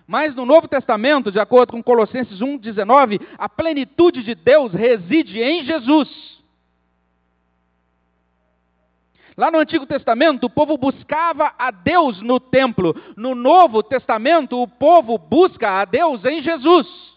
Mas 0.07 0.32
no 0.32 0.46
Novo 0.46 0.68
Testamento, 0.68 1.32
de 1.32 1.40
acordo 1.40 1.72
com 1.72 1.82
Colossenses 1.82 2.38
1,19, 2.38 3.20
a 3.36 3.48
plenitude 3.48 4.22
de 4.22 4.36
Deus 4.36 4.72
reside 4.72 5.42
em 5.42 5.64
Jesus. 5.64 6.09
Lá 9.36 9.50
no 9.50 9.59
Antigo 9.59 9.84
Testamento, 9.84 10.44
o 10.44 10.50
povo 10.50 10.78
buscava 10.78 11.52
a 11.59 11.72
Deus 11.72 12.22
no 12.22 12.38
templo. 12.38 12.94
No 13.16 13.34
Novo 13.34 13.82
Testamento, 13.82 14.62
o 14.62 14.68
povo 14.68 15.18
busca 15.18 15.80
a 15.80 15.84
Deus 15.84 16.24
em 16.24 16.40
Jesus. 16.44 17.15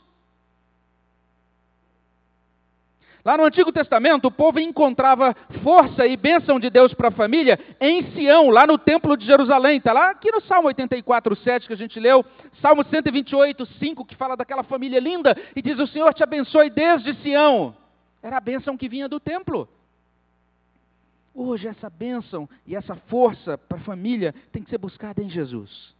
Lá 3.23 3.37
no 3.37 3.43
Antigo 3.43 3.71
Testamento, 3.71 4.25
o 4.29 4.31
povo 4.31 4.59
encontrava 4.59 5.35
força 5.61 6.07
e 6.07 6.15
bênção 6.15 6.59
de 6.59 6.69
Deus 6.69 6.93
para 6.93 7.09
a 7.09 7.11
família 7.11 7.59
em 7.79 8.11
Sião, 8.11 8.49
lá 8.49 8.65
no 8.65 8.77
Templo 8.77 9.17
de 9.17 9.25
Jerusalém. 9.25 9.77
Está 9.77 9.91
lá 9.91 10.11
aqui 10.11 10.31
no 10.31 10.41
Salmo 10.41 10.69
84, 10.69 11.35
7 11.35 11.67
que 11.67 11.73
a 11.73 11.77
gente 11.77 11.99
leu, 11.99 12.25
Salmo 12.61 12.83
128, 12.85 13.65
5, 13.65 14.05
que 14.05 14.15
fala 14.15 14.37
daquela 14.37 14.63
família 14.63 14.99
linda 14.99 15.35
e 15.53 15.61
diz: 15.61 15.77
O 15.79 15.87
Senhor 15.87 16.13
te 16.13 16.23
abençoe 16.23 16.69
desde 16.69 17.13
Sião. 17.15 17.75
Era 18.23 18.37
a 18.37 18.41
bênção 18.41 18.77
que 18.77 18.87
vinha 18.87 19.09
do 19.09 19.19
templo. 19.19 19.67
Hoje, 21.33 21.67
essa 21.67 21.89
bênção 21.89 22.49
e 22.65 22.75
essa 22.75 22.95
força 22.95 23.57
para 23.57 23.77
a 23.77 23.81
família 23.81 24.33
tem 24.51 24.63
que 24.63 24.69
ser 24.69 24.77
buscada 24.77 25.21
em 25.21 25.29
Jesus. 25.29 25.93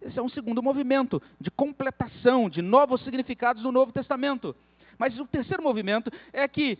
Esse 0.00 0.18
é 0.18 0.22
um 0.22 0.28
segundo 0.28 0.62
movimento 0.62 1.20
de 1.40 1.50
completação, 1.50 2.48
de 2.48 2.62
novos 2.62 3.02
significados 3.02 3.62
do 3.62 3.72
Novo 3.72 3.90
Testamento. 3.90 4.54
Mas 4.98 5.18
o 5.18 5.26
terceiro 5.26 5.62
movimento 5.62 6.10
é 6.32 6.46
que 6.48 6.78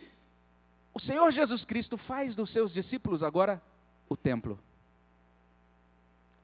o 0.93 0.99
Senhor 0.99 1.31
Jesus 1.31 1.63
Cristo 1.63 1.97
faz 1.97 2.35
dos 2.35 2.51
seus 2.51 2.73
discípulos 2.73 3.23
agora 3.23 3.61
o 4.09 4.17
templo. 4.17 4.59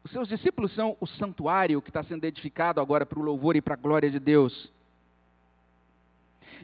Os 0.03 0.11
seus 0.11 0.27
discípulos 0.27 0.73
são 0.75 0.95
o 0.99 1.07
santuário 1.07 1.81
que 1.81 1.89
está 1.89 2.03
sendo 2.03 2.23
edificado 2.25 2.79
agora 2.79 3.05
para 3.05 3.19
o 3.19 3.23
louvor 3.23 3.55
e 3.55 3.61
para 3.61 3.73
a 3.73 3.77
glória 3.77 4.09
de 4.09 4.19
Deus. 4.19 4.71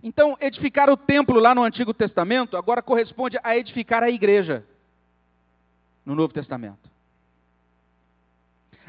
Então, 0.04 0.38
edificar 0.40 0.90
o 0.92 0.98
templo 0.98 1.40
lá 1.40 1.54
no 1.54 1.64
Antigo 1.64 1.92
Testamento 1.92 2.56
agora 2.56 2.84
corresponde 2.84 3.40
a 3.44 3.58
edificar 3.58 4.04
a 4.04 4.12
igreja 4.12 4.64
no 6.06 6.14
Novo 6.14 6.34
Testamento. 6.34 6.91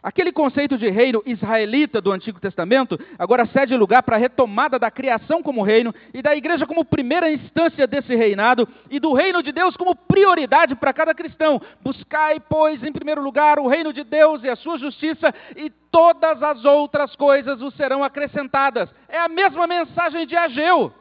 Aquele 0.03 0.33
conceito 0.33 0.77
de 0.77 0.91
reino 0.91 1.23
israelita 1.25 2.01
do 2.01 2.11
Antigo 2.11 2.41
Testamento 2.41 2.99
agora 3.17 3.47
cede 3.47 3.77
lugar 3.77 4.03
para 4.03 4.17
a 4.17 4.19
retomada 4.19 4.77
da 4.77 4.91
criação 4.91 5.41
como 5.45 5.63
reino 5.63 5.95
e 6.13 6.21
da 6.21 6.35
igreja 6.35 6.67
como 6.67 6.85
primeira 6.85 7.31
instância 7.31 7.87
desse 7.87 8.13
reinado 8.17 8.69
e 8.91 8.99
do 8.99 9.13
reino 9.13 9.41
de 9.45 9.53
Deus 9.53 9.77
como 9.77 9.95
prioridade 9.95 10.75
para 10.75 10.93
cada 10.93 11.15
cristão. 11.15 11.63
Buscai, 11.81 12.41
pois, 12.41 12.83
em 12.83 12.91
primeiro 12.93 13.23
lugar 13.23 13.61
o 13.61 13.69
reino 13.69 13.93
de 13.93 14.03
Deus 14.03 14.43
e 14.43 14.49
a 14.49 14.57
sua 14.57 14.77
justiça 14.77 15.33
e 15.55 15.71
todas 15.71 16.43
as 16.43 16.65
outras 16.65 17.15
coisas 17.15 17.61
vos 17.61 17.75
serão 17.75 18.03
acrescentadas. 18.03 18.93
É 19.09 19.21
a 19.21 19.29
mesma 19.29 19.69
mensagem 19.69 20.27
de 20.27 20.35
Ageu. 20.35 20.93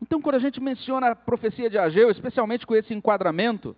Então, 0.00 0.22
quando 0.22 0.36
a 0.36 0.40
gente 0.40 0.60
menciona 0.60 1.10
a 1.10 1.16
profecia 1.16 1.68
de 1.68 1.78
Ageu, 1.78 2.10
especialmente 2.10 2.64
com 2.64 2.76
esse 2.76 2.94
enquadramento, 2.94 3.76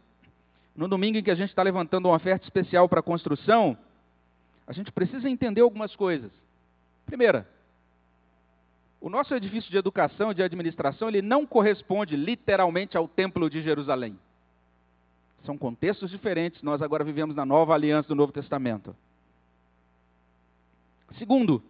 no 0.74 0.88
domingo 0.88 1.18
em 1.18 1.22
que 1.22 1.30
a 1.30 1.34
gente 1.34 1.50
está 1.50 1.62
levantando 1.62 2.08
uma 2.08 2.16
oferta 2.16 2.44
especial 2.44 2.88
para 2.88 3.00
a 3.00 3.02
construção, 3.02 3.76
a 4.66 4.72
gente 4.72 4.90
precisa 4.90 5.28
entender 5.28 5.60
algumas 5.60 5.94
coisas. 5.94 6.30
Primeira, 7.04 7.48
o 9.00 9.10
nosso 9.10 9.34
edifício 9.34 9.70
de 9.70 9.76
educação 9.76 10.30
e 10.30 10.34
de 10.34 10.42
administração, 10.42 11.08
ele 11.08 11.20
não 11.20 11.44
corresponde 11.44 12.16
literalmente 12.16 12.96
ao 12.96 13.06
templo 13.06 13.50
de 13.50 13.62
Jerusalém. 13.62 14.18
São 15.44 15.58
contextos 15.58 16.10
diferentes, 16.10 16.62
nós 16.62 16.80
agora 16.80 17.02
vivemos 17.02 17.34
na 17.34 17.44
nova 17.44 17.74
aliança 17.74 18.08
do 18.08 18.14
Novo 18.14 18.32
Testamento. 18.32 18.96
Segundo, 21.18 21.62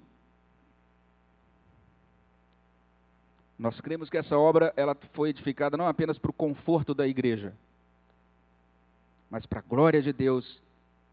Nós 3.63 3.81
cremos 3.81 4.11
que 4.11 4.19
essa 4.19 4.37
obra 4.37 4.75
ela 4.77 4.97
foi 5.13 5.29
edificada 5.29 5.77
não 5.77 5.87
apenas 5.87 6.19
para 6.19 6.33
o 6.33 6.35
conforto 6.35 6.93
da 6.93 7.07
igreja, 7.07 7.55
mas 9.33 9.47
para 9.47 9.61
a 9.61 9.65
glória 9.67 10.03
de 10.03 10.13
Deus 10.13 10.61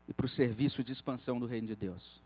e 0.06 0.14
para 0.14 0.26
o 0.26 0.30
serviço 0.30 0.84
de 0.84 0.92
expansão 0.92 1.40
do 1.40 1.46
reino 1.46 1.68
de 1.68 1.76
Deus. 1.76 2.22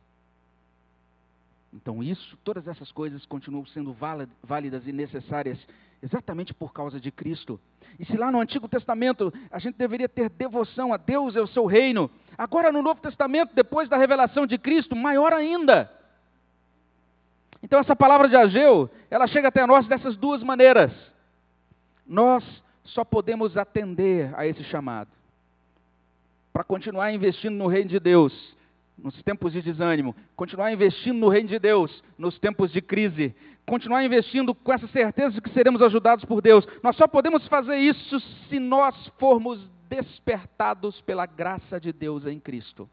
Então 1.71 2.01
isso, 2.01 2.35
todas 2.43 2.67
essas 2.67 2.91
coisas 2.91 3.23
continuam 3.27 3.63
sendo 3.67 3.95
válidas 4.41 4.87
e 4.87 4.91
necessárias 4.91 5.59
exatamente 6.01 6.51
por 6.51 6.73
causa 6.73 6.99
de 6.99 7.11
Cristo. 7.11 7.59
E 7.99 8.05
se 8.05 8.17
lá 8.17 8.31
no 8.31 8.39
Antigo 8.39 8.67
Testamento 8.67 9.31
a 9.51 9.59
gente 9.59 9.77
deveria 9.77 10.09
ter 10.09 10.31
devoção 10.31 10.91
a 10.91 10.97
Deus 10.97 11.35
e 11.35 11.37
ao 11.37 11.45
seu 11.45 11.67
reino, 11.67 12.09
agora 12.35 12.71
no 12.71 12.81
Novo 12.81 12.99
Testamento, 12.99 13.53
depois 13.53 13.87
da 13.87 13.95
revelação 13.95 14.47
de 14.47 14.57
Cristo, 14.57 14.95
maior 14.95 15.31
ainda. 15.31 15.91
Então 17.61 17.79
essa 17.79 17.95
palavra 17.95 18.27
de 18.27 18.35
Ageu, 18.35 18.89
ela 19.11 19.27
chega 19.27 19.49
até 19.49 19.63
nós 19.67 19.85
dessas 19.85 20.17
duas 20.17 20.41
maneiras. 20.41 20.91
Nós 22.03 22.43
só 22.83 23.03
podemos 23.03 23.55
atender 23.55 24.33
a 24.35 24.47
esse 24.47 24.63
chamado. 24.63 25.09
Para 26.53 26.63
continuar 26.63 27.11
investindo 27.11 27.55
no 27.55 27.67
reino 27.67 27.89
de 27.89 27.99
Deus, 27.99 28.55
nos 28.95 29.19
tempos 29.23 29.51
de 29.51 29.61
desânimo, 29.61 30.15
continuar 30.35 30.71
investindo 30.71 31.17
no 31.17 31.27
reino 31.27 31.49
de 31.49 31.57
Deus, 31.57 32.03
nos 32.15 32.37
tempos 32.37 32.71
de 32.71 32.79
crise, 32.79 33.35
continuar 33.65 34.05
investindo 34.05 34.53
com 34.53 34.71
essa 34.71 34.87
certeza 34.87 35.31
de 35.31 35.41
que 35.41 35.49
seremos 35.49 35.81
ajudados 35.81 36.23
por 36.25 36.41
Deus. 36.41 36.67
Nós 36.83 36.95
só 36.95 37.07
podemos 37.07 37.47
fazer 37.47 37.77
isso 37.77 38.19
se 38.47 38.59
nós 38.59 38.95
formos 39.17 39.67
despertados 39.89 41.01
pela 41.01 41.25
graça 41.25 41.79
de 41.79 41.91
Deus 41.91 42.25
em 42.27 42.39
Cristo. 42.39 42.87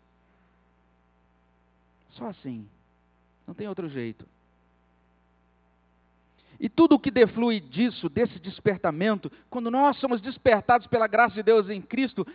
Só 2.12 2.26
assim. 2.26 2.66
Não 3.46 3.54
tem 3.54 3.68
outro 3.68 3.88
jeito. 3.88 4.26
E 6.58 6.68
tudo 6.68 6.94
o 6.94 6.98
que 6.98 7.10
deflui 7.10 7.58
disso, 7.58 8.08
desse 8.08 8.38
despertamento, 8.38 9.32
quando 9.48 9.70
nós 9.70 9.96
somos 9.96 10.20
despertados 10.20 10.86
pela 10.86 11.06
graça 11.06 11.36
de 11.36 11.42
Deus 11.42 11.70
em 11.70 11.80
Cristo, 11.80 12.26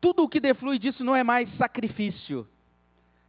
tudo 0.00 0.22
o 0.22 0.28
que 0.28 0.40
deflui 0.40 0.78
disso 0.78 1.04
não 1.04 1.14
é 1.14 1.22
mais 1.22 1.48
sacrifício. 1.56 2.46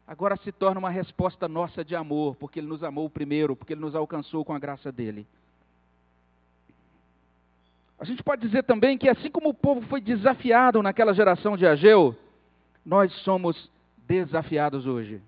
Agora 0.07 0.35
se 0.37 0.51
torna 0.51 0.79
uma 0.79 0.89
resposta 0.89 1.47
nossa 1.47 1.83
de 1.83 1.95
amor, 1.95 2.35
porque 2.35 2.59
Ele 2.59 2.67
nos 2.67 2.83
amou 2.83 3.09
primeiro, 3.09 3.55
porque 3.55 3.73
Ele 3.73 3.81
nos 3.81 3.95
alcançou 3.95 4.43
com 4.43 4.53
a 4.53 4.59
graça 4.59 4.91
dele. 4.91 5.27
A 7.99 8.05
gente 8.05 8.23
pode 8.23 8.41
dizer 8.41 8.63
também 8.63 8.97
que, 8.97 9.09
assim 9.09 9.29
como 9.29 9.49
o 9.49 9.53
povo 9.53 9.81
foi 9.87 9.99
desafiado 10.01 10.81
naquela 10.81 11.13
geração 11.13 11.57
de 11.57 11.67
Ageu, 11.67 12.15
nós 12.85 13.13
somos 13.21 13.69
desafiados 14.07 14.87
hoje. 14.87 15.21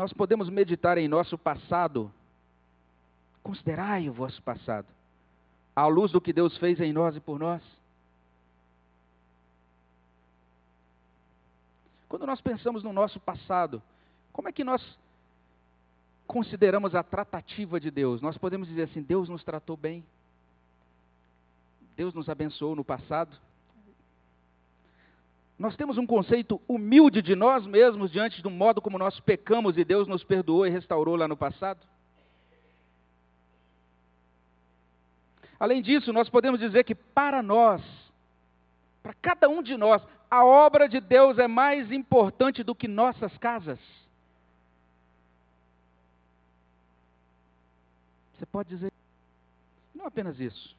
nós 0.00 0.14
podemos 0.14 0.48
meditar 0.48 0.96
em 0.96 1.06
nosso 1.06 1.36
passado. 1.36 2.10
Considerai 3.42 4.08
o 4.08 4.12
vosso 4.14 4.42
passado, 4.42 4.86
à 5.80 5.86
luz 5.86 6.12
do 6.12 6.20
que 6.20 6.32
Deus 6.32 6.56
fez 6.58 6.80
em 6.80 6.92
nós 6.92 7.16
e 7.16 7.20
por 7.20 7.38
nós. 7.38 7.62
Quando 12.08 12.26
nós 12.26 12.40
pensamos 12.40 12.82
no 12.82 12.92
nosso 12.92 13.18
passado, 13.20 13.82
como 14.32 14.48
é 14.48 14.52
que 14.52 14.64
nós 14.64 14.98
consideramos 16.26 16.94
a 16.94 17.02
tratativa 17.02 17.80
de 17.80 17.90
Deus? 17.90 18.20
Nós 18.20 18.36
podemos 18.36 18.68
dizer 18.68 18.82
assim: 18.82 19.00
Deus 19.00 19.28
nos 19.28 19.44
tratou 19.44 19.76
bem, 19.76 20.04
Deus 21.96 22.12
nos 22.12 22.28
abençoou 22.28 22.74
no 22.74 22.84
passado. 22.84 23.36
Nós 25.58 25.76
temos 25.76 25.98
um 25.98 26.06
conceito 26.06 26.60
humilde 26.66 27.20
de 27.20 27.34
nós 27.36 27.66
mesmos 27.66 28.10
diante 28.10 28.42
do 28.42 28.50
modo 28.50 28.80
como 28.80 28.98
nós 28.98 29.20
pecamos 29.20 29.76
e 29.76 29.84
Deus 29.84 30.08
nos 30.08 30.24
perdoou 30.24 30.66
e 30.66 30.70
restaurou 30.70 31.16
lá 31.16 31.28
no 31.28 31.36
passado. 31.36 31.80
Além 35.60 35.82
disso, 35.82 36.10
nós 36.10 36.30
podemos 36.30 36.58
dizer 36.58 36.84
que 36.84 36.94
para 36.94 37.42
nós, 37.42 37.82
para 39.02 39.12
cada 39.12 39.46
um 39.46 39.62
de 39.62 39.76
nós, 39.76 40.02
a 40.30 40.42
obra 40.42 40.88
de 40.88 41.00
Deus 41.00 41.38
é 41.38 41.46
mais 41.46 41.92
importante 41.92 42.62
do 42.62 42.74
que 42.74 42.88
nossas 42.88 43.36
casas. 43.36 43.78
Você 48.38 48.46
pode 48.46 48.70
dizer, 48.70 48.90
não 49.94 50.06
apenas 50.06 50.40
isso. 50.40 50.74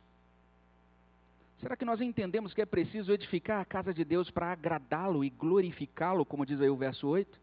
Será 1.59 1.75
que 1.75 1.85
nós 1.85 2.01
entendemos 2.01 2.51
que 2.55 2.61
é 2.63 2.65
preciso 2.65 3.13
edificar 3.13 3.61
a 3.61 3.65
casa 3.65 3.93
de 3.93 4.03
Deus 4.03 4.31
para 4.31 4.51
agradá-lo 4.51 5.23
e 5.23 5.29
glorificá-lo, 5.29 6.25
como 6.25 6.43
diz 6.43 6.59
aí 6.59 6.71
o 6.71 6.75
verso 6.75 7.07
8? 7.07 7.39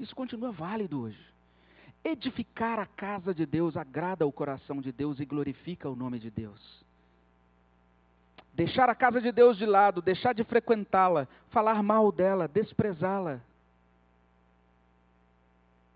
Isso 0.00 0.16
continua 0.16 0.50
válido 0.50 1.02
hoje. 1.02 1.33
Edificar 2.04 2.78
a 2.78 2.86
casa 2.86 3.32
de 3.32 3.46
Deus 3.46 3.76
agrada 3.76 4.26
o 4.26 4.32
coração 4.32 4.80
de 4.80 4.92
Deus 4.92 5.18
e 5.18 5.24
glorifica 5.24 5.88
o 5.88 5.96
nome 5.96 6.18
de 6.18 6.30
Deus. 6.30 6.84
Deixar 8.52 8.88
a 8.88 8.94
casa 8.94 9.20
de 9.20 9.32
Deus 9.32 9.56
de 9.56 9.66
lado, 9.66 10.02
deixar 10.02 10.34
de 10.34 10.44
frequentá-la, 10.44 11.26
falar 11.50 11.82
mal 11.82 12.12
dela, 12.12 12.46
desprezá-la. 12.46 13.40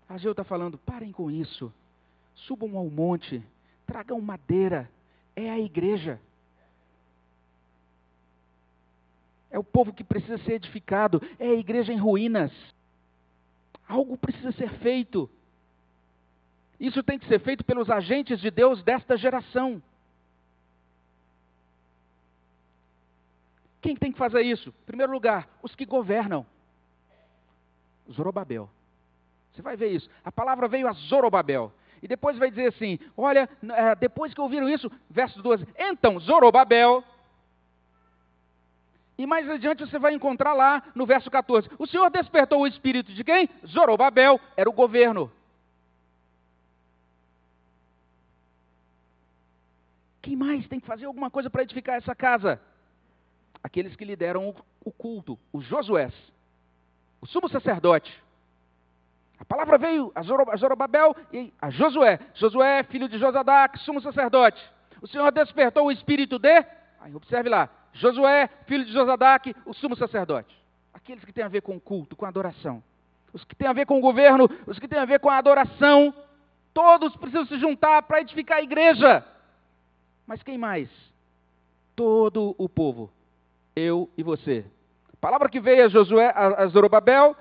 Ageu 0.09 0.31
está 0.31 0.43
falando: 0.43 0.77
parem 0.79 1.11
com 1.11 1.29
isso, 1.29 1.71
subam 2.33 2.75
ao 2.75 2.89
monte, 2.89 3.41
tragam 3.85 4.19
madeira 4.19 4.89
é 5.35 5.49
a 5.49 5.59
igreja. 5.59 6.19
É 9.51 9.57
o 9.57 9.63
povo 9.63 9.93
que 9.93 10.03
precisa 10.03 10.37
ser 10.39 10.53
edificado, 10.53 11.21
é 11.39 11.47
a 11.47 11.55
igreja 11.55 11.91
em 11.91 11.97
ruínas. 11.97 12.51
Algo 13.87 14.17
precisa 14.17 14.51
ser 14.51 14.69
feito. 14.79 15.29
Isso 16.79 17.03
tem 17.03 17.19
que 17.19 17.27
ser 17.27 17.39
feito 17.39 17.63
pelos 17.63 17.89
agentes 17.89 18.39
de 18.39 18.49
Deus 18.49 18.81
desta 18.81 19.17
geração. 19.17 19.81
Quem 23.81 23.95
tem 23.95 24.11
que 24.11 24.17
fazer 24.17 24.41
isso? 24.41 24.69
Em 24.69 24.85
primeiro 24.85 25.11
lugar, 25.11 25.47
os 25.61 25.75
que 25.75 25.85
governam. 25.85 26.45
Zorobabel. 28.11 28.69
Você 29.51 29.61
vai 29.61 29.75
ver 29.75 29.89
isso. 29.89 30.09
A 30.23 30.31
palavra 30.31 30.67
veio 30.67 30.87
a 30.87 30.93
Zorobabel. 30.93 31.71
E 32.01 32.07
depois 32.07 32.37
vai 32.37 32.49
dizer 32.49 32.67
assim: 32.67 32.97
olha, 33.15 33.49
é, 33.73 33.95
depois 33.95 34.33
que 34.33 34.41
ouviram 34.41 34.69
isso, 34.69 34.89
verso 35.09 35.41
12: 35.41 35.67
então 35.77 36.19
Zorobabel. 36.19 37.03
E 39.17 39.25
mais 39.25 39.49
adiante 39.49 39.85
você 39.85 39.99
vai 39.99 40.13
encontrar 40.13 40.53
lá 40.53 40.81
no 40.95 41.05
verso 41.05 41.29
14: 41.29 41.69
o 41.77 41.85
Senhor 41.85 42.09
despertou 42.09 42.61
o 42.61 42.67
espírito 42.67 43.13
de 43.13 43.23
quem? 43.23 43.49
Zorobabel, 43.67 44.39
era 44.55 44.69
o 44.69 44.73
governo. 44.73 45.29
Quem 50.29 50.35
mais 50.35 50.67
tem 50.67 50.79
que 50.79 50.85
fazer 50.85 51.05
alguma 51.05 51.31
coisa 51.31 51.49
para 51.49 51.63
edificar 51.63 51.95
essa 51.95 52.13
casa? 52.13 52.61
Aqueles 53.63 53.95
que 53.95 54.05
lideram 54.05 54.53
o 54.85 54.91
culto, 54.91 55.39
os 55.51 55.65
Josués, 55.65 56.13
o 57.19 57.25
sumo 57.25 57.49
sacerdote. 57.49 58.15
A 59.39 59.45
palavra 59.45 59.79
veio 59.79 60.11
a 60.13 60.21
Zorobabel 60.21 61.15
e 61.33 61.51
a 61.59 61.71
Josué. 61.71 62.19
Josué, 62.35 62.83
filho 62.83 63.09
de 63.09 63.17
Josadac, 63.17 63.79
sumo 63.79 63.99
sacerdote. 64.01 64.63
O 65.01 65.07
Senhor 65.07 65.31
despertou 65.31 65.87
o 65.87 65.91
espírito 65.91 66.37
de. 66.37 66.63
Aí 67.01 67.15
observe 67.15 67.49
lá. 67.49 67.67
Josué, 67.93 68.51
filho 68.67 68.85
de 68.85 68.91
Josadac, 68.91 69.55
o 69.65 69.73
sumo 69.73 69.95
sacerdote. 69.95 70.55
Aqueles 70.93 71.25
que 71.25 71.33
têm 71.33 71.43
a 71.43 71.49
ver 71.49 71.63
com 71.63 71.75
o 71.75 71.81
culto, 71.81 72.15
com 72.15 72.25
a 72.25 72.29
adoração. 72.29 72.83
Os 73.33 73.43
que 73.43 73.55
têm 73.55 73.67
a 73.67 73.73
ver 73.73 73.87
com 73.87 73.97
o 73.97 74.01
governo, 74.01 74.47
os 74.67 74.77
que 74.77 74.87
têm 74.87 74.99
a 74.99 75.05
ver 75.05 75.19
com 75.19 75.31
a 75.31 75.39
adoração. 75.39 76.13
Todos 76.71 77.15
precisam 77.15 77.47
se 77.47 77.57
juntar 77.57 78.03
para 78.03 78.21
edificar 78.21 78.59
a 78.59 78.61
igreja. 78.61 79.25
Mas 80.29 80.43
quem 80.43 80.59
mais? 80.59 80.87
Todo 81.95 82.53
o 82.55 82.69
povo. 82.69 83.09
Eu 83.75 84.07
e 84.15 84.21
você. 84.21 84.63
A 85.11 85.17
palavra 85.17 85.49
que 85.49 85.59
veio 85.59 85.85
a 85.85 85.87
Josué, 85.87 86.31
a 86.35 86.67
Zorobabel, 86.67 87.35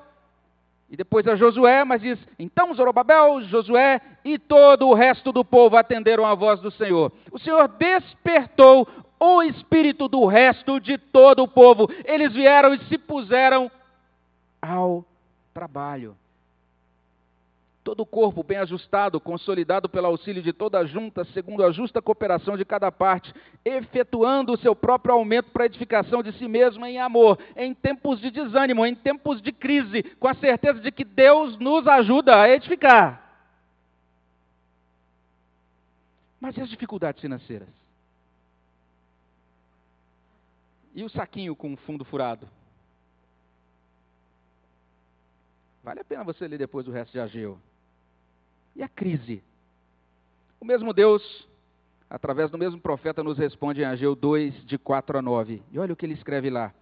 e 0.89 0.97
depois 0.97 1.29
a 1.29 1.37
Josué, 1.37 1.85
mas 1.85 2.01
diz: 2.01 2.19
então 2.39 2.73
Zorobabel, 2.73 3.43
Josué 3.43 4.01
e 4.25 4.39
todo 4.39 4.89
o 4.89 4.95
resto 4.95 5.33
do 5.33 5.45
povo 5.45 5.77
atenderam 5.77 6.25
a 6.25 6.35
voz 6.35 6.61
do 6.61 6.71
Senhor. 6.71 7.13
O 7.31 7.39
Senhor 7.39 7.69
despertou 7.69 8.89
o 9.21 9.43
espírito 9.43 10.09
do 10.09 10.25
resto 10.25 10.81
de 10.81 10.97
todo 10.97 11.43
o 11.43 11.49
povo. 11.49 11.91
Eles 12.07 12.33
vieram 12.33 12.73
e 12.73 12.83
se 12.87 12.97
puseram 12.97 13.71
ao 14.63 15.05
trabalho 15.53 16.17
todo 17.89 18.01
o 18.01 18.07
corpo 18.07 18.43
bem 18.43 18.59
ajustado, 18.59 19.19
consolidado 19.19 19.89
pelo 19.89 20.09
auxílio 20.09 20.43
de 20.43 20.53
toda 20.53 20.79
a 20.79 20.85
junta, 20.85 21.25
segundo 21.33 21.65
a 21.65 21.73
justa 21.73 22.03
cooperação 22.03 22.55
de 22.55 22.63
cada 22.63 22.93
parte, 22.93 23.33
efetuando 23.65 24.53
o 24.53 24.59
seu 24.59 24.77
próprio 24.77 25.15
aumento 25.15 25.51
para 25.53 25.63
a 25.63 25.67
edificação 25.67 26.23
de 26.23 26.31
si 26.33 26.47
mesmo 26.47 26.85
em 26.85 26.99
amor, 26.99 27.39
em 27.57 27.73
tempos 27.73 28.21
de 28.21 28.31
desânimo, 28.31 28.85
em 28.85 28.95
tempos 28.95 29.41
de 29.41 29.53
crise, 29.53 30.03
com 30.21 30.29
a 30.29 30.35
certeza 30.35 30.81
de 30.81 30.93
que 30.93 31.03
Deus 31.03 31.59
nos 31.59 31.89
ajuda 31.89 32.39
a 32.39 32.51
edificar. 32.51 33.25
Mas 36.39 36.59
e 36.59 36.61
as 36.61 36.69
dificuldades 36.69 37.23
financeiras? 37.23 37.69
E 40.95 41.03
o 41.03 41.09
saquinho 41.09 41.57
com 41.57 41.73
o 41.73 41.77
fundo 41.79 42.05
furado? 42.05 42.47
Vale 45.83 46.01
a 46.01 46.05
pena 46.05 46.23
você 46.23 46.47
ler 46.47 46.59
depois 46.59 46.87
o 46.87 46.93
resto 46.93 47.13
de 47.13 47.21
Ageu. 47.21 47.59
E 48.75 48.83
a 48.83 48.89
crise? 48.89 49.43
O 50.61 50.65
mesmo 50.65 50.93
Deus, 50.93 51.49
através 52.09 52.51
do 52.51 52.59
mesmo 52.59 52.81
profeta, 52.81 53.23
nos 53.23 53.39
responde 53.39 53.81
em 53.81 53.85
Ageu 53.85 54.15
2, 54.15 54.65
de 54.67 54.79
4 54.79 55.19
a 55.19 55.23
9. 55.23 55.63
E 55.73 55.79
olha 55.79 55.93
o 55.93 55.97
que 55.97 56.07
ele 56.07 56.15
escreve 56.15 56.51
lá. 56.51 56.73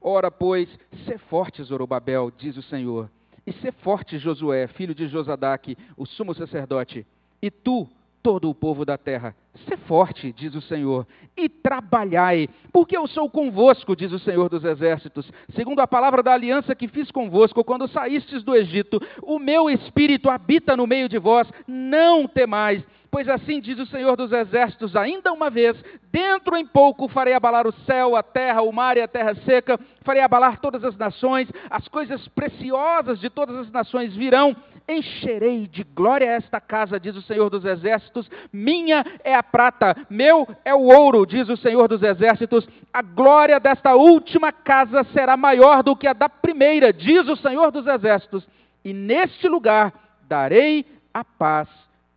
Ora, 0.00 0.30
pois, 0.30 0.68
sê 1.04 1.18
forte, 1.18 1.62
Zorobabel, 1.62 2.30
diz 2.30 2.56
o 2.56 2.62
Senhor, 2.62 3.10
e 3.46 3.52
sê 3.52 3.72
forte, 3.72 4.18
Josué, 4.18 4.66
filho 4.66 4.94
de 4.94 5.08
Josadaque, 5.08 5.76
o 5.96 6.04
sumo 6.04 6.34
sacerdote, 6.34 7.06
e 7.40 7.50
tu, 7.50 7.88
todo 8.26 8.50
o 8.50 8.54
povo 8.56 8.84
da 8.84 8.98
terra. 8.98 9.36
Sê 9.68 9.76
forte, 9.76 10.32
diz 10.32 10.52
o 10.56 10.60
Senhor, 10.60 11.06
e 11.36 11.48
trabalhai, 11.48 12.48
porque 12.72 12.96
eu 12.96 13.06
sou 13.06 13.30
convosco, 13.30 13.94
diz 13.94 14.10
o 14.10 14.18
Senhor 14.18 14.48
dos 14.48 14.64
Exércitos, 14.64 15.30
segundo 15.54 15.78
a 15.78 15.86
palavra 15.86 16.24
da 16.24 16.32
aliança 16.32 16.74
que 16.74 16.88
fiz 16.88 17.08
convosco 17.12 17.62
quando 17.62 17.86
saístes 17.86 18.42
do 18.42 18.52
Egito. 18.52 19.00
O 19.22 19.38
meu 19.38 19.70
espírito 19.70 20.28
habita 20.28 20.76
no 20.76 20.88
meio 20.88 21.08
de 21.08 21.20
vós, 21.20 21.48
não 21.68 22.26
temais. 22.26 22.84
Pois 23.12 23.28
assim 23.28 23.60
diz 23.60 23.78
o 23.78 23.86
Senhor 23.86 24.16
dos 24.16 24.32
Exércitos, 24.32 24.96
ainda 24.96 25.32
uma 25.32 25.48
vez, 25.48 25.76
dentro 26.10 26.56
em 26.56 26.66
pouco 26.66 27.06
farei 27.06 27.32
abalar 27.32 27.64
o 27.64 27.72
céu, 27.84 28.16
a 28.16 28.24
terra, 28.24 28.60
o 28.62 28.72
mar 28.72 28.96
e 28.96 29.02
a 29.02 29.08
terra 29.08 29.36
seca, 29.36 29.78
farei 30.02 30.20
abalar 30.20 30.58
todas 30.58 30.84
as 30.84 30.96
nações, 30.96 31.48
as 31.70 31.86
coisas 31.86 32.26
preciosas 32.28 33.20
de 33.20 33.30
todas 33.30 33.56
as 33.56 33.70
nações 33.70 34.16
virão, 34.16 34.56
encherei 34.88 35.66
de 35.66 35.82
glória 35.82 36.26
esta 36.26 36.60
casa, 36.60 37.00
diz 37.00 37.16
o 37.16 37.22
Senhor 37.22 37.50
dos 37.50 37.64
Exércitos. 37.64 38.30
Minha 38.52 39.04
é 39.24 39.34
a 39.34 39.42
prata, 39.42 39.96
meu 40.08 40.46
é 40.64 40.74
o 40.74 40.82
ouro, 40.82 41.26
diz 41.26 41.48
o 41.48 41.56
Senhor 41.56 41.88
dos 41.88 42.02
Exércitos. 42.02 42.68
A 42.92 43.02
glória 43.02 43.58
desta 43.58 43.94
última 43.94 44.52
casa 44.52 45.04
será 45.12 45.36
maior 45.36 45.82
do 45.82 45.96
que 45.96 46.06
a 46.06 46.12
da 46.12 46.28
primeira, 46.28 46.92
diz 46.92 47.28
o 47.28 47.36
Senhor 47.36 47.70
dos 47.70 47.86
Exércitos. 47.86 48.46
E 48.84 48.92
neste 48.92 49.48
lugar 49.48 49.92
darei 50.28 50.86
a 51.12 51.24
paz, 51.24 51.68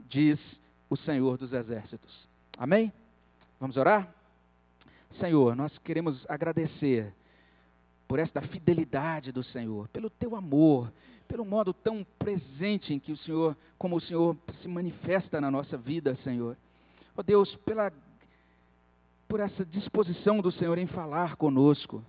diz 0.08 0.40
o 0.90 0.96
Senhor 0.96 1.38
dos 1.38 1.54
Exércitos. 1.54 2.28
Amém? 2.58 2.92
Vamos 3.60 3.78
orar? 3.78 4.08
Senhor, 5.20 5.56
nós 5.56 5.78
queremos 5.80 6.26
agradecer 6.30 7.14
por 8.08 8.20
esta 8.20 8.42
fidelidade 8.42 9.32
do 9.32 9.44
Senhor, 9.44 9.88
pelo 9.90 10.10
teu 10.10 10.36
amor, 10.36 10.92
pelo 11.30 11.46
modo 11.46 11.72
tão 11.72 12.06
presente 12.18 12.92
em 12.92 13.00
que 13.00 13.12
o 13.12 13.18
Senhor, 13.18 13.56
como 13.78 13.96
o 13.96 14.02
Senhor 14.02 14.36
se 14.62 14.68
manifesta 14.68 15.40
na 15.40 15.50
nossa 15.50 15.78
vida, 15.78 16.18
Senhor. 16.24 16.58
Ó 17.16 17.22
oh 17.22 17.24
Deus, 17.24 17.56
pela 17.58 17.94
por 19.28 19.40
essa 19.40 19.64
disposição 19.64 20.42
do 20.42 20.52
Senhor 20.52 20.76
em 20.80 20.88
falar 20.88 21.36
conosco, 21.36 22.04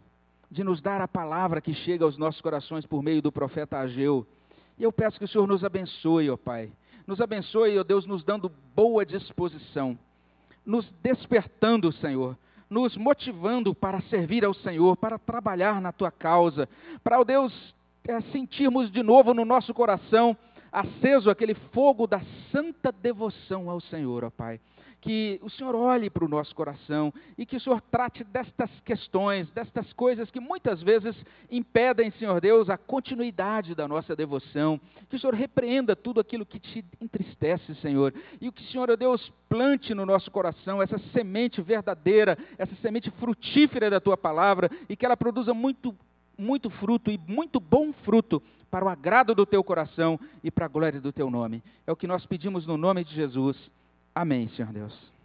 de 0.51 0.65
nos 0.65 0.81
dar 0.81 1.03
a 1.03 1.07
palavra 1.07 1.61
que 1.61 1.75
chega 1.75 2.03
aos 2.03 2.17
nossos 2.17 2.41
corações 2.41 2.87
por 2.87 3.03
meio 3.03 3.21
do 3.21 3.31
profeta 3.31 3.79
Ageu. 3.79 4.27
E 4.79 4.83
eu 4.83 4.91
peço 4.91 5.19
que 5.19 5.27
o 5.27 5.29
Senhor 5.29 5.47
nos 5.47 5.63
abençoe, 5.63 6.31
ó 6.31 6.39
Pai. 6.39 6.73
Nos 7.07 7.21
abençoe, 7.21 7.79
ó 7.79 7.85
Deus, 7.85 8.07
nos 8.07 8.25
dando 8.25 8.51
boa 8.75 9.05
disposição, 9.05 9.99
nos 10.65 10.91
despertando, 11.03 11.93
Senhor, 11.93 12.39
nos 12.71 12.97
motivando 12.97 13.75
para 13.75 14.01
servir 14.03 14.47
ao 14.47 14.55
Senhor, 14.55 14.97
para 14.97 15.19
trabalhar 15.19 15.79
na 15.79 15.93
tua 15.93 16.11
causa, 16.11 16.67
para, 17.05 17.21
ó 17.21 17.25
Deus, 17.25 17.53
é, 18.07 18.21
sentirmos 18.33 18.91
de 18.91 19.03
novo 19.03 19.35
no 19.35 19.45
nosso 19.45 19.73
coração 19.75 20.37
aceso 20.73 21.31
aquele 21.31 21.55
fogo 21.55 22.07
da 22.07 22.21
santa 22.51 22.93
devoção 22.93 23.69
ao 23.69 23.81
Senhor, 23.81 24.25
ó 24.25 24.31
Pai. 24.31 24.61
Que 25.01 25.41
o 25.43 25.49
Senhor 25.49 25.75
olhe 25.75 26.11
para 26.11 26.27
o 26.27 26.29
nosso 26.29 26.55
coração 26.55 27.13
e 27.39 27.47
que 27.47 27.57
o 27.57 27.61
Senhor 27.61 27.81
trate 27.91 28.23
destas 28.23 28.69
questões, 28.85 29.51
destas 29.51 29.91
coisas 29.95 30.31
que 30.31 30.39
muitas 30.39 30.83
vezes 30.83 31.17
impedem, 31.51 32.11
Senhor 32.13 32.39
Deus, 32.39 32.69
a 32.69 32.77
continuidade 32.77 33.75
da 33.75 33.89
nossa 33.89 34.15
devoção. 34.15 34.79
Que 35.09 35.17
o 35.17 35.19
Senhor 35.19 35.35
repreenda 35.35 35.97
tudo 35.97 36.21
aquilo 36.21 36.45
que 36.45 36.61
te 36.61 36.85
entristece, 37.01 37.75
Senhor. 37.77 38.13
E 38.43 38.53
que 38.53 38.63
Senhor, 38.71 38.95
Deus, 38.95 39.33
plante 39.49 39.95
no 39.95 40.05
nosso 40.05 40.31
coração 40.31 40.83
essa 40.83 40.99
semente 41.15 41.63
verdadeira, 41.63 42.37
essa 42.59 42.75
semente 42.77 43.11
frutífera 43.13 43.89
da 43.89 44.01
tua 44.01 44.19
palavra 44.19 44.71
e 44.87 44.95
que 44.97 45.07
ela 45.07 45.17
produza 45.17 45.55
muito 45.55 45.97
muito 46.41 46.71
fruto 46.71 47.11
e 47.11 47.19
muito 47.29 47.61
bom 47.61 47.93
fruto 47.93 48.43
para 48.71 48.85
o 48.85 48.89
agrado 48.89 49.35
do 49.35 49.45
teu 49.45 49.63
coração 49.63 50.19
e 50.43 50.51
para 50.51 50.67
a 50.67 50.69
glória 50.69 51.01
do 51.01 51.13
teu 51.13 51.31
nome. 51.31 51.63
É 51.87 51.93
o 51.93 51.97
que 51.97 52.07
nós 52.07 52.25
pedimos 52.25 52.67
no 52.67 52.77
nome 52.77 53.05
de 53.05 53.15
Jesus. 53.15 53.57
Amém, 54.15 54.49
Senhor 54.49 54.73
Deus. 54.73 55.20